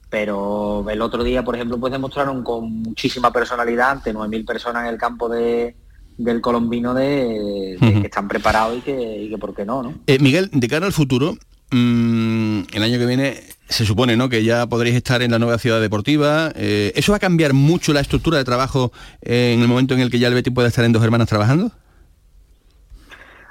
Pero 0.08 0.84
el 0.90 1.00
otro 1.02 1.22
día, 1.22 1.44
por 1.44 1.54
ejemplo, 1.54 1.78
pues 1.78 1.92
demostraron 1.92 2.42
con 2.42 2.82
muchísima 2.82 3.32
personalidad 3.32 3.92
ante 3.92 4.12
9.000 4.12 4.44
personas 4.44 4.82
en 4.82 4.94
el 4.94 4.98
campo 4.98 5.28
de, 5.28 5.76
del 6.18 6.40
colombino 6.40 6.92
de, 6.94 7.76
que 7.78 8.06
están 8.06 8.26
preparados 8.26 8.78
y 8.78 8.80
que, 8.80 9.22
y 9.22 9.30
que 9.30 9.38
por 9.38 9.54
qué 9.54 9.64
no, 9.64 9.84
¿no? 9.84 9.94
Eh, 10.08 10.18
Miguel, 10.18 10.50
de 10.52 10.66
cara 10.66 10.86
al 10.86 10.92
futuro, 10.92 11.36
mm, 11.70 12.62
el 12.72 12.82
año 12.82 12.98
que 12.98 13.06
viene 13.06 13.40
se 13.68 13.86
supone 13.86 14.16
¿no? 14.16 14.28
que 14.28 14.42
ya 14.42 14.66
podréis 14.66 14.96
estar 14.96 15.22
en 15.22 15.30
la 15.30 15.38
nueva 15.38 15.58
ciudad 15.58 15.80
deportiva. 15.80 16.52
Eh, 16.56 16.92
¿Eso 16.96 17.12
va 17.12 17.16
a 17.16 17.20
cambiar 17.20 17.52
mucho 17.52 17.92
la 17.92 18.00
estructura 18.00 18.36
de 18.36 18.44
trabajo 18.44 18.90
en 19.22 19.60
el 19.60 19.68
momento 19.68 19.94
en 19.94 20.00
el 20.00 20.10
que 20.10 20.18
ya 20.18 20.26
el 20.26 20.34
Betis 20.34 20.52
pueda 20.52 20.66
estar 20.66 20.84
en 20.84 20.92
dos 20.92 21.04
hermanas 21.04 21.28
trabajando? 21.28 21.70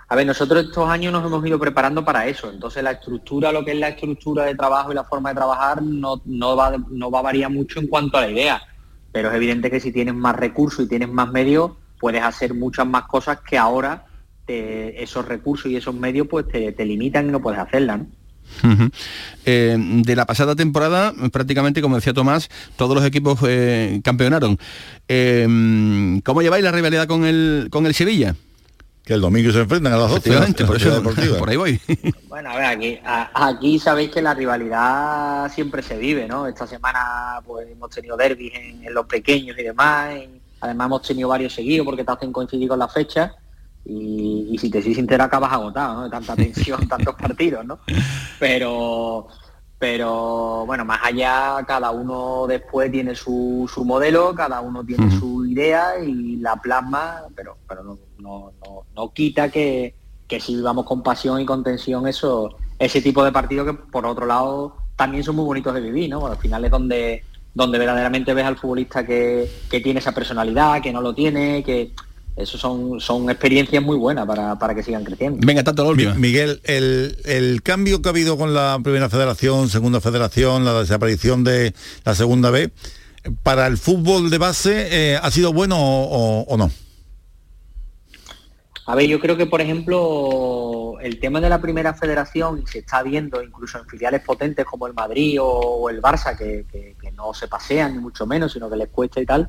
A 0.10 0.16
ver, 0.16 0.26
nosotros 0.26 0.66
estos 0.66 0.90
años 0.90 1.14
nos 1.14 1.26
hemos 1.26 1.46
ido 1.46 1.60
preparando 1.60 2.04
para 2.04 2.28
eso, 2.28 2.50
entonces 2.50 2.84
la 2.84 2.92
estructura, 2.92 3.52
lo 3.52 3.64
que 3.64 3.72
es 3.72 3.78
la 3.78 3.90
estructura 3.90 4.46
de 4.46 4.56
trabajo 4.56 4.92
y 4.92 4.96
la 4.96 5.04
forma 5.04 5.30
de 5.30 5.36
trabajar 5.36 5.84
no, 5.84 6.22
no, 6.26 6.56
va, 6.56 6.76
no 6.90 7.12
va 7.12 7.20
a 7.20 7.24
variar 7.24 7.52
mucho 7.52 7.80
en 7.80 7.88
cuanto 7.88 8.18
a 8.18 8.22
la 8.22 8.32
idea, 8.32 8.62
pero 9.12 9.30
es 9.30 9.36
evidente 9.36 9.70
que 9.70 9.80
si 9.80 9.92
tienes 9.92 10.16
más 10.16 10.36
recursos 10.36 10.84
y 10.86 10.90
tienes 10.90 11.10
más 11.10 11.32
medios, 11.32 11.72
puedes 12.00 12.24
hacer 12.24 12.56
muchas 12.56 12.88
más 12.88 13.04
cosas 13.04 13.40
que 13.42 13.58
ahora 13.58 14.06
esos 14.50 15.28
recursos 15.28 15.72
y 15.72 15.76
esos 15.76 15.94
medios 15.94 16.28
pues 16.28 16.48
te, 16.48 16.86
limitan 16.86 17.28
y 17.28 17.32
no 17.32 17.42
puedes 17.42 17.60
hacerlas. 17.60 18.02
Eh, 19.46 19.78
de 19.78 20.16
la 20.16 20.26
pasada 20.26 20.56
temporada, 20.56 21.14
prácticamente, 21.32 21.82
como 21.82 21.96
decía 21.96 22.14
Tomás, 22.14 22.50
todos 22.76 22.96
los 22.96 23.06
equipos 23.06 23.40
eh, 23.48 24.02
campeonaron. 24.04 24.58
Eh, 25.08 26.20
¿Cómo 26.24 26.42
lleváis 26.42 26.64
la 26.64 26.72
rivalidad 26.72 27.08
con 27.08 27.26
el, 27.26 27.68
con 27.70 27.86
el 27.86 27.94
Sevilla? 27.94 28.36
Que 29.10 29.16
el 29.16 29.22
domingo 29.22 29.52
se 29.52 29.62
enfrentan 29.62 29.92
a 29.92 29.98
las 29.98 30.12
12 30.12 30.66
por, 30.66 30.76
eso, 30.78 31.02
por 31.40 31.50
ahí 31.50 31.58
voy. 31.58 31.82
Bueno, 32.28 32.52
a 32.52 32.58
ver, 32.58 32.66
aquí, 32.66 33.00
aquí 33.04 33.80
sabéis 33.80 34.12
que 34.12 34.22
la 34.22 34.36
rivalidad 34.36 35.52
siempre 35.52 35.82
se 35.82 35.98
vive, 35.98 36.28
¿no? 36.28 36.46
Esta 36.46 36.68
semana 36.68 37.42
pues 37.44 37.68
hemos 37.72 37.90
tenido 37.90 38.16
derbis 38.16 38.54
en, 38.54 38.94
los 38.94 39.08
pequeños 39.08 39.58
y 39.58 39.64
demás, 39.64 40.14
además 40.62 40.86
hemos 40.86 41.02
tenido 41.02 41.28
varios 41.28 41.56
seguidos 41.56 41.86
porque 41.86 42.04
te 42.04 42.12
hacen 42.12 42.32
coincidir 42.32 42.70
con 42.70 42.78
las 42.78 42.94
fechas 42.94 43.32
y, 43.84 44.50
y 44.52 44.58
si 44.60 44.70
te 44.70 44.80
soy 44.80 44.94
sincero 44.94 45.24
acabas 45.24 45.54
agotado, 45.54 45.96
¿no? 45.96 46.04
De 46.04 46.12
tanta 46.12 46.36
tensión, 46.36 46.88
tantos 46.88 47.16
partidos, 47.16 47.66
¿no? 47.66 47.80
Pero 48.38 49.28
pero 49.80 50.66
bueno, 50.68 50.86
más 50.86 51.00
allá, 51.02 51.66
cada 51.66 51.90
uno 51.90 52.46
después 52.46 52.92
tiene 52.92 53.16
su, 53.16 53.68
su 53.74 53.84
modelo, 53.86 54.36
cada 54.36 54.62
uno 54.62 54.84
tiene 54.84 55.10
su 55.18 55.48
idea 55.48 55.98
y 55.98 56.36
la 56.36 56.58
plasma, 56.58 57.24
pero, 57.34 57.58
pero 57.66 57.84
no, 57.84 57.98
no, 58.20 58.54
no, 58.96 59.14
quita 59.14 59.50
que, 59.50 59.96
que, 60.28 60.40
si 60.40 60.56
vivamos 60.56 60.86
con 60.86 61.02
pasión 61.04 61.42
y 61.42 61.46
con 61.46 61.64
tensión 61.64 62.08
eso, 62.08 62.56
ese 62.78 63.02
tipo 63.02 63.24
de 63.24 63.32
partido 63.32 63.66
que 63.66 63.74
por 63.74 64.06
otro 64.06 64.26
lado 64.26 64.76
también 64.96 65.24
son 65.24 65.36
muy 65.36 65.46
bonitos 65.46 65.74
de 65.74 65.82
vivir, 65.82 66.10
¿no? 66.10 66.28
al 66.28 66.38
final 66.38 66.66
es 66.66 66.72
donde, 66.72 67.24
donde 67.54 67.80
verdaderamente 67.80 68.34
ves 68.34 68.46
al 68.46 68.58
futbolista 68.58 69.06
que, 69.06 69.50
que 69.70 69.80
tiene 69.80 70.00
esa 70.00 70.14
personalidad, 70.14 70.82
que 70.82 70.92
no 70.92 71.02
lo 71.02 71.16
tiene, 71.16 71.64
que, 71.64 71.94
eso 72.40 72.58
son, 72.58 73.02
son 73.02 73.30
experiencias 73.30 73.84
muy 73.84 73.98
buenas 73.98 74.26
para, 74.26 74.74
que 74.74 74.82
sigan 74.82 75.04
creciendo. 75.04 75.46
Venga, 75.46 75.64
tanto 75.64 75.84
lo 75.84 75.90
último. 75.90 76.16
Miguel, 76.16 76.62
el, 76.64 77.62
cambio 77.64 78.02
que 78.02 78.10
ha 78.10 78.12
habido 78.12 78.38
con 78.38 78.54
la 78.54 78.80
primera 78.82 79.10
federación, 79.10 79.70
segunda 79.70 80.00
federación, 80.00 80.64
la 80.64 80.80
desaparición 80.80 81.44
de 81.44 81.74
la 82.06 82.16
segunda 82.16 82.50
B, 82.50 82.72
¿para 83.44 83.68
el 83.68 83.78
fútbol 83.78 84.30
de 84.30 84.38
base 84.38 84.88
eh, 84.90 85.20
ha 85.22 85.30
sido 85.32 85.52
bueno 85.52 85.78
o, 85.80 86.58
no? 86.58 86.72
A 88.90 88.96
ver, 88.96 89.06
yo 89.06 89.20
creo 89.20 89.38
que, 89.38 89.46
por 89.46 89.62
ejemplo, 89.62 90.98
el 91.00 91.20
tema 91.20 91.40
de 91.40 91.48
la 91.48 91.62
primera 91.62 91.94
federación, 91.94 92.64
y 92.64 92.66
se 92.66 92.80
está 92.80 93.04
viendo 93.04 93.40
incluso 93.44 93.78
en 93.78 93.86
filiales 93.86 94.22
potentes 94.22 94.66
como 94.66 94.88
el 94.88 94.96
Madrid 94.96 95.38
o, 95.40 95.92
el 95.92 96.02
Barça, 96.02 96.36
que, 96.36 96.96
no 97.14 97.32
se 97.32 97.48
pasean 97.48 97.94
ni 97.94 98.00
mucho 98.00 98.26
menos, 98.26 98.52
sino 98.52 98.68
que 98.68 98.78
les 98.78 98.90
cuesta 98.90 99.22
y 99.22 99.28
tal, 99.28 99.48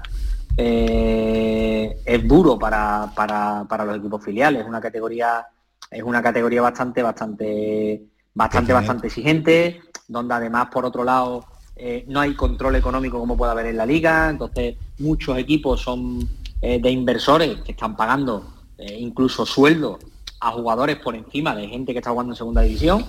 eh, 0.59 2.03
es 2.05 2.29
duro 2.29 2.59
para, 2.59 3.11
para, 3.17 3.85
los 3.87 3.97
equipos 3.97 4.23
filiales. 4.23 4.61
Es 4.61 4.69
una 4.69 4.79
categoría, 4.79 5.47
es 5.91 6.03
una 6.03 6.21
categoría 6.21 6.61
bastante, 6.61 7.03
bastante, 7.03 8.03
bastante, 8.35 8.75
bastante 8.75 9.07
exigente, 9.07 9.81
donde 10.07 10.35
además 10.35 10.69
por 10.71 10.85
otro 10.85 11.03
lado 11.03 11.47
eh, 11.77 12.05
no 12.09 12.21
hay 12.21 12.35
control 12.35 12.77
económico 12.77 13.19
como 13.19 13.39
puede 13.39 13.53
haber 13.53 13.67
en 13.69 13.79
la 13.79 13.87
liga, 13.87 14.29
entonces 14.29 14.77
muchos 14.99 15.39
equipos 15.39 15.81
son 15.81 16.29
eh, 16.61 16.79
de 16.79 16.91
inversores 16.91 17.63
que 17.63 17.73
están 17.73 17.97
pagando 17.97 18.60
eh, 18.81 18.97
incluso 18.99 19.45
sueldos 19.45 19.99
a 20.41 20.51
jugadores 20.53 20.97
por 20.97 21.15
encima 21.15 21.55
de 21.55 21.69
gente 21.69 21.93
que 21.93 21.99
está 21.99 22.11
jugando 22.11 22.33
en 22.33 22.37
segunda 22.37 22.63
división 22.63 23.05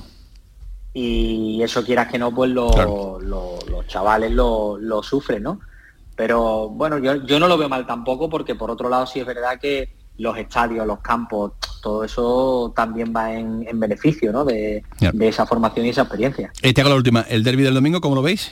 y 0.94 1.62
eso 1.64 1.84
quieras 1.86 2.12
que 2.12 2.20
no, 2.20 2.34
pues 2.34 2.52
los 2.52 3.88
chavales 3.88 4.32
lo, 4.32 5.02
sufren, 5.04 5.44
¿no? 5.44 5.62
Pero 6.16 6.70
bueno, 6.70 6.98
yo, 6.98 7.26
yo 7.26 7.40
no 7.40 7.48
lo 7.48 7.58
veo 7.58 7.70
mal 7.70 7.88
tampoco 7.88 8.30
porque 8.30 8.56
por 8.56 8.70
otro 8.70 8.90
lado 8.90 9.08
sí 9.08 9.20
es 9.20 9.26
verdad 9.26 9.60
que 9.60 9.96
los 10.18 10.38
estadios, 10.38 10.86
los 10.86 11.00
campos, 11.00 11.54
todo 11.82 12.04
eso 12.04 12.74
también 12.76 13.14
va 13.16 13.34
en, 13.34 13.80
beneficio 13.80 14.32
¿no? 14.32 14.46
de, 14.46 14.84
esa 15.22 15.46
formación 15.46 15.86
y 15.86 15.90
esa 15.90 16.02
experiencia. 16.02 16.52
te 16.62 16.82
hago 16.82 16.90
la 16.90 16.96
última, 16.96 17.22
¿el 17.22 17.44
derby 17.44 17.64
del 17.64 17.74
domingo 17.74 18.02
cómo 18.02 18.16
lo 18.16 18.22
veis? 18.22 18.52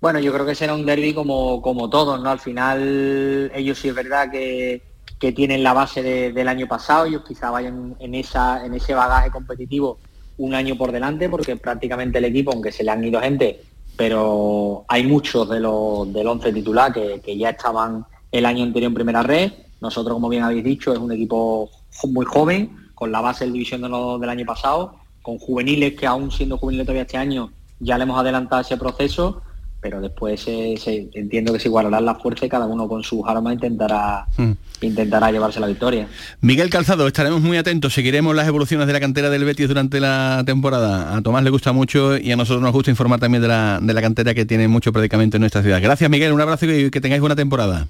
Bueno, 0.00 0.20
yo 0.20 0.32
creo 0.32 0.46
que 0.46 0.54
será 0.54 0.74
un 0.74 0.86
derby 0.86 1.12
como, 1.12 1.60
como 1.60 1.90
todos, 1.90 2.20
¿no? 2.22 2.30
Al 2.30 2.38
final 2.38 3.50
ellos 3.54 3.78
sí 3.78 3.88
es 3.88 3.94
verdad 3.94 4.30
que, 4.30 4.82
tienen 5.18 5.62
la 5.62 5.72
base 5.72 6.02
del 6.02 6.48
año 6.48 6.66
pasado, 6.66 7.06
ellos 7.06 7.22
quizá 7.26 7.50
vayan 7.50 7.96
en, 7.98 8.14
en 8.14 8.74
ese 8.74 8.94
bagaje 8.94 9.30
competitivo 9.30 9.98
un 10.38 10.54
año 10.54 10.76
por 10.76 10.92
delante, 10.92 11.28
porque 11.28 11.56
prácticamente 11.56 12.18
el 12.18 12.26
equipo, 12.26 12.52
aunque 12.52 12.72
se 12.72 12.84
le 12.84 12.90
han 12.90 13.04
ido 13.04 13.20
gente, 13.20 13.60
pero 13.96 14.84
hay 14.86 15.04
muchos 15.04 15.48
de 15.48 15.58
los 15.60 16.12
del 16.12 16.26
once 16.26 16.52
titular 16.52 16.92
que, 16.92 17.20
que 17.20 17.36
ya 17.36 17.50
estaban 17.50 18.04
el 18.30 18.46
año 18.46 18.62
anterior 18.62 18.90
en 18.90 18.94
primera 18.94 19.22
red. 19.22 19.52
Nosotros, 19.80 20.14
como 20.14 20.28
bien 20.28 20.44
habéis 20.44 20.64
dicho, 20.64 20.92
es 20.92 20.98
un 20.98 21.10
equipo 21.10 21.68
muy 22.04 22.24
joven, 22.24 22.90
con 22.94 23.10
la 23.10 23.20
base 23.20 23.44
del 23.44 23.52
división 23.52 23.82
del 23.82 24.30
año 24.30 24.46
pasado, 24.46 24.96
con 25.22 25.38
juveniles 25.38 25.94
que 25.94 26.06
aún 26.06 26.30
siendo 26.30 26.58
juveniles 26.58 26.86
todavía 26.86 27.02
este 27.02 27.16
año 27.16 27.50
ya 27.80 27.96
le 27.96 28.04
hemos 28.04 28.18
adelantado 28.18 28.62
ese 28.62 28.76
proceso 28.76 29.42
pero 29.80 30.00
después 30.00 30.40
se, 30.40 30.74
entiendo 31.14 31.52
que 31.52 31.60
se 31.60 31.68
igualarán 31.68 32.04
las 32.04 32.20
fuerzas 32.20 32.46
y 32.46 32.48
cada 32.48 32.66
uno 32.66 32.88
con 32.88 33.02
sus 33.02 33.20
armas 33.26 33.54
intentará 33.54 34.26
hmm. 34.36 34.52
intentará 34.80 35.30
llevarse 35.30 35.60
la 35.60 35.66
victoria. 35.66 36.08
Miguel 36.40 36.70
Calzado, 36.70 37.06
estaremos 37.06 37.40
muy 37.40 37.56
atentos, 37.56 37.94
seguiremos 37.94 38.34
las 38.34 38.48
evoluciones 38.48 38.86
de 38.86 38.92
la 38.92 39.00
cantera 39.00 39.30
del 39.30 39.44
Betis 39.44 39.68
durante 39.68 40.00
la 40.00 40.42
temporada. 40.44 41.16
A 41.16 41.22
Tomás 41.22 41.44
le 41.44 41.50
gusta 41.50 41.72
mucho 41.72 42.16
y 42.16 42.32
a 42.32 42.36
nosotros 42.36 42.62
nos 42.62 42.72
gusta 42.72 42.90
informar 42.90 43.20
también 43.20 43.42
de 43.42 43.48
la, 43.48 43.78
de 43.80 43.94
la 43.94 44.00
cantera 44.00 44.34
que 44.34 44.44
tiene 44.44 44.68
mucho 44.68 44.92
predicamento 44.92 45.36
en 45.36 45.42
nuestra 45.42 45.62
ciudad. 45.62 45.80
Gracias 45.80 46.10
Miguel, 46.10 46.32
un 46.32 46.40
abrazo 46.40 46.66
y 46.66 46.90
que 46.90 47.00
tengáis 47.00 47.20
buena 47.20 47.36
temporada. 47.36 47.86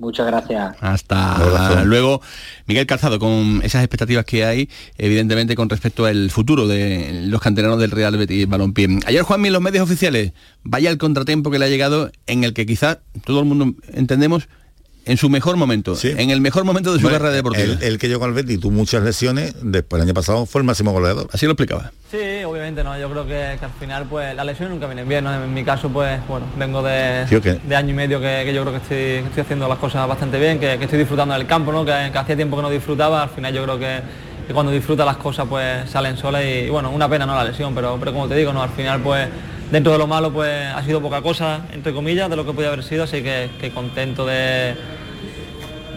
Muchas 0.00 0.26
gracias. 0.26 0.76
Hasta 0.80 1.84
luego. 1.84 2.22
Miguel 2.66 2.86
Calzado, 2.86 3.18
con 3.18 3.60
esas 3.62 3.82
expectativas 3.82 4.24
que 4.24 4.44
hay, 4.44 4.70
evidentemente 4.96 5.54
con 5.54 5.68
respecto 5.68 6.06
al 6.06 6.30
futuro 6.30 6.66
de 6.66 7.26
los 7.26 7.40
canteranos 7.40 7.78
del 7.78 7.90
Real 7.90 8.16
Betis 8.16 8.48
Balompié. 8.48 9.00
Ayer 9.06 9.22
Juanmi 9.22 9.48
en 9.48 9.52
los 9.52 9.62
medios 9.62 9.84
oficiales, 9.84 10.32
vaya 10.62 10.90
el 10.90 10.96
contratiempo 10.98 11.50
que 11.50 11.58
le 11.58 11.66
ha 11.66 11.68
llegado 11.68 12.10
en 12.26 12.44
el 12.44 12.54
que 12.54 12.64
quizás 12.64 12.98
todo 13.24 13.40
el 13.40 13.44
mundo 13.46 13.74
entendemos 13.92 14.48
en 15.10 15.16
su 15.16 15.28
mejor 15.28 15.56
momento, 15.56 15.96
en 16.04 16.30
el 16.30 16.40
mejor 16.40 16.62
momento 16.62 16.94
de 16.94 17.00
su 17.00 17.08
carrera 17.08 17.32
deportiva. 17.32 17.74
El, 17.80 17.98
que 17.98 18.06
llegó 18.06 18.26
al 18.26 18.32
Betis 18.32 18.60
tuvo 18.60 18.70
muchas 18.70 19.02
lesiones, 19.02 19.56
después 19.60 20.00
el 20.00 20.06
año 20.06 20.14
pasado 20.14 20.46
fue 20.46 20.60
el 20.60 20.64
máximo 20.64 20.92
goleador. 20.92 21.28
Así 21.32 21.46
lo 21.46 21.52
explicaba. 21.52 21.90
Sí, 22.12 22.44
obviamente 22.46 22.84
no, 22.84 22.96
yo 22.96 23.10
creo 23.10 23.26
que, 23.26 23.58
al 23.60 23.72
final 23.80 24.06
pues 24.08 24.36
las 24.36 24.46
lesiones 24.46 24.72
nunca 24.72 24.86
vienen 24.86 25.08
bien, 25.08 25.26
En 25.26 25.52
mi 25.52 25.64
caso 25.64 25.88
pues 25.88 26.20
bueno, 26.28 26.46
vengo 26.56 26.80
de, 26.84 27.26
de 27.66 27.76
año 27.76 27.90
y 27.90 27.92
medio 27.92 28.20
que, 28.20 28.52
yo 28.54 28.62
creo 28.62 28.72
que 28.72 29.24
estoy, 29.24 29.42
haciendo 29.42 29.66
las 29.66 29.78
cosas 29.78 30.06
bastante 30.06 30.38
bien, 30.38 30.60
que, 30.60 30.74
estoy 30.74 31.00
disfrutando 31.00 31.34
del 31.34 31.46
campo, 31.48 31.72
¿no? 31.72 31.84
Que, 31.84 31.92
hacía 31.92 32.36
tiempo 32.36 32.54
que 32.54 32.62
no 32.62 32.70
disfrutaba, 32.70 33.24
al 33.24 33.30
final 33.30 33.52
yo 33.52 33.64
creo 33.64 33.80
que, 33.80 34.52
cuando 34.52 34.70
disfruta 34.70 35.04
las 35.04 35.16
cosas 35.16 35.46
pues 35.48 35.90
salen 35.90 36.16
solas 36.16 36.44
y, 36.44 36.68
bueno, 36.68 36.92
una 36.92 37.08
pena 37.08 37.26
no 37.26 37.34
la 37.34 37.42
lesión, 37.42 37.74
pero, 37.74 37.96
pero 37.98 38.12
como 38.12 38.28
te 38.28 38.36
digo, 38.36 38.52
no 38.52 38.62
al 38.62 38.70
final 38.70 39.00
pues 39.00 39.28
dentro 39.72 39.90
de 39.90 39.98
lo 39.98 40.06
malo 40.06 40.32
pues 40.32 40.66
ha 40.72 40.84
sido 40.84 41.00
poca 41.00 41.20
cosa, 41.20 41.62
entre 41.72 41.92
comillas, 41.92 42.30
de 42.30 42.36
lo 42.36 42.46
que 42.46 42.52
podía 42.52 42.68
haber 42.68 42.84
sido, 42.84 43.02
así 43.04 43.22
que 43.22 43.72
contento 43.74 44.24
de 44.24 44.99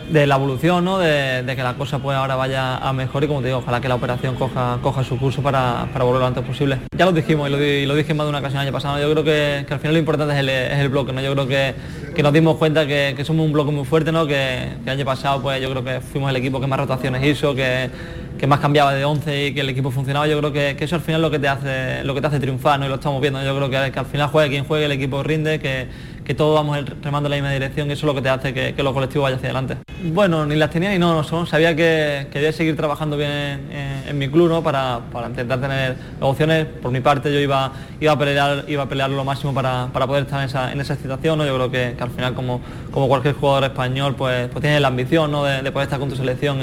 de 0.09 0.27
la 0.27 0.35
evolución, 0.35 0.85
¿no? 0.85 0.99
de, 0.99 1.43
que 1.55 1.63
la 1.63 1.75
cosa 1.75 1.99
pues 1.99 2.17
ahora 2.17 2.35
vaya 2.35 2.77
a 2.77 2.93
mejor 2.93 3.23
y 3.23 3.27
como 3.27 3.41
te 3.41 3.47
digo, 3.47 3.59
ojalá 3.59 3.81
que 3.81 3.87
la 3.87 3.95
operación 3.95 4.35
coja, 4.35 4.79
coja 4.81 5.03
su 5.03 5.17
curso 5.17 5.41
para, 5.41 5.87
volver 5.97 6.21
lo 6.21 6.27
antes 6.27 6.43
posible. 6.43 6.79
Ya 6.97 7.05
lo 7.05 7.11
dijimos 7.11 7.49
y 7.49 7.85
lo, 7.85 7.95
dije 7.95 8.13
más 8.13 8.25
de 8.25 8.29
una 8.29 8.39
ocasión 8.39 8.61
el 8.61 8.67
año 8.67 8.73
pasado, 8.73 8.99
yo 8.99 9.11
creo 9.11 9.23
que, 9.23 9.65
al 9.69 9.79
final 9.79 9.93
lo 9.93 9.99
importante 9.99 10.33
es 10.33 10.79
el, 10.79 10.89
bloque, 10.89 11.13
¿no? 11.13 11.21
yo 11.21 11.33
creo 11.33 11.47
que, 11.47 12.21
nos 12.21 12.33
dimos 12.33 12.57
cuenta 12.57 12.85
que, 12.85 13.21
somos 13.23 13.45
un 13.45 13.53
bloque 13.53 13.71
muy 13.71 13.85
fuerte, 13.85 14.11
¿no? 14.11 14.27
que, 14.27 14.69
el 14.83 14.89
año 14.89 15.05
pasado 15.05 15.41
pues 15.41 15.61
yo 15.61 15.69
creo 15.71 15.83
que 15.83 16.01
fuimos 16.01 16.29
el 16.29 16.35
equipo 16.35 16.59
que 16.59 16.67
más 16.67 16.79
rotaciones 16.79 17.23
hizo, 17.25 17.55
que, 17.55 17.89
que 18.37 18.47
más 18.47 18.59
cambiaba 18.59 18.93
de 18.93 19.05
11 19.05 19.47
y 19.47 19.53
que 19.53 19.61
el 19.61 19.69
equipo 19.69 19.91
funcionaba, 19.91 20.27
yo 20.27 20.37
creo 20.39 20.51
que, 20.51 20.75
eso 20.79 20.95
al 20.95 21.01
final 21.01 21.21
lo 21.21 21.31
que 21.31 21.39
te 21.39 21.47
hace, 21.47 22.03
lo 22.03 22.13
que 22.13 22.21
te 22.21 22.27
hace 22.27 22.39
triunfar, 22.39 22.79
¿no? 22.79 22.85
y 22.85 22.89
lo 22.89 22.95
estamos 22.95 23.21
viendo, 23.21 23.43
yo 23.43 23.55
creo 23.55 23.69
que, 23.69 23.77
al 23.77 24.05
final 24.05 24.27
juegue 24.27 24.49
quien 24.49 24.65
juegue, 24.65 24.85
el 24.85 24.91
equipo 24.91 25.23
rinde, 25.23 25.59
que, 25.59 25.87
que 26.23 26.33
todos 26.33 26.55
vamos 26.55 26.77
remando 27.01 27.27
en 27.27 27.31
la 27.31 27.35
misma 27.37 27.51
dirección 27.51 27.89
y 27.89 27.93
eso 27.93 28.01
es 28.01 28.07
lo 28.07 28.15
que 28.15 28.21
te 28.21 28.29
hace 28.29 28.53
que, 28.53 28.73
que 28.73 28.83
los 28.83 28.93
colectivos 28.93 29.23
vayan 29.23 29.37
hacia 29.37 29.49
adelante. 29.49 29.77
Bueno, 30.03 30.45
ni 30.45 30.55
las 30.55 30.69
tenía 30.69 30.89
ni 30.89 30.99
no, 30.99 31.21
no 31.21 31.45
sabía 31.45 31.75
que 31.75 32.27
quería 32.31 32.51
seguir 32.51 32.75
trabajando 32.75 33.15
bien 33.17 33.31
en, 34.07 34.17
mi 34.17 34.27
club 34.29 34.49
¿no? 34.49 34.61
para, 34.61 35.01
intentar 35.27 35.61
tener 35.61 35.95
opciones. 36.19 36.65
Por 36.65 36.91
mi 36.91 36.99
parte 36.99 37.31
yo 37.31 37.39
iba, 37.39 37.71
iba, 37.99 38.11
a, 38.11 38.19
pelear, 38.19 38.65
iba 38.67 38.83
a 38.83 38.89
pelear 38.89 39.09
lo 39.09 39.23
máximo 39.23 39.53
para, 39.53 39.87
poder 39.87 40.23
estar 40.23 40.39
en 40.39 40.45
esa, 40.45 40.71
en 40.71 40.81
esa 40.81 40.95
situación. 40.95 41.37
¿no? 41.37 41.45
Yo 41.45 41.55
creo 41.55 41.71
que, 41.71 41.95
al 42.01 42.09
final 42.09 42.33
como, 42.33 42.61
como 42.91 43.07
cualquier 43.07 43.35
jugador 43.35 43.63
español 43.65 44.15
pues, 44.15 44.49
pues 44.49 44.61
tiene 44.61 44.79
la 44.79 44.89
ambición 44.89 45.31
¿no? 45.31 45.45
de, 45.45 45.71
poder 45.71 45.85
estar 45.85 45.99
con 45.99 46.09
tu 46.09 46.15
selección 46.15 46.59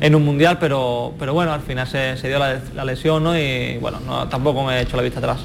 en 0.00 0.14
un 0.14 0.24
mundial, 0.24 0.58
pero, 0.58 1.14
pero 1.18 1.34
bueno, 1.34 1.52
al 1.52 1.62
final 1.62 1.86
se, 1.86 2.16
dio 2.26 2.38
la, 2.38 2.84
lesión 2.84 3.22
¿no? 3.24 3.38
y 3.38 3.78
bueno, 3.78 3.98
tampoco 4.28 4.64
me 4.64 4.78
he 4.78 4.82
hecho 4.82 4.96
la 4.96 5.02
vista 5.02 5.18
atrás. 5.18 5.38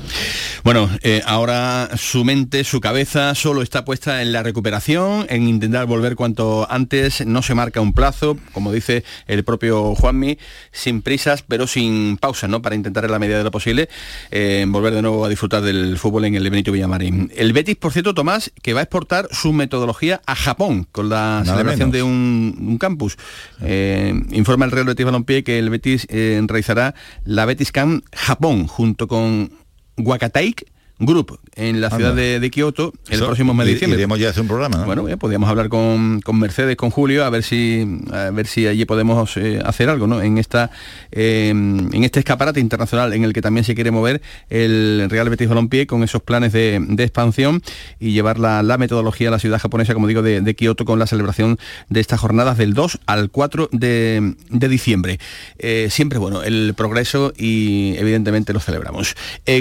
Bueno, 0.64 0.90
eh, 1.04 1.22
ahora 1.26 1.90
su 1.96 2.26
mente, 2.26 2.64
su 2.64 2.82
cabeza 2.82 3.34
solo 3.36 3.62
está 3.62 3.86
puesta 3.86 4.22
en 4.22 4.32
la 4.32 4.44
recuperación, 4.44 5.26
en 5.30 5.48
intentar 5.48 5.86
volver 5.86 6.16
cuanto 6.16 6.68
antes, 6.70 7.26
no 7.26 7.42
se 7.42 7.56
marca 7.56 7.82
un 7.82 7.94
plazo, 7.94 8.38
como 8.52 8.72
dice 8.72 9.04
el 9.28 9.44
propio 9.44 9.96
Juanmi, 9.96 10.38
sin 10.72 11.02
prisas, 11.02 11.44
pero 11.48 11.68
sin 11.68 12.18
pausa, 12.18 12.48
¿no? 12.48 12.62
Para 12.62 12.76
intentar 12.76 13.06
en 13.06 13.12
la 13.12 13.20
medida 13.20 13.38
de 13.38 13.44
lo 13.44 13.52
posible 13.52 13.90
eh, 14.32 14.66
volver 14.68 14.94
de 14.94 15.02
nuevo 15.02 15.26
a 15.26 15.30
disfrutar 15.30 15.62
del 15.62 15.98
fútbol 15.98 16.26
en 16.26 16.36
el 16.36 16.50
Benito 16.50 16.72
Villamarín. 16.72 17.32
El 17.36 17.54
Betis, 17.54 17.76
por 17.76 17.94
cierto, 17.94 18.14
Tomás, 18.14 18.52
que 18.62 18.74
va 18.74 18.82
a 18.82 18.84
exportar 18.84 19.28
su 19.32 19.54
metodología 19.54 20.22
a 20.26 20.36
Japón 20.36 20.88
con 20.92 21.10
la 21.10 21.44
celebración 21.46 21.92
de 21.92 22.04
un, 22.04 22.78
campus. 22.80 23.18
Eh, 23.62 24.14
informa 24.40 24.66
el 24.66 24.72
Real 24.72 24.86
Betis 24.88 25.06
Balompié 25.06 25.44
que 25.44 25.60
el 25.60 25.70
Betis 25.70 26.08
realizará 26.10 26.96
la 27.24 27.46
Betis 27.46 27.72
Camp 27.72 28.04
Japón 28.14 28.68
junto 28.68 29.08
con 29.08 29.52
Wakataik 29.98 30.66
Group 31.00 31.40
en 31.56 31.80
la 31.80 31.90
ciudad 31.90 32.14
de, 32.14 32.52
Kioto 32.52 32.94
el 33.10 33.20
próximo 33.20 33.54
mes 33.54 33.68
de 33.68 33.74
diciembre. 33.74 34.00
Iremos 34.00 34.20
ya 34.20 34.30
hacer 34.30 34.42
un 34.42 34.48
programa, 34.48 34.84
Bueno, 34.86 35.08
ya 35.08 35.16
podríamos 35.18 35.50
hablar 35.50 35.70
con, 35.70 36.22
Mercedes, 36.34 36.76
con 36.76 36.90
Julio, 36.90 37.24
a 37.24 37.30
ver 37.30 37.44
si 37.44 37.86
a 38.12 38.32
ver 38.32 38.48
si 38.48 38.68
allí 38.68 38.86
podemos 38.86 39.38
eh, 39.38 39.62
hacer 39.64 39.90
algo, 39.90 40.08
¿no? 40.08 40.22
En 40.22 40.38
esta 40.38 40.72
eh, 41.12 41.50
en 41.50 42.04
este 42.04 42.20
escaparate 42.20 42.60
internacional 42.60 43.14
en 43.14 43.24
el 43.24 43.34
que 43.34 43.42
también 43.42 43.64
se 43.64 43.76
quiere 43.76 43.92
mover 43.92 44.22
el 44.50 45.08
Real 45.10 45.30
Betis 45.30 45.48
Balompié 45.48 45.88
con 45.88 46.04
esos 46.04 46.22
planes 46.22 46.52
de, 46.52 46.76
expansión 47.00 47.62
y 48.00 48.12
llevar 48.12 48.38
la, 48.38 48.78
metodología 48.78 49.30
a 49.30 49.32
la 49.32 49.40
ciudad 49.40 49.60
japonesa, 49.60 49.94
como 49.94 50.08
digo, 50.08 50.22
de, 50.22 50.56
Kioto 50.56 50.84
con 50.84 51.00
la 51.00 51.08
celebración 51.08 51.58
de 51.88 52.02
estas 52.02 52.20
jornadas 52.20 52.58
del 52.58 52.74
2 52.74 53.00
al 53.06 53.30
4 53.30 53.70
de, 53.72 54.36
diciembre. 54.50 55.20
Eh, 55.58 55.88
siempre 55.90 56.20
bueno 56.20 56.44
el 56.44 56.74
progreso 56.76 57.34
y 57.38 57.96
evidentemente 57.98 58.54
lo 58.54 58.60
celebramos. 58.60 59.16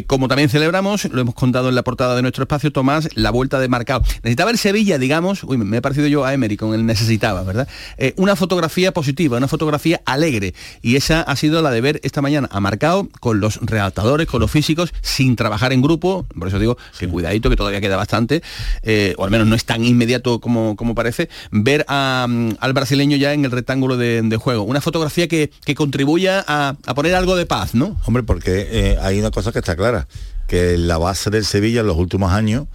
como 0.07 0.29
también 0.29 0.49
celebramos, 0.49 1.05
lo 1.07 1.28
hemos 1.29 1.35
contado 1.35 1.69
en 1.69 1.75
la 1.75 1.83
portada 1.83 2.17
de 2.17 2.23
nuestro 2.23 2.45
espacio, 2.45 2.73
Tomás, 2.73 3.11
la 3.15 3.31
vuelta 3.31 3.61
de 3.61 3.69
marcado. 3.69 4.01
Necesitaba 4.23 4.51
el 4.51 4.57
Sevilla, 4.57 4.97
digamos, 4.97 5.45
uy, 5.45 5.59
me 5.59 5.77
he 5.77 5.83
parecido 5.83 6.07
yo 6.07 6.25
a 6.25 6.33
Emery 6.33 6.57
con 6.57 6.73
el 6.73 6.87
necesitaba, 6.87 7.43
¿verdad? 7.43 7.69
Eh, 7.99 8.15
una 8.17 8.35
fotografía 8.35 8.93
positiva, 8.93 9.37
una 9.37 9.47
fotografía 9.47 10.01
alegre. 10.07 10.55
Y 10.81 10.97
esa 10.97 11.21
ha 11.21 11.37
sido 11.37 11.61
la 11.61 11.71
de 11.71 11.83
ver 11.83 12.01
esta 12.03 12.23
mañana 12.23 12.49
a 12.51 12.61
marcado 12.61 13.11
con 13.21 13.41
los 13.41 13.61
redactadores, 13.61 14.27
con 14.27 14.41
los 14.41 14.51
físicos, 14.51 14.95
sin 15.03 15.37
trabajar 15.37 15.75
en 15.75 15.83
grupo. 15.83 16.25
Por 16.39 16.49
eso 16.49 16.59
digo 16.59 16.79
que 16.99 17.07
cuidadito, 17.07 17.51
que 17.51 17.57
todavía 17.57 17.83
queda 17.83 17.97
bastante, 17.97 18.43
eh, 18.83 19.15
o 19.19 19.25
al 19.25 19.31
menos 19.31 19.47
no 19.47 19.55
es 19.55 19.67
tan 19.67 19.85
inmediato 19.85 20.41
como, 20.41 20.77
como 20.77 20.95
parece, 20.95 21.29
ver 21.51 21.85
mm, 21.87 22.53
al 22.59 22.73
brasileño 22.73 23.19
ya 23.19 23.35
en 23.35 23.45
el 23.45 23.51
rectángulo 23.51 23.99
de, 23.99 24.39
juego. 24.39 24.63
Una 24.63 24.81
fotografía 24.81 25.29
que, 25.29 25.51
que 25.65 25.75
contribuya 25.75 26.43
a, 26.49 26.75
poner 26.95 27.15
algo 27.15 27.37
de 27.37 27.45
paz, 27.45 27.75
¿no? 27.75 27.99
Hombre, 28.07 28.23
porque 28.23 28.67
eh, 28.71 28.99
hay 29.03 29.19
una 29.19 29.31
cosa 29.31 29.53
que 29.53 29.59
está 29.59 29.77
clara 29.77 30.07
que 30.49 30.77
la 30.77 30.99
base 30.99 31.31
del 31.31 31.45
Sevilla 31.45 31.83
en 31.83 31.87
los 31.87 31.97
últimos 31.97 32.33
años 32.33 32.67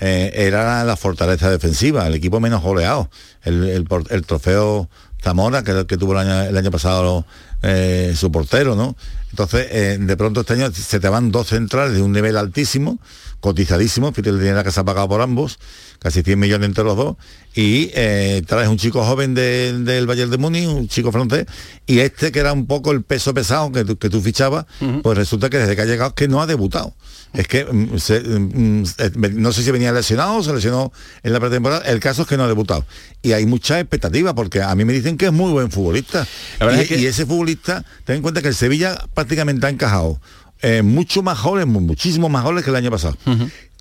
eh, 0.00 0.30
era 0.34 0.84
la 0.84 0.96
fortaleza 0.96 1.50
defensiva, 1.50 2.06
el 2.06 2.14
equipo 2.14 2.40
menos 2.40 2.60
goleado. 2.62 3.08
el, 3.44 3.86
el 4.10 4.26
trofeo 4.26 4.90
Zamora, 5.24 5.64
que, 5.64 5.86
que 5.86 5.96
tuvo 5.96 6.12
el 6.12 6.18
año, 6.18 6.42
el 6.42 6.56
año 6.56 6.70
pasado 6.70 7.24
eh, 7.62 8.12
su 8.14 8.30
portero, 8.30 8.76
¿no? 8.76 8.94
Entonces, 9.30 9.66
eh, 9.70 9.96
de 9.98 10.16
pronto 10.16 10.42
este 10.42 10.52
año 10.52 10.70
se 10.70 11.00
te 11.00 11.08
van 11.08 11.32
dos 11.32 11.48
centrales 11.48 11.94
de 11.94 12.02
un 12.02 12.12
nivel 12.12 12.36
altísimo, 12.36 12.98
cotizadísimo, 13.44 14.10
fíjate 14.12 14.30
el 14.30 14.38
dinero 14.40 14.64
que 14.64 14.70
se 14.72 14.80
ha 14.80 14.84
pagado 14.84 15.06
por 15.06 15.20
ambos, 15.20 15.58
casi 15.98 16.22
100 16.22 16.38
millones 16.38 16.66
entre 16.70 16.82
los 16.82 16.96
dos, 16.96 17.16
y 17.54 17.90
eh, 17.94 18.42
traes 18.46 18.68
un 18.68 18.78
chico 18.78 19.04
joven 19.04 19.34
de- 19.34 19.74
del 19.80 20.06
Bayern 20.06 20.30
de 20.30 20.38
Múnich, 20.38 20.66
un 20.66 20.88
chico 20.88 21.12
francés, 21.12 21.44
y 21.86 21.98
este 21.98 22.32
que 22.32 22.38
era 22.40 22.54
un 22.54 22.66
poco 22.66 22.90
el 22.90 23.02
peso 23.02 23.34
pesado 23.34 23.70
que 23.70 23.84
tú, 23.84 23.98
que 23.98 24.08
tú 24.08 24.22
fichabas, 24.22 24.64
pues 25.02 25.18
resulta 25.18 25.50
que 25.50 25.58
desde 25.58 25.76
que 25.76 25.82
ha 25.82 25.84
llegado 25.84 26.08
es 26.08 26.14
que 26.14 26.26
no 26.26 26.40
ha 26.40 26.46
debutado. 26.46 26.94
Es 27.34 27.46
que 27.48 27.64
mm, 27.64 27.98
se- 27.98 28.20
mm, 28.20 28.84
eh, 28.98 29.10
no 29.34 29.52
sé 29.52 29.62
si 29.62 29.70
venía 29.72 29.92
lesionado 29.92 30.36
o 30.36 30.42
se 30.42 30.52
lesionó 30.54 30.90
en 31.22 31.32
la 31.32 31.40
pretemporada, 31.40 31.82
el 31.84 32.00
caso 32.00 32.22
es 32.22 32.28
que 32.28 32.36
no 32.38 32.44
ha 32.44 32.48
debutado. 32.48 32.86
Y 33.22 33.32
hay 33.32 33.44
mucha 33.44 33.78
expectativa, 33.78 34.34
porque 34.34 34.62
a 34.62 34.74
mí 34.74 34.84
me 34.86 34.92
dicen 34.94 35.18
que 35.18 35.26
es 35.26 35.32
muy 35.32 35.50
buen 35.52 35.70
futbolista. 35.70 36.26
La 36.60 36.66
verdad 36.66 36.80
Y, 36.80 36.82
es 36.84 36.88
que- 36.88 36.98
y 36.98 37.06
ese 37.06 37.26
futbolista, 37.26 37.84
ten 38.04 38.16
en 38.16 38.22
cuenta 38.22 38.40
que 38.40 38.48
el 38.48 38.54
Sevilla 38.54 39.04
prácticamente 39.14 39.66
ha 39.66 39.70
encajado 39.70 40.18
eh, 40.62 40.82
mucho 40.82 41.22
más 41.22 41.42
goles, 41.42 41.66
mu- 41.66 41.80
muchísimos 41.80 42.30
más 42.30 42.44
goles 42.44 42.64
que 42.64 42.70
el 42.70 42.76
año 42.76 42.90
pasado. 42.90 43.16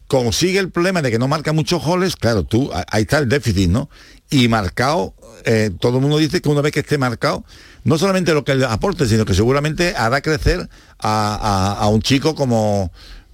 Consigue 0.07 0.59
el 0.59 0.69
problema 0.69 1.01
de 1.01 1.09
que 1.11 1.17
no 1.17 1.27
marca 1.27 1.53
muchos 1.53 1.81
goles, 1.83 2.15
claro, 2.15 2.43
tú, 2.43 2.69
ahí 2.91 3.03
está 3.03 3.17
el 3.19 3.29
déficit, 3.29 3.69
¿no? 3.69 3.89
Y 4.29 4.47
marcado, 4.47 5.13
eh, 5.45 5.71
todo 5.79 5.95
el 5.97 6.01
mundo 6.01 6.17
dice 6.17 6.41
que 6.41 6.49
una 6.49 6.61
vez 6.61 6.71
que 6.71 6.81
esté 6.81 6.97
marcado, 6.97 7.43
no 7.83 7.97
solamente 7.97 8.33
lo 8.33 8.43
que 8.43 8.53
le 8.55 8.65
aporte, 8.65 9.07
sino 9.07 9.25
que 9.25 9.33
seguramente 9.33 9.95
hará 9.95 10.21
crecer 10.21 10.69
a, 10.99 11.35
a- 11.79 11.83
a 11.83 11.87
un 11.87 12.01
chico 12.01 12.35
como 12.35 12.91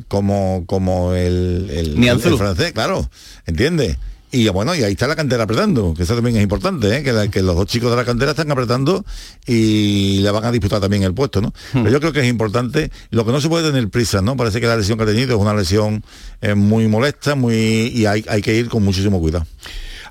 como 0.07 0.63
como 0.65 1.13
el, 1.13 1.69
el, 1.71 1.99
Nianzú. 1.99 2.29
el 2.29 2.37
francés, 2.37 2.71
claro, 2.71 3.09
¿entiendes? 3.45 3.97
Y 4.31 4.47
bueno, 4.49 4.75
y 4.75 4.83
ahí 4.83 4.91
está 4.91 5.07
la 5.07 5.15
cantera 5.15 5.43
apretando, 5.43 5.93
que 5.95 6.03
eso 6.03 6.13
también 6.13 6.35
es 6.37 6.43
importante, 6.43 6.97
¿eh? 6.97 7.03
que, 7.03 7.11
la- 7.11 7.29
que 7.29 7.41
los 7.41 7.55
dos 7.55 7.65
chicos 7.65 7.89
de 7.89 7.97
la 7.97 8.05
cantera 8.05 8.31
están 8.31 8.51
apretando 8.51 9.03
y 9.47 10.19
le 10.21 10.29
van 10.29 10.45
a 10.45 10.51
disputar 10.51 10.79
también 10.79 11.01
el 11.03 11.13
puesto, 11.15 11.41
¿no? 11.41 11.51
Pero 11.73 11.89
yo 11.89 11.99
creo 11.99 12.13
que 12.13 12.19
es 12.21 12.27
importante, 12.27 12.91
lo 13.09 13.25
que 13.25 13.31
no 13.31 13.41
se 13.41 13.49
puede 13.49 13.67
tener 13.71 13.89
prisa, 13.89 14.21
¿no? 14.21 14.37
Parece 14.37 14.61
que 14.61 14.67
la 14.67 14.77
lesión 14.77 14.97
que 14.99 15.05
ha 15.05 15.07
tenido 15.07 15.35
es 15.35 15.41
una 15.41 15.55
lesión 15.55 16.03
eh, 16.41 16.53
muy 16.53 16.87
molesta, 16.87 17.33
muy 17.33 17.55
y 17.55 18.05
hay, 18.05 18.23
hay 18.27 18.41
que 18.43 18.55
ir 18.55 18.69
con 18.69 18.83
muchísimo 18.83 19.19
cuidado. 19.19 19.47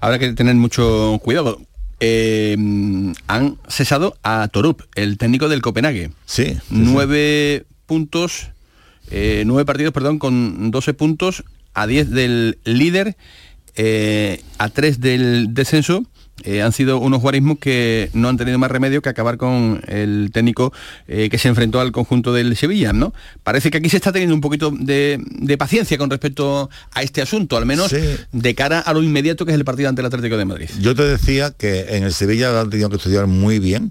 Habrá 0.00 0.18
que 0.18 0.32
tener 0.32 0.54
mucho 0.56 1.20
cuidado. 1.22 1.60
Eh, 2.00 2.56
han 3.28 3.58
cesado 3.68 4.16
a 4.22 4.48
Torup, 4.48 4.82
el 4.94 5.18
técnico 5.18 5.48
del 5.48 5.62
Copenhague. 5.62 6.10
Sí. 6.26 6.56
nueve 6.70 7.66
puntos, 7.86 8.48
eh, 9.10 9.42
nueve 9.46 9.64
partidos, 9.64 9.92
perdón, 9.92 10.18
con 10.18 10.70
12 10.70 10.94
puntos, 10.94 11.44
a 11.74 11.86
10 11.86 12.10
del 12.10 12.58
líder, 12.64 13.16
eh, 13.78 14.42
a 14.58 14.68
3 14.68 15.00
del 15.00 15.54
descenso. 15.54 16.04
Eh, 16.44 16.62
han 16.62 16.70
sido 16.70 16.98
unos 16.98 17.20
guarismos 17.20 17.58
que 17.58 18.10
no 18.12 18.28
han 18.28 18.36
tenido 18.36 18.60
más 18.60 18.70
remedio 18.70 19.02
que 19.02 19.08
acabar 19.08 19.38
con 19.38 19.82
el 19.88 20.30
técnico 20.32 20.72
eh, 21.08 21.28
que 21.30 21.36
se 21.36 21.48
enfrentó 21.48 21.80
al 21.80 21.90
conjunto 21.90 22.32
del 22.32 22.56
Sevilla, 22.56 22.92
¿no? 22.92 23.12
Parece 23.42 23.72
que 23.72 23.78
aquí 23.78 23.88
se 23.88 23.96
está 23.96 24.12
teniendo 24.12 24.36
un 24.36 24.40
poquito 24.40 24.70
de, 24.70 25.20
de 25.20 25.58
paciencia 25.58 25.98
con 25.98 26.08
respecto 26.10 26.70
a 26.92 27.02
este 27.02 27.22
asunto, 27.22 27.56
al 27.56 27.66
menos 27.66 27.90
Sí. 27.90 27.96
de 28.30 28.54
cara 28.54 28.78
a 28.78 28.92
lo 28.92 29.02
inmediato 29.02 29.44
que 29.44 29.50
es 29.50 29.56
el 29.58 29.64
partido 29.64 29.88
ante 29.88 30.00
el 30.00 30.06
Atlético 30.06 30.36
de 30.36 30.44
Madrid. 30.44 30.68
Yo 30.80 30.94
te 30.94 31.02
decía 31.02 31.50
que 31.50 31.96
en 31.96 32.04
el 32.04 32.14
Sevilla 32.14 32.52
lo 32.52 32.60
han 32.60 32.70
tenido 32.70 32.88
que 32.88 32.96
estudiar 32.98 33.26
muy 33.26 33.58
bien. 33.58 33.90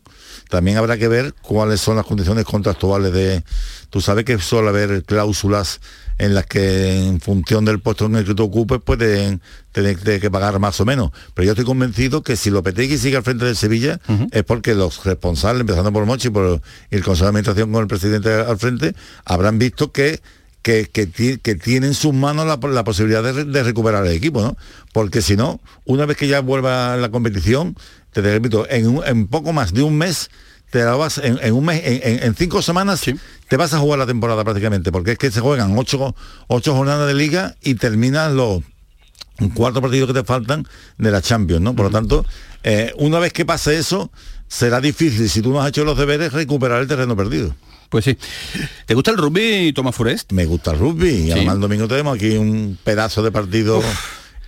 También 0.50 0.78
habrá 0.78 0.98
que 0.98 1.10
ver 1.10 1.34
cuáles 1.42 1.82
son 1.82 1.98
las 1.98 2.06
condiciones 2.06 2.46
contractuales 2.46 3.12
de... 3.12 3.44
Tú 3.90 4.00
sabes 4.00 4.24
que 4.24 4.40
suele 4.40 4.70
haber 4.70 5.04
cláusulas 5.04 5.82
en 6.20 6.34
las 6.34 6.45
que 6.45 7.05
en 7.07 7.20
función 7.22 7.63
del 7.65 7.80
puesto 7.80 8.05
en 8.07 8.15
el 8.15 8.26
que 8.26 8.34
tú 8.34 8.43
ocupes 8.43 8.80
pueden 8.84 9.41
tener 9.72 9.97
que 10.20 10.32
pagar 10.32 10.57
más 10.59 10.80
o 10.82 10.86
menos. 10.86 11.11
Pero 11.34 11.45
yo 11.45 11.51
estoy 11.51 11.65
convencido 11.65 12.24
que 12.24 12.36
si 12.36 12.49
Lopetegui 12.49 12.97
sigue 12.97 13.18
al 13.18 13.24
frente 13.24 13.45
del 13.45 13.55
Sevilla 13.55 13.99
es 14.32 14.43
porque 14.43 14.74
los 14.74 15.03
responsables, 15.05 15.61
empezando 15.61 15.93
por 15.93 16.05
Mochi 16.05 16.30
y 16.30 16.32
por 16.32 16.61
el 16.89 17.03
Consejo 17.03 17.26
de 17.26 17.30
Administración 17.30 17.72
con 17.72 17.82
el 17.82 17.88
presidente 17.88 18.34
al 18.34 18.57
frente, 18.57 18.95
habrán 19.26 19.59
visto 19.59 19.91
que 19.91 20.20
que, 20.63 20.89
que 20.91 21.07
que 21.39 21.55
tiene 21.55 21.88
en 21.88 21.93
sus 21.93 22.13
manos 22.13 22.45
la, 22.45 22.59
la 22.70 22.84
posibilidad 22.84 23.24
de 23.24 23.63
recuperar 23.63 24.05
el 24.05 24.11
equipo, 24.11 24.41
¿no? 24.41 24.57
Porque 24.91 25.22
si 25.22 25.38
no, 25.38 25.61
una 25.86 26.05
vez 26.05 26.18
que 26.18 26.28
ya 26.28 26.41
vuelva 26.41 26.97
la 26.97 27.09
competición, 27.09 27.76
te 28.11 28.22
repito, 28.22 28.68
en, 28.70 28.88
un- 28.88 29.05
en 29.05 29.28
poco 29.28 29.53
más 29.53 29.72
de 29.74 29.84
un 29.84 29.97
mes, 29.97 30.30
te 30.70 30.84
la 30.84 30.95
vas, 30.95 31.18
en, 31.20 31.39
en 31.41 31.53
un 31.53 31.65
mes, 31.65 31.82
en, 31.84 32.24
en- 32.24 32.36
cinco 32.36 32.61
semanas, 32.61 33.01
te 33.47 33.57
vas 33.57 33.74
a 33.74 33.80
jugar 33.80 33.99
la 33.99 34.05
temporada 34.05 34.43
prácticamente, 34.43 34.91
porque 34.91 35.13
es 35.13 35.18
que 35.18 35.32
se 35.32 35.39
juegan 35.39 35.78
ocho, 35.78 36.15
ocho 36.47 36.76
jornadas 36.76 37.07
de 37.07 37.13
liga 37.13 37.55
y 37.61 37.76
terminan 37.76 38.36
los 38.36 38.61
cuatro 39.53 39.82
partidos 39.82 40.07
que 40.07 40.20
te 40.20 40.26
faltan 40.26 40.68
de 40.97 41.11
la 41.11 41.22
Champions, 41.22 41.61
¿no? 41.61 41.76
Por 41.76 41.86
lo 41.86 41.91
tanto, 41.91 42.26
eh, 42.63 42.91
una 42.97 43.20
vez 43.20 43.34
que 43.34 43.45
pase 43.45 43.78
eso, 43.78 44.11
será 44.47 44.82
difícil, 44.82 45.30
si 45.30 45.41
tú 45.41 45.51
no 45.53 45.61
has 45.61 45.70
hecho 45.70 45.86
los 45.86 45.97
deberes, 45.97 46.34
recuperar 46.34 46.82
el 46.82 46.88
terreno 46.88 47.15
perdido. 47.15 47.55
Pues 47.89 48.03
sí. 48.03 48.18
¿Te 48.86 48.95
gusta 48.95 49.11
el 49.11 49.18
rugby, 49.18 49.72
Tomás 49.74 49.95
Forest? 49.95 50.34
Me 50.34 50.45
gusta 50.45 50.72
el 50.72 50.80
rugby 50.80 51.09
y 51.09 51.32
además 51.32 51.55
el 51.55 51.61
domingo 51.61 51.88
tenemos 51.88 52.18
aquí 52.18 52.36
un 52.36 52.78
pedazo 52.84 53.24
de 53.24 53.32
partido 53.32 53.82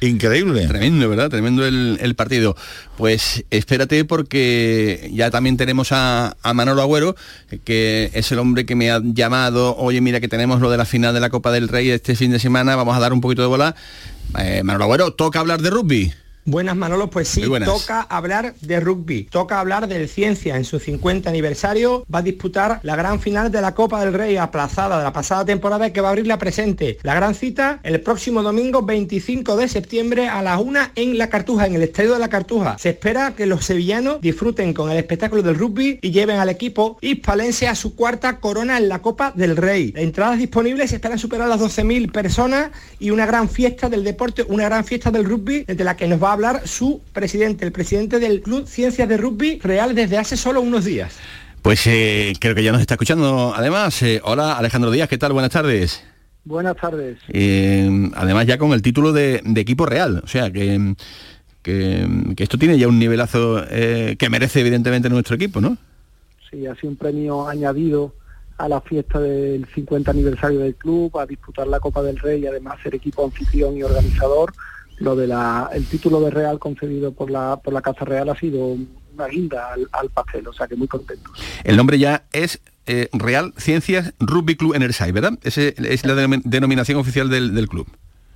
increíble. 0.02 0.68
Tremendo, 0.68 1.10
¿verdad? 1.10 1.30
Tremendo 1.30 1.66
el, 1.66 1.98
el 2.02 2.16
partido. 2.16 2.56
Pues 2.98 3.46
espérate 3.50 4.06
porque 4.06 5.10
ya 5.14 5.32
también 5.32 5.58
tenemos 5.58 5.92
a, 5.92 6.36
a 6.42 6.54
Manolo 6.54 6.82
Agüero, 6.82 7.16
que 7.64 8.10
es 8.14 8.32
el 8.32 8.40
hombre 8.40 8.66
que 8.66 8.76
me 8.76 8.92
ha 8.92 9.02
llamado, 9.04 9.76
oye, 9.78 10.02
mira 10.02 10.20
que 10.20 10.28
tenemos 10.28 10.62
lo 10.62 10.70
de 10.70 10.78
la 10.78 10.86
final 10.86 11.14
de 11.14 11.20
la 11.20 11.30
Copa 11.30 11.52
del 11.52 11.68
Rey 11.68 11.90
este 11.90 12.16
fin 12.16 12.32
de 12.32 12.40
semana, 12.40 12.76
vamos 12.76 12.96
a 12.96 13.00
dar 13.00 13.14
un 13.14 13.22
poquito 13.22 13.42
de 13.42 13.48
bola. 13.48 13.76
Eh, 14.38 14.62
Manolo 14.64 14.86
Agüero, 14.86 15.14
toca 15.14 15.40
hablar 15.40 15.62
de 15.62 15.70
rugby. 15.70 16.14
Buenas 16.46 16.76
Manolo, 16.76 17.10
pues 17.10 17.28
sí, 17.28 17.44
toca 17.64 18.02
hablar 18.02 18.56
de 18.62 18.80
rugby, 18.80 19.26
toca 19.26 19.60
hablar 19.60 19.88
del 19.88 20.10
Ciencia 20.10 20.56
en 20.56 20.66
su 20.66 20.80
50 20.80 21.30
aniversario, 21.30 22.06
va 22.14 22.20
a 22.20 22.22
disputar 22.24 22.80
la 22.82 22.96
gran 22.96 23.20
final 23.20 23.52
de 23.52 23.62
la 23.62 23.76
Copa 23.76 24.04
del 24.04 24.14
Rey 24.14 24.38
aplazada 24.38 24.98
de 24.98 25.04
la 25.04 25.14
pasada 25.14 25.46
temporada 25.46 25.88
y 25.88 25.92
que 25.92 26.02
va 26.02 26.08
a 26.08 26.12
abrir 26.12 26.26
la 26.26 26.40
presente. 26.40 26.98
La 27.04 27.14
gran 27.14 27.36
cita 27.36 27.80
el 27.84 28.02
próximo 28.02 28.42
domingo 28.42 28.82
25 28.82 29.58
de 29.58 29.68
septiembre 29.68 30.28
a 30.28 30.42
las 30.42 30.60
1 30.60 30.80
en 30.96 31.18
La 31.18 31.30
Cartuja, 31.30 31.68
en 31.68 31.76
el 31.76 31.84
Estadio 31.84 32.14
de 32.14 32.20
La 32.20 32.30
Cartuja. 32.30 32.78
Se 32.80 32.90
espera 32.90 33.34
que 33.36 33.46
los 33.46 33.66
sevillanos 33.66 34.22
disfruten 34.22 34.74
con 34.74 34.90
el 34.90 34.98
espectáculo 34.98 35.44
del 35.44 35.56
rugby 35.56 36.00
y 36.02 36.12
lleven 36.12 36.40
al 36.40 36.50
equipo 36.50 36.98
hispalense 37.02 37.68
a 37.68 37.76
su 37.76 37.96
cuarta 37.96 38.40
corona 38.40 38.78
en 38.78 38.90
la 38.90 39.04
Copa 39.04 39.34
del 39.36 39.56
Rey. 39.56 39.94
Entradas 39.96 40.40
disponibles 40.40 40.94
esperan 40.94 41.20
superar 41.20 41.48
las 41.48 41.60
12.000 41.60 42.12
personas 42.12 42.72
y 42.98 43.12
una 43.12 43.26
gran 43.26 43.50
fiesta 43.50 43.90
del 43.90 44.04
deporte, 44.04 44.44
una 44.48 44.66
gran 44.66 44.84
fiesta 44.84 45.12
del 45.12 45.26
rugby, 45.26 45.66
de 45.66 45.84
la 45.84 45.96
que 45.96 46.08
nos 46.08 46.22
va 46.22 46.30
a 46.30 46.39
hablar 46.40 46.66
su 46.66 47.02
presidente, 47.12 47.66
el 47.66 47.74
presidente 47.74 48.18
del 48.18 48.42
Club 48.42 48.66
Ciencias 48.66 49.10
de 49.10 49.18
Rugby 49.18 49.60
Real 49.60 49.94
desde 49.94 50.18
hace 50.18 50.38
solo 50.38 50.62
unos 50.62 50.86
días. 50.86 51.20
Pues 51.62 51.86
eh, 51.86 52.32
creo 52.40 52.56
que 52.56 52.64
ya 52.64 52.72
nos 52.72 52.80
está 52.80 52.94
escuchando. 52.94 53.54
Además, 53.54 54.02
eh, 54.04 54.22
hola 54.24 54.54
Alejandro 54.54 54.90
Díaz, 54.90 55.10
¿qué 55.10 55.18
tal? 55.18 55.34
Buenas 55.34 55.52
tardes. 55.52 56.02
Buenas 56.46 56.78
tardes. 56.78 57.18
Eh, 57.28 58.10
además 58.16 58.46
ya 58.46 58.58
con 58.58 58.72
el 58.72 58.82
título 58.82 59.12
de, 59.12 59.42
de 59.44 59.60
equipo 59.60 59.86
real, 59.86 60.22
o 60.24 60.28
sea 60.28 60.50
que, 60.50 60.96
que, 61.62 62.08
que 62.38 62.44
esto 62.44 62.58
tiene 62.58 62.78
ya 62.78 62.88
un 62.88 63.00
nivelazo 63.00 63.62
eh, 63.70 64.16
que 64.18 64.30
merece 64.30 64.62
evidentemente 64.62 65.10
nuestro 65.10 65.36
equipo, 65.36 65.60
¿no? 65.60 65.78
Sí, 66.50 66.66
ha 66.66 66.76
sido 66.76 66.92
un 66.92 66.96
premio 66.96 67.50
añadido 67.50 68.16
a 68.58 68.70
la 68.70 68.80
fiesta 68.80 69.20
del 69.20 69.66
50 69.76 70.10
aniversario 70.10 70.60
del 70.60 70.76
club, 70.76 71.18
a 71.18 71.26
disputar 71.26 71.68
la 71.68 71.82
Copa 71.82 72.02
del 72.02 72.18
Rey 72.18 72.42
y 72.42 72.48
además 72.48 72.80
ser 72.82 72.96
equipo 72.96 73.26
anfitrión 73.26 73.76
y 73.76 73.84
organizador. 73.84 74.54
Lo 75.00 75.16
de 75.16 75.28
la, 75.28 75.70
el 75.74 75.86
título 75.86 76.22
de 76.22 76.30
Real 76.30 76.60
concedido 76.60 77.12
por 77.14 77.30
la, 77.32 77.58
por 77.64 77.74
la 77.74 77.82
Casa 77.82 78.06
Real 78.06 78.30
ha 78.30 78.36
sido 78.38 78.76
una 79.14 79.28
guinda 79.28 79.74
al, 79.74 79.88
al 79.92 80.10
pastel, 80.10 80.48
o 80.48 80.54
sea 80.54 80.68
que 80.68 80.76
muy 80.76 80.88
contento. 80.88 81.32
El 81.64 81.78
nombre 81.78 81.98
ya 82.00 82.26
es 82.32 82.60
eh, 82.86 83.10
Real 83.14 83.54
Ciencias 83.58 84.14
Rugby 84.20 84.56
Club 84.56 84.76
Enersai, 84.76 85.12
¿verdad? 85.12 85.40
Ese 85.44 85.74
es 85.78 86.06
la 86.06 86.16
denom- 86.16 86.42
denominación 86.44 86.98
oficial 87.00 87.30
del, 87.30 87.54
del 87.56 87.68
club. 87.68 87.88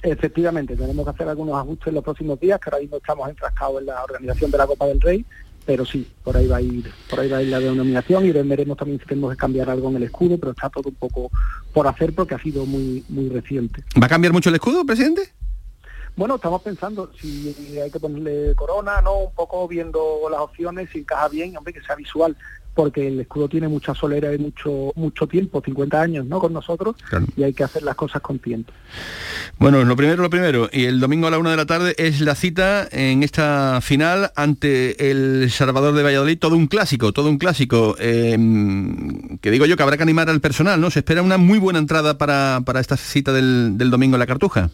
Efectivamente, 0.02 0.76
tenemos 0.76 1.06
que 1.06 1.12
hacer 1.12 1.28
algunos 1.30 1.56
ajustes 1.56 1.88
en 1.88 1.96
los 1.96 2.04
próximos 2.04 2.40
días, 2.40 2.60
que 2.60 2.70
ahora 2.70 2.82
mismo 2.82 2.98
estamos 2.98 3.30
enfrascados 3.30 3.80
en 3.80 3.86
la 3.88 4.04
organización 4.04 4.52
de 4.52 4.58
la 4.58 4.68
Copa 4.68 4.86
del 4.88 5.00
Rey, 5.00 5.26
pero 5.66 5.86
sí, 5.86 6.06
por 6.26 6.36
ahí 6.36 6.46
va 6.46 6.58
a 6.58 6.62
ir, 6.62 6.92
por 7.10 7.22
ahí 7.22 7.30
va 7.30 7.38
a 7.38 7.42
ir 7.42 7.48
la 7.48 7.60
denominación 7.62 8.26
y 8.26 8.32
veremos 8.34 8.76
también 8.78 9.00
si 9.00 9.06
tenemos 9.06 9.32
que 9.32 9.38
cambiar 9.38 9.70
algo 9.70 9.90
en 9.90 9.96
el 9.96 10.04
escudo, 10.04 10.38
pero 10.38 10.52
está 10.52 10.70
todo 10.70 10.90
un 10.90 10.96
poco 10.96 11.32
por 11.72 11.88
hacer 11.88 12.14
porque 12.14 12.36
ha 12.36 12.40
sido 12.42 12.66
muy, 12.66 13.06
muy 13.08 13.30
reciente. 13.30 13.82
¿Va 14.02 14.08
a 14.08 14.10
cambiar 14.10 14.34
mucho 14.34 14.50
el 14.50 14.56
escudo, 14.56 14.86
presidente? 14.86 15.22
Bueno, 16.16 16.36
estamos 16.36 16.62
pensando 16.62 17.12
si 17.20 17.56
hay 17.84 17.90
que 17.90 18.00
ponerle 18.00 18.54
corona, 18.56 19.02
no, 19.02 19.18
un 19.18 19.34
poco 19.34 19.68
viendo 19.68 20.02
las 20.30 20.42
opciones, 20.42 20.90
si 20.92 21.00
encaja 21.00 21.28
bien, 21.28 21.58
hombre, 21.58 21.74
que 21.74 21.82
sea 21.82 21.96
visual, 21.96 22.38
porque 22.76 23.08
el 23.08 23.20
escudo 23.20 23.50
tiene 23.50 23.68
mucha 23.68 23.96
solera 23.96 24.34
y 24.34 24.38
mucho 24.38 24.92
mucho 24.96 25.26
tiempo, 25.28 25.62
50 25.64 26.00
años, 26.00 26.26
¿no? 26.26 26.40
Con 26.40 26.54
nosotros, 26.54 26.96
y 27.36 27.44
hay 27.44 27.54
que 27.54 27.64
hacer 27.64 27.82
las 27.84 27.96
cosas 27.96 28.22
con 28.22 28.38
tiempo. 28.38 28.72
Bueno, 29.58 29.84
lo 29.84 29.96
primero, 29.96 30.22
lo 30.22 30.30
primero. 30.30 30.70
Y 30.72 30.86
el 30.86 31.00
domingo 31.00 31.28
a 31.28 31.32
la 31.32 31.40
una 31.40 31.52
de 31.52 31.58
la 31.58 31.66
tarde 31.66 31.96
es 31.98 32.22
la 32.22 32.36
cita 32.36 32.88
en 32.92 33.24
esta 33.24 33.80
final 33.82 34.32
ante 34.36 35.10
el 35.12 35.50
Salvador 35.52 35.96
de 35.96 36.04
Valladolid. 36.04 36.38
Todo 36.40 36.56
un 36.56 36.68
clásico, 36.68 37.12
todo 37.12 37.30
un 37.30 37.38
clásico. 37.38 37.96
eh, 38.00 38.38
que 39.42 39.52
digo 39.52 39.66
yo 39.66 39.78
que 39.78 39.84
habrá 39.84 39.98
que 39.98 40.04
animar 40.04 40.30
al 40.30 40.42
personal, 40.42 40.80
¿no? 40.80 40.90
Se 40.92 41.00
espera 41.00 41.22
una 41.22 41.38
muy 41.38 41.60
buena 41.60 41.80
entrada 41.80 42.18
para, 42.18 42.62
para 42.66 42.80
esta 42.80 42.98
cita 42.98 43.34
del, 43.34 43.78
del 43.78 43.90
domingo 43.92 44.16
en 44.16 44.20
la 44.20 44.28
Cartuja. 44.28 44.70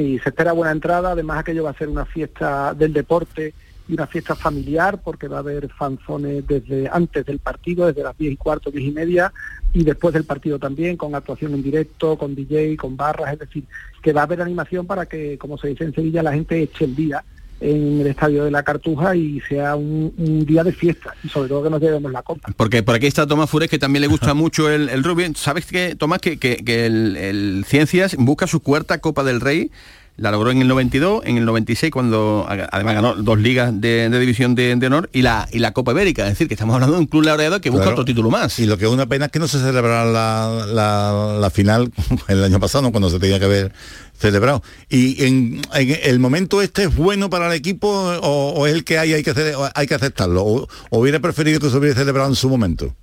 Sí, 0.00 0.18
se 0.18 0.30
espera 0.30 0.52
buena 0.52 0.72
entrada, 0.72 1.10
además 1.10 1.40
aquello 1.40 1.64
va 1.64 1.72
a 1.72 1.76
ser 1.76 1.90
una 1.90 2.06
fiesta 2.06 2.72
del 2.72 2.94
deporte 2.94 3.52
y 3.86 3.92
una 3.92 4.06
fiesta 4.06 4.34
familiar 4.34 5.02
porque 5.02 5.28
va 5.28 5.36
a 5.36 5.40
haber 5.40 5.68
fanzones 5.68 6.46
desde 6.46 6.88
antes 6.90 7.26
del 7.26 7.38
partido, 7.38 7.86
desde 7.86 8.02
las 8.02 8.16
10 8.16 8.32
y 8.32 8.36
cuarto, 8.38 8.70
10 8.70 8.82
y 8.82 8.92
media 8.92 9.30
y 9.74 9.84
después 9.84 10.14
del 10.14 10.24
partido 10.24 10.58
también, 10.58 10.96
con 10.96 11.14
actuación 11.14 11.52
en 11.52 11.62
directo, 11.62 12.16
con 12.16 12.34
DJ, 12.34 12.78
con 12.78 12.96
barras, 12.96 13.34
es 13.34 13.40
decir, 13.40 13.64
que 14.00 14.14
va 14.14 14.22
a 14.22 14.24
haber 14.24 14.40
animación 14.40 14.86
para 14.86 15.04
que, 15.04 15.36
como 15.36 15.58
se 15.58 15.68
dice 15.68 15.84
en 15.84 15.94
Sevilla, 15.94 16.22
la 16.22 16.32
gente 16.32 16.62
eche 16.62 16.86
el 16.86 16.96
día 16.96 17.22
en 17.60 18.00
el 18.00 18.06
estadio 18.06 18.44
de 18.44 18.50
la 18.50 18.62
Cartuja 18.62 19.14
y 19.14 19.40
sea 19.48 19.76
un, 19.76 20.12
un 20.16 20.46
día 20.46 20.64
de 20.64 20.72
fiesta 20.72 21.14
y 21.22 21.28
sobre 21.28 21.48
todo 21.48 21.62
que 21.62 21.70
nos 21.70 21.80
llevemos 21.80 22.10
la 22.10 22.22
copa. 22.22 22.50
Porque 22.56 22.82
por 22.82 22.94
aquí 22.94 23.06
está 23.06 23.26
Tomás 23.26 23.50
Fures, 23.50 23.68
que 23.70 23.78
también 23.78 24.00
le 24.02 24.06
gusta 24.08 24.34
mucho 24.34 24.70
el, 24.70 24.88
el 24.88 25.04
rugby. 25.04 25.32
¿Sabes 25.36 25.66
que, 25.66 25.94
Tomás, 25.94 26.20
que, 26.20 26.38
que- 26.38 26.56
que 26.64 26.86
el, 26.86 27.16
el 27.16 27.64
Ciencias 27.66 28.16
busca 28.18 28.46
su 28.46 28.60
cuarta 28.60 28.98
Copa 28.98 29.24
del 29.24 29.40
Rey? 29.40 29.70
La 30.16 30.30
logró 30.30 30.50
en 30.50 30.60
el 30.60 30.68
92, 30.68 31.22
en 31.24 31.38
el 31.38 31.46
96 31.46 31.90
cuando 31.90 32.44
a- 32.46 32.68
además 32.72 32.94
ganó 32.94 33.14
dos 33.14 33.38
ligas 33.38 33.80
de, 33.80 34.08
de 34.10 34.18
división 34.18 34.54
de, 34.54 34.76
de 34.76 34.86
honor 34.86 35.08
y 35.14 35.22
la, 35.22 35.48
y 35.50 35.60
la 35.60 35.72
Copa 35.72 35.92
Ibérica. 35.92 36.24
Es 36.24 36.30
decir, 36.30 36.46
que 36.46 36.54
estamos 36.54 36.74
hablando 36.74 36.96
de 36.96 37.00
un 37.00 37.06
club 37.06 37.22
laureado 37.24 37.60
que 37.62 37.70
busca 37.70 37.84
Claro. 37.84 37.94
otro 37.94 38.04
título 38.04 38.28
más. 38.28 38.58
Y 38.58 38.66
lo 38.66 38.76
que 38.76 38.84
es 38.84 38.90
una 38.90 39.06
pena 39.06 39.26
es 39.26 39.32
que 39.32 39.38
no 39.38 39.48
se 39.48 39.58
celebrara 39.58 40.04
la, 40.04 40.66
la- 40.66 41.38
la 41.40 41.50
final 41.50 41.90
el 42.28 42.44
año 42.44 42.60
pasado, 42.60 42.82
¿no? 42.82 42.90
cuando 42.90 43.08
se 43.08 43.18
tenía 43.18 43.38
que 43.38 43.46
haber 43.46 43.72
celebrado. 44.20 44.62
¿Y 44.88 45.24
en, 45.24 45.60
en 45.74 45.98
el 46.04 46.18
momento 46.20 46.60
este 46.62 46.84
es 46.84 46.94
bueno 46.94 47.30
para 47.30 47.46
el 47.48 47.54
equipo 47.54 47.88
o, 47.88 48.66
es 48.66 48.74
el 48.74 48.84
que 48.84 48.98
hay, 48.98 49.14
hay 49.14 49.22
que, 49.22 49.30
hacer- 49.30 49.54
hay 49.74 49.86
que 49.86 49.94
aceptarlo? 49.94 50.44
¿O, 50.44 50.68
o 50.90 50.98
hubiera 51.00 51.18
preferido 51.18 51.58
que 51.58 51.70
se 51.70 51.76
hubiera 51.76 51.96
celebrado 51.96 52.28
en 52.28 52.36
su 52.36 52.48
momento? 52.48 52.94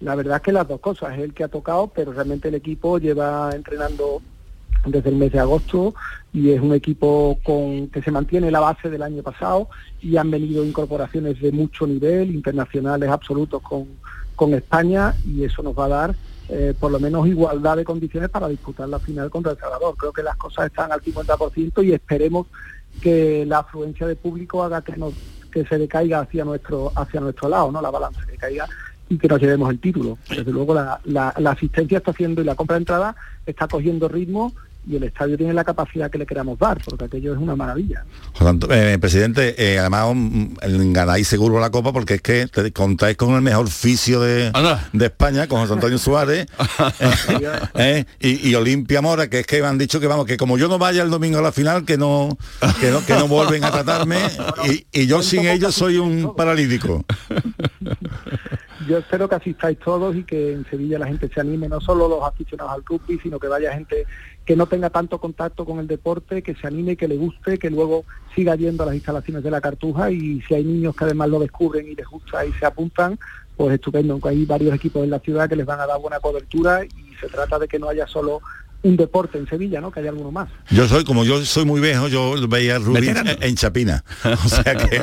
La 0.00 0.14
verdad 0.14 0.36
es 0.36 0.42
que 0.42 0.52
las 0.52 0.68
dos 0.68 0.80
cosas, 0.80 1.14
es 1.14 1.20
el 1.24 1.34
que 1.34 1.42
ha 1.42 1.48
tocado, 1.48 1.88
pero 1.88 2.12
realmente 2.12 2.48
el 2.48 2.54
equipo 2.54 2.98
lleva 2.98 3.50
entrenando 3.54 4.22
desde 4.86 5.08
el 5.08 5.16
mes 5.16 5.32
de 5.32 5.40
agosto 5.40 5.94
y 6.32 6.50
es 6.50 6.60
un 6.60 6.72
equipo 6.72 7.38
con 7.42 7.88
que 7.88 8.00
se 8.00 8.12
mantiene 8.12 8.50
la 8.50 8.60
base 8.60 8.88
del 8.90 9.02
año 9.02 9.22
pasado 9.24 9.68
y 10.00 10.16
han 10.16 10.30
venido 10.30 10.64
incorporaciones 10.64 11.40
de 11.40 11.50
mucho 11.50 11.84
nivel, 11.86 12.32
internacionales 12.32 13.08
absolutos 13.08 13.60
con, 13.62 13.86
con 14.36 14.54
España 14.54 15.14
y 15.26 15.42
eso 15.42 15.62
nos 15.64 15.76
va 15.76 15.86
a 15.86 15.88
dar 15.88 16.14
eh, 16.48 16.74
por 16.78 16.90
lo 16.90 16.98
menos 16.98 17.26
igualdad 17.26 17.76
de 17.76 17.84
condiciones 17.84 18.30
para 18.30 18.48
disputar 18.48 18.88
la 18.88 18.98
final 18.98 19.30
contra 19.30 19.52
El 19.52 19.58
Salvador. 19.58 19.94
Creo 19.96 20.12
que 20.12 20.22
las 20.22 20.36
cosas 20.36 20.66
están 20.66 20.90
al 20.92 21.00
50% 21.02 21.84
y 21.84 21.92
esperemos 21.92 22.46
que 23.02 23.44
la 23.46 23.58
afluencia 23.58 24.06
de 24.06 24.16
público 24.16 24.62
haga 24.62 24.82
que 24.82 24.96
nos 24.96 25.14
que 25.52 25.64
se 25.64 25.78
decaiga 25.78 26.20
hacia 26.20 26.44
nuestro 26.44 26.92
hacia 26.94 27.20
nuestro 27.20 27.48
lado, 27.48 27.72
no 27.72 27.80
la 27.80 27.90
balanza 27.90 28.20
que 28.26 28.36
caiga 28.36 28.66
y 29.08 29.16
que 29.16 29.28
nos 29.28 29.40
llevemos 29.40 29.70
el 29.70 29.80
título. 29.80 30.18
Desde 30.28 30.52
luego 30.52 30.74
la, 30.74 31.00
la- 31.04 31.32
la 31.38 31.50
asistencia 31.52 31.98
está 31.98 32.10
haciendo 32.10 32.42
y 32.42 32.44
la 32.44 32.54
compra 32.54 32.74
de 32.76 32.80
entrada 32.82 33.16
está 33.46 33.66
cogiendo 33.66 34.08
ritmo 34.08 34.52
y 34.86 34.96
el 34.96 35.02
estadio 35.04 35.36
tiene 35.36 35.52
la 35.52 35.64
capacidad 35.64 36.10
que 36.10 36.16
le 36.18 36.24
queramos 36.26 36.58
dar, 36.58 36.78
porque 36.84 37.04
aquello 37.04 37.32
es 37.34 37.38
una 37.38 37.54
maravilla. 37.56 38.04
Eh, 38.70 38.96
presidente, 39.00 39.54
eh, 39.58 39.78
además 39.78 40.06
ganáis 40.92 41.28
seguro 41.28 41.60
la 41.60 41.70
copa 41.70 41.92
porque 41.92 42.14
es 42.14 42.22
que 42.22 42.46
te- 42.46 42.72
contáis 42.72 43.16
con 43.16 43.34
el 43.34 43.42
mejor 43.42 43.68
fisio 43.68 44.20
de, 44.20 44.50
de 44.92 45.04
España, 45.06 45.46
con 45.46 45.60
José 45.60 45.74
Antonio 45.74 45.98
Suárez 45.98 46.46
eh, 47.00 47.50
eh, 47.74 48.04
y, 48.20 48.48
y 48.48 48.54
Olimpia 48.54 49.02
Mora, 49.02 49.28
que 49.28 49.40
es 49.40 49.46
que 49.46 49.60
me 49.60 49.66
han 49.68 49.76
dicho 49.78 50.00
que 50.00 50.06
vamos, 50.06 50.24
que 50.26 50.36
como 50.36 50.56
yo 50.56 50.68
no 50.68 50.78
vaya 50.78 51.02
el 51.02 51.10
domingo 51.10 51.38
a 51.38 51.42
la 51.42 51.52
final, 51.52 51.84
que 51.84 51.98
no, 51.98 52.36
que 52.80 52.90
no, 52.90 53.04
que 53.04 53.14
no 53.14 53.28
vuelven 53.28 53.64
a 53.64 53.70
tratarme 53.70 54.18
y, 54.70 54.86
y 55.02 55.06
yo 55.06 55.22
sin 55.28 55.46
ellos 55.46 55.74
soy 55.74 55.98
un 55.98 56.34
paralítico. 56.34 57.04
Yo 58.88 58.96
espero 58.96 59.28
que 59.28 59.34
asistáis 59.34 59.78
todos 59.78 60.16
y 60.16 60.24
que 60.24 60.52
en 60.54 60.64
Sevilla 60.64 60.98
la 60.98 61.06
gente 61.06 61.28
se 61.28 61.40
anime, 61.40 61.68
no 61.68 61.78
solo 61.78 62.08
los 62.08 62.22
aficionados 62.22 62.72
al 62.72 62.84
rugby, 62.86 63.18
sino 63.22 63.38
que 63.38 63.46
vaya 63.46 63.74
gente 63.74 64.06
que 64.46 64.56
no 64.56 64.66
tenga 64.66 64.88
tanto 64.88 65.20
contacto 65.20 65.66
con 65.66 65.78
el 65.78 65.86
deporte, 65.86 66.42
que 66.42 66.54
se 66.54 66.66
anime, 66.66 66.96
que 66.96 67.06
le 67.06 67.18
guste, 67.18 67.58
que 67.58 67.68
luego 67.68 68.06
siga 68.34 68.56
yendo 68.56 68.84
a 68.84 68.86
las 68.86 68.94
instalaciones 68.94 69.44
de 69.44 69.50
la 69.50 69.60
Cartuja 69.60 70.10
y 70.10 70.40
si 70.40 70.54
hay 70.54 70.64
niños 70.64 70.96
que 70.96 71.04
además 71.04 71.28
lo 71.28 71.38
descubren 71.38 71.86
y 71.86 71.94
les 71.94 72.06
gusta 72.06 72.46
y 72.46 72.52
se 72.54 72.64
apuntan, 72.64 73.18
pues 73.58 73.74
estupendo. 73.74 74.18
Hay 74.24 74.46
varios 74.46 74.74
equipos 74.74 75.04
en 75.04 75.10
la 75.10 75.18
ciudad 75.18 75.50
que 75.50 75.56
les 75.56 75.66
van 75.66 75.80
a 75.80 75.86
dar 75.86 76.00
buena 76.00 76.18
cobertura 76.18 76.82
y 76.82 77.14
se 77.20 77.28
trata 77.28 77.58
de 77.58 77.68
que 77.68 77.78
no 77.78 77.90
haya 77.90 78.06
solo 78.06 78.40
un 78.82 78.96
deporte 78.96 79.38
en 79.38 79.48
Sevilla, 79.48 79.80
¿no? 79.80 79.90
Que 79.90 80.00
haya 80.00 80.10
alguno 80.10 80.30
más. 80.30 80.48
Yo 80.70 80.86
soy, 80.86 81.04
como 81.04 81.24
yo 81.24 81.44
soy 81.44 81.64
muy 81.64 81.80
viejo, 81.80 82.06
yo 82.08 82.34
veía 82.48 82.78
rugby 82.78 83.08
en, 83.08 83.26
en 83.40 83.56
Chapina. 83.56 84.04
O 84.44 84.48
sea 84.48 84.74
que, 84.76 85.02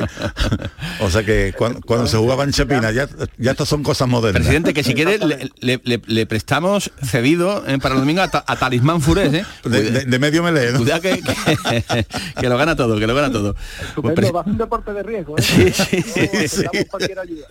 o 1.00 1.10
sea 1.10 1.22
que 1.24 1.52
cuando, 1.56 1.80
cuando 1.82 2.06
se 2.06 2.16
jugaba 2.16 2.44
en 2.44 2.52
Chapina, 2.52 2.90
ya, 2.90 3.08
ya 3.38 3.50
estas 3.50 3.68
son 3.68 3.82
cosas 3.82 4.08
modernas. 4.08 4.40
Presidente, 4.42 4.72
que 4.72 4.82
si 4.82 4.94
quiere 4.94 5.18
le, 5.26 5.50
le- 5.60 5.80
le- 5.84 6.02
le 6.06 6.26
prestamos 6.26 6.90
cedido 7.02 7.64
eh, 7.66 7.78
para 7.78 7.94
el 7.94 8.00
domingo 8.00 8.22
a, 8.22 8.28
Ta- 8.28 8.44
a 8.46 8.56
Talismán 8.56 9.00
Fures, 9.00 9.32
¿eh? 9.34 9.44
De, 9.64 9.82
de- 9.90 10.04
de 10.04 10.18
medio. 10.18 10.42
Cuidado 10.76 11.00
que, 11.02 11.20
que, 11.22 12.06
que 12.40 12.48
lo 12.48 12.56
gana 12.56 12.76
todo, 12.76 12.98
que 12.98 13.06
lo 13.06 13.14
gana 13.14 13.30
todo. 13.30 13.54
Pues, 14.00 14.16
va 14.34 14.40
a 14.40 14.44
un 14.44 14.56
deporte 14.58 14.92
de 14.92 15.02
riesgo, 15.02 15.36
¿eh? 15.38 15.42
Sí, 15.42 15.72
sí, 16.48 16.62
No, 16.64 17.20
ayuda. 17.20 17.46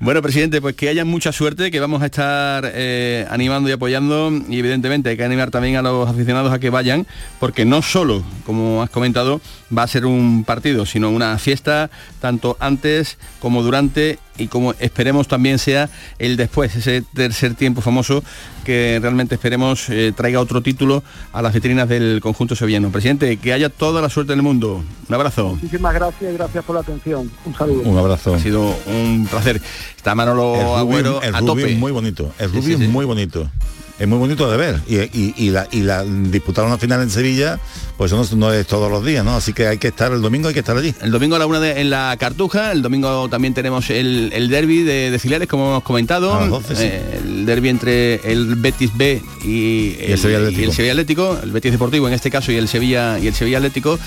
Bueno, 0.00 0.22
presidente, 0.22 0.60
pues 0.60 0.74
que 0.76 0.88
haya 0.88 1.04
mucha 1.04 1.32
suerte, 1.32 1.70
que 1.70 1.80
vamos 1.80 2.02
a 2.02 2.06
estar 2.06 2.70
eh, 2.74 3.26
animando 3.30 3.68
y 3.68 3.72
apoyando 3.72 4.30
y 4.48 4.58
evidentemente 4.58 5.10
hay 5.10 5.16
que 5.16 5.24
animar 5.24 5.47
también 5.50 5.76
a 5.76 5.82
los 5.82 6.08
aficionados 6.08 6.52
a 6.52 6.58
que 6.58 6.70
vayan, 6.70 7.06
porque 7.40 7.64
no 7.64 7.82
solo, 7.82 8.22
como 8.46 8.82
has 8.82 8.90
comentado, 8.90 9.40
va 9.76 9.82
a 9.82 9.86
ser 9.86 10.06
un 10.06 10.44
partido, 10.44 10.86
sino 10.86 11.10
una 11.10 11.36
fiesta 11.38 11.90
tanto 12.20 12.56
antes 12.60 13.18
como 13.40 13.62
durante 13.62 14.18
y 14.38 14.46
como 14.46 14.72
esperemos 14.78 15.26
también 15.26 15.58
sea 15.58 15.90
el 16.20 16.36
después, 16.36 16.74
ese 16.76 17.02
tercer 17.12 17.54
tiempo 17.54 17.80
famoso 17.80 18.22
que 18.64 18.98
realmente 19.02 19.34
esperemos 19.34 19.88
eh, 19.88 20.12
traiga 20.16 20.38
otro 20.40 20.62
título 20.62 21.02
a 21.32 21.42
las 21.42 21.52
vitrinas 21.54 21.88
del 21.88 22.20
conjunto 22.22 22.54
sevillano. 22.54 22.90
Presidente, 22.90 23.36
que 23.38 23.52
haya 23.52 23.68
toda 23.68 24.00
la 24.00 24.08
suerte 24.08 24.32
del 24.34 24.42
mundo. 24.42 24.84
Un 25.08 25.14
abrazo. 25.14 25.56
Muchísimas 25.60 25.92
gracias 25.92 26.32
y 26.32 26.36
gracias 26.36 26.64
por 26.64 26.74
la 26.76 26.82
atención. 26.82 27.28
Un 27.44 27.54
saludo. 27.56 27.80
Un 27.82 27.98
abrazo. 27.98 28.34
Ha 28.34 28.38
sido 28.38 28.76
un 28.86 29.26
placer. 29.28 29.60
Está 29.96 30.14
Manolo 30.14 30.54
el 30.54 30.78
Agüero 30.78 31.20
el 31.22 31.34
a 31.34 31.40
tope. 31.40 31.72
es 31.72 31.78
muy 31.78 31.90
bonito. 31.90 32.32
El 32.38 32.50
Sí, 32.50 32.56
rugby 32.58 32.72
sí, 32.72 32.78
sí. 32.78 32.84
es 32.84 32.90
muy 32.90 33.06
bonito. 33.06 33.50
Es 33.98 34.06
muy 34.06 34.18
bonito 34.18 34.48
de 34.50 34.56
ver. 34.56 34.80
Y, 34.86 34.96
y- 34.98 35.34
y 35.36 35.50
la, 35.50 35.66
y 35.72 35.80
la 35.80 36.04
disputar 36.04 36.64
una 36.64 36.78
final 36.78 37.02
en 37.02 37.10
Sevilla, 37.10 37.58
pues 37.96 38.12
eso 38.12 38.36
no, 38.36 38.46
no 38.48 38.52
es 38.52 38.64
todos 38.66 38.90
los 38.90 39.04
días, 39.04 39.24
¿no? 39.24 39.34
Así 39.34 39.52
que 39.52 39.66
hay 39.66 39.78
que 39.78 39.88
estar 39.88 40.12
el 40.12 40.22
domingo, 40.22 40.46
hay 40.46 40.54
que 40.54 40.60
estar 40.60 40.76
allí. 40.76 40.94
El 41.02 41.10
domingo 41.10 41.34
a 41.34 41.40
la 41.40 41.46
una 41.46 41.58
de- 41.58 41.80
en 41.80 41.90
la 41.90 42.16
Cartuja, 42.18 42.70
el 42.70 42.80
domingo 42.82 43.28
también 43.28 43.54
tenemos 43.54 43.90
el, 43.90 44.30
el 44.32 44.48
derby 44.50 44.82
de, 44.82 45.10
de 45.10 45.18
Cilares, 45.18 45.48
como 45.48 45.66
hemos 45.68 45.82
comentado. 45.82 46.32
A 46.34 46.40
las 46.42 46.50
12, 46.50 46.76
sí. 46.76 46.82
Eh, 46.84 47.20
el 47.24 47.44
derby 47.46 47.70
entre 47.70 48.14
el 48.30 48.54
Betis 48.54 48.96
B 48.96 49.20
y 49.44 49.96
el, 49.98 50.12
el 50.12 50.18
Sevilla 50.18 50.38
Atlético. 50.38 50.62
el 50.62 50.72
Sevilla 50.72 50.92
Atlético, 50.92 51.38
el 51.42 51.50
Betis 51.50 51.72
Deportivo 51.72 52.06
en 52.06 52.14
este 52.14 52.30
caso 52.30 52.52
y 52.52 52.56
el 52.56 52.68
Sevilla 52.68 53.18
y 53.18 53.26
el 53.26 53.34
Sevilla 53.34 53.56
Atlético. 53.58 53.98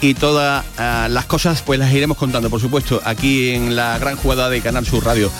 Y 0.00 0.14
todas 0.14 0.64
ah, 0.78 1.06
las 1.08 1.26
cosas 1.26 1.62
pues 1.62 1.78
las 1.78 1.92
iremos 1.92 2.16
contando, 2.16 2.50
por 2.50 2.60
supuesto, 2.60 3.00
aquí 3.04 3.50
en 3.50 3.76
la 3.76 3.96
gran 4.00 4.16
jugada 4.16 4.50
de 4.50 4.60
Canal 4.60 4.84
Sur 4.84 5.04
Radio. 5.04 5.30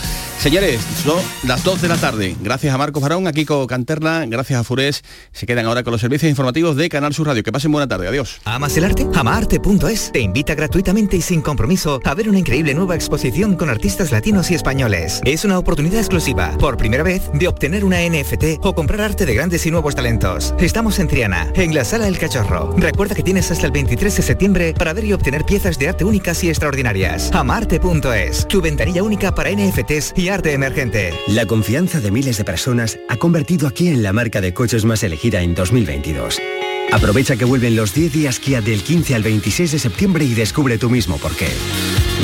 Señores, 0.41 0.79
son 1.03 1.17
las 1.45 1.65
2 1.65 1.81
de 1.83 1.89
la 1.89 1.97
tarde. 1.97 2.37
Gracias 2.41 2.73
a 2.73 2.79
Marcos 2.79 3.03
Barón, 3.03 3.27
a 3.27 3.33
Kiko 3.33 3.67
Gracias 4.01 4.61
a 4.61 4.65
Furés. 4.65 5.03
Se 5.33 5.47
quedan 5.47 5.67
ahora 5.67 5.83
con 5.83 5.93
los 5.93 6.01
servicios 6.01 6.31
informativos 6.31 6.77
de 6.77 6.89
Canal 6.89 7.15
Sur 7.15 7.27
Radio. 7.27 7.43
Que 7.43 7.53
pasen 7.53 7.73
buena 7.73 7.89
tarde. 7.89 8.09
Adiós. 8.09 8.41
¿Amas 8.45 8.77
el 8.77 8.85
arte? 8.85 9.07
Amaarte.es 9.15 10.11
te 10.13 10.21
invita 10.21 10.55
gratuitamente 10.55 11.17
y 11.17 11.23
sin 11.23 11.43
compromiso 11.43 12.01
a 12.05 12.15
ver 12.15 12.29
una 12.29 12.39
increíble 12.39 12.75
nueva 12.75 12.95
exposición 12.95 13.57
con 13.57 13.69
artistas 13.69 14.13
latinos 14.13 14.51
y 14.51 14.55
españoles. 14.55 15.21
Es 15.25 15.45
una 15.45 15.59
oportunidad 15.59 15.99
exclusiva, 15.99 16.57
por 16.59 16.77
primera 16.77 17.03
vez, 17.03 17.23
de 17.33 17.49
obtener 17.49 17.85
una 17.85 17.99
NFT 18.01 18.61
o 18.63 18.75
comprar 18.75 19.01
arte 19.01 19.27
de 19.27 19.35
grandes 19.35 19.67
y 19.67 19.71
nuevos 19.71 19.95
talentos. 19.95 20.55
Estamos 20.59 20.99
en 20.99 21.09
Triana, 21.09 21.51
en 21.55 21.75
la 21.75 21.85
Sala 21.85 22.09
El 22.09 22.19
Cachorro. 22.19 22.75
Recuerda 22.77 23.15
que 23.15 23.23
tienes 23.23 23.51
hasta 23.51 23.67
el 23.67 23.73
23 23.73 24.17
de 24.17 24.23
septiembre 24.23 24.75
para 24.75 24.93
ver 24.93 25.05
y 25.05 25.13
obtener 25.13 25.45
piezas 25.45 25.79
de 25.79 25.89
arte 25.89 26.05
únicas 26.05 26.43
y 26.45 26.49
extraordinarias. 26.49 27.31
Amaarte.es, 27.33 28.47
tu 28.49 28.61
ventanilla 28.61 29.03
única 29.03 29.35
para 29.35 29.51
NFTs 29.51 30.15
y 30.17 30.29
arte 30.29 30.53
emergente. 30.53 31.13
La 31.29 31.47
confianza 31.47 32.01
de 32.01 32.11
miles 32.11 32.39
de 32.39 32.45
personas 32.45 32.99
ha 33.09 33.17
convertido 33.17 33.69
a 33.69 33.71
Kia 33.87 33.95
en 33.95 34.03
la 34.03 34.13
marca 34.13 34.41
de 34.41 34.53
coches 34.53 34.85
más 34.85 35.05
elegida 35.05 35.43
en 35.43 35.55
2022. 35.55 36.43
Aprovecha 36.91 37.37
que 37.37 37.45
vuelven 37.45 37.77
los 37.77 37.95
10 37.95 38.13
días 38.13 38.41
Kia 38.41 38.61
del 38.61 38.83
15 38.83 39.15
al 39.15 39.23
26 39.23 39.71
de 39.71 39.79
septiembre 39.79 40.25
y 40.25 40.35
descubre 40.35 40.77
tú 40.77 40.91
mismo 40.91 41.19
por 41.19 41.37
qué. 41.37 41.47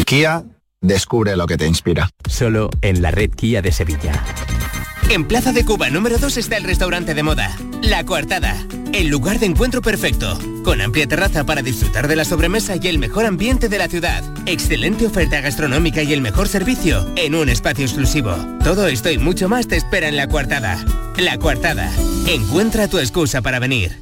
Kia, 0.04 0.42
descubre 0.80 1.36
lo 1.36 1.46
que 1.46 1.56
te 1.56 1.68
inspira. 1.68 2.10
Solo 2.28 2.68
en 2.80 3.00
la 3.00 3.12
red 3.12 3.30
Kia 3.30 3.62
de 3.62 3.70
Sevilla. 3.70 4.24
En 5.08 5.24
Plaza 5.28 5.52
de 5.52 5.64
Cuba 5.64 5.88
número 5.88 6.18
2 6.18 6.36
está 6.36 6.56
el 6.56 6.64
restaurante 6.64 7.14
de 7.14 7.22
moda, 7.22 7.56
La 7.80 8.02
Coartada, 8.02 8.56
el 8.92 9.06
lugar 9.06 9.38
de 9.38 9.46
encuentro 9.46 9.82
perfecto, 9.82 10.36
con 10.62 10.80
amplia 10.80 11.06
terraza 11.06 11.44
para 11.44 11.62
disfrutar 11.62 12.08
de 12.08 12.16
la 12.16 12.24
sobremesa 12.24 12.76
y 12.76 12.88
el 12.88 12.98
mejor 12.98 13.26
ambiente 13.26 13.68
de 13.68 13.78
la 13.78 13.88
ciudad, 13.88 14.22
excelente 14.46 15.06
oferta 15.06 15.40
gastronómica 15.40 16.02
y 16.02 16.12
el 16.12 16.20
mejor 16.20 16.48
servicio 16.48 17.06
en 17.16 17.34
un 17.34 17.48
espacio 17.48 17.84
exclusivo. 17.84 18.34
Todo 18.64 18.86
esto 18.86 19.10
y 19.10 19.18
mucho 19.18 19.48
más 19.48 19.68
te 19.68 19.76
espera 19.76 20.08
en 20.08 20.16
La 20.16 20.28
Coartada. 20.28 20.84
La 21.16 21.38
Coartada, 21.38 21.92
encuentra 22.26 22.88
tu 22.88 22.98
excusa 22.98 23.42
para 23.42 23.58
venir. 23.58 24.01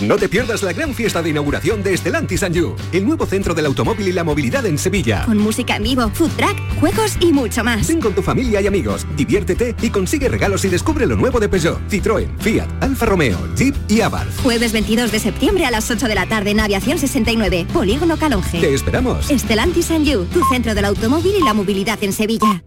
No 0.00 0.16
te 0.16 0.28
pierdas 0.28 0.62
la 0.62 0.72
gran 0.72 0.92
fiesta 0.92 1.22
de 1.22 1.30
inauguración 1.30 1.82
de 1.82 1.94
Estelantis 1.94 2.42
and 2.42 2.54
You, 2.54 2.74
el 2.92 3.06
nuevo 3.06 3.26
centro 3.26 3.54
del 3.54 3.66
automóvil 3.66 4.08
y 4.08 4.12
la 4.12 4.24
movilidad 4.24 4.66
en 4.66 4.76
Sevilla. 4.76 5.24
Con 5.24 5.38
música 5.38 5.76
en 5.76 5.84
vivo, 5.84 6.10
food 6.12 6.30
track, 6.36 6.56
juegos 6.80 7.16
y 7.20 7.32
mucho 7.32 7.62
más. 7.62 7.86
Ven 7.86 8.00
con 8.00 8.12
tu 8.12 8.22
familia 8.22 8.60
y 8.60 8.66
amigos, 8.66 9.06
diviértete 9.16 9.74
y 9.80 9.90
consigue 9.90 10.28
regalos 10.28 10.64
y 10.64 10.68
descubre 10.68 11.06
lo 11.06 11.16
nuevo 11.16 11.38
de 11.38 11.48
Peugeot, 11.48 11.80
Citroën, 11.88 12.28
Fiat, 12.38 12.68
Alfa 12.82 13.06
Romeo, 13.06 13.38
Jeep 13.56 13.74
y 13.88 14.00
Abarth. 14.00 14.42
Jueves 14.42 14.72
22 14.72 15.12
de 15.12 15.20
septiembre 15.20 15.64
a 15.64 15.70
las 15.70 15.90
8 15.90 16.08
de 16.08 16.14
la 16.14 16.26
tarde 16.26 16.50
en 16.50 16.60
Aviación 16.60 16.98
69, 16.98 17.66
Polígono 17.72 18.16
Calonge. 18.16 18.60
Te 18.60 18.74
esperamos. 18.74 19.30
Estelantis 19.30 19.90
and 19.90 20.06
You, 20.06 20.24
tu 20.26 20.42
centro 20.50 20.74
del 20.74 20.86
automóvil 20.86 21.34
y 21.40 21.44
la 21.44 21.54
movilidad 21.54 22.02
en 22.02 22.12
Sevilla. 22.12 22.64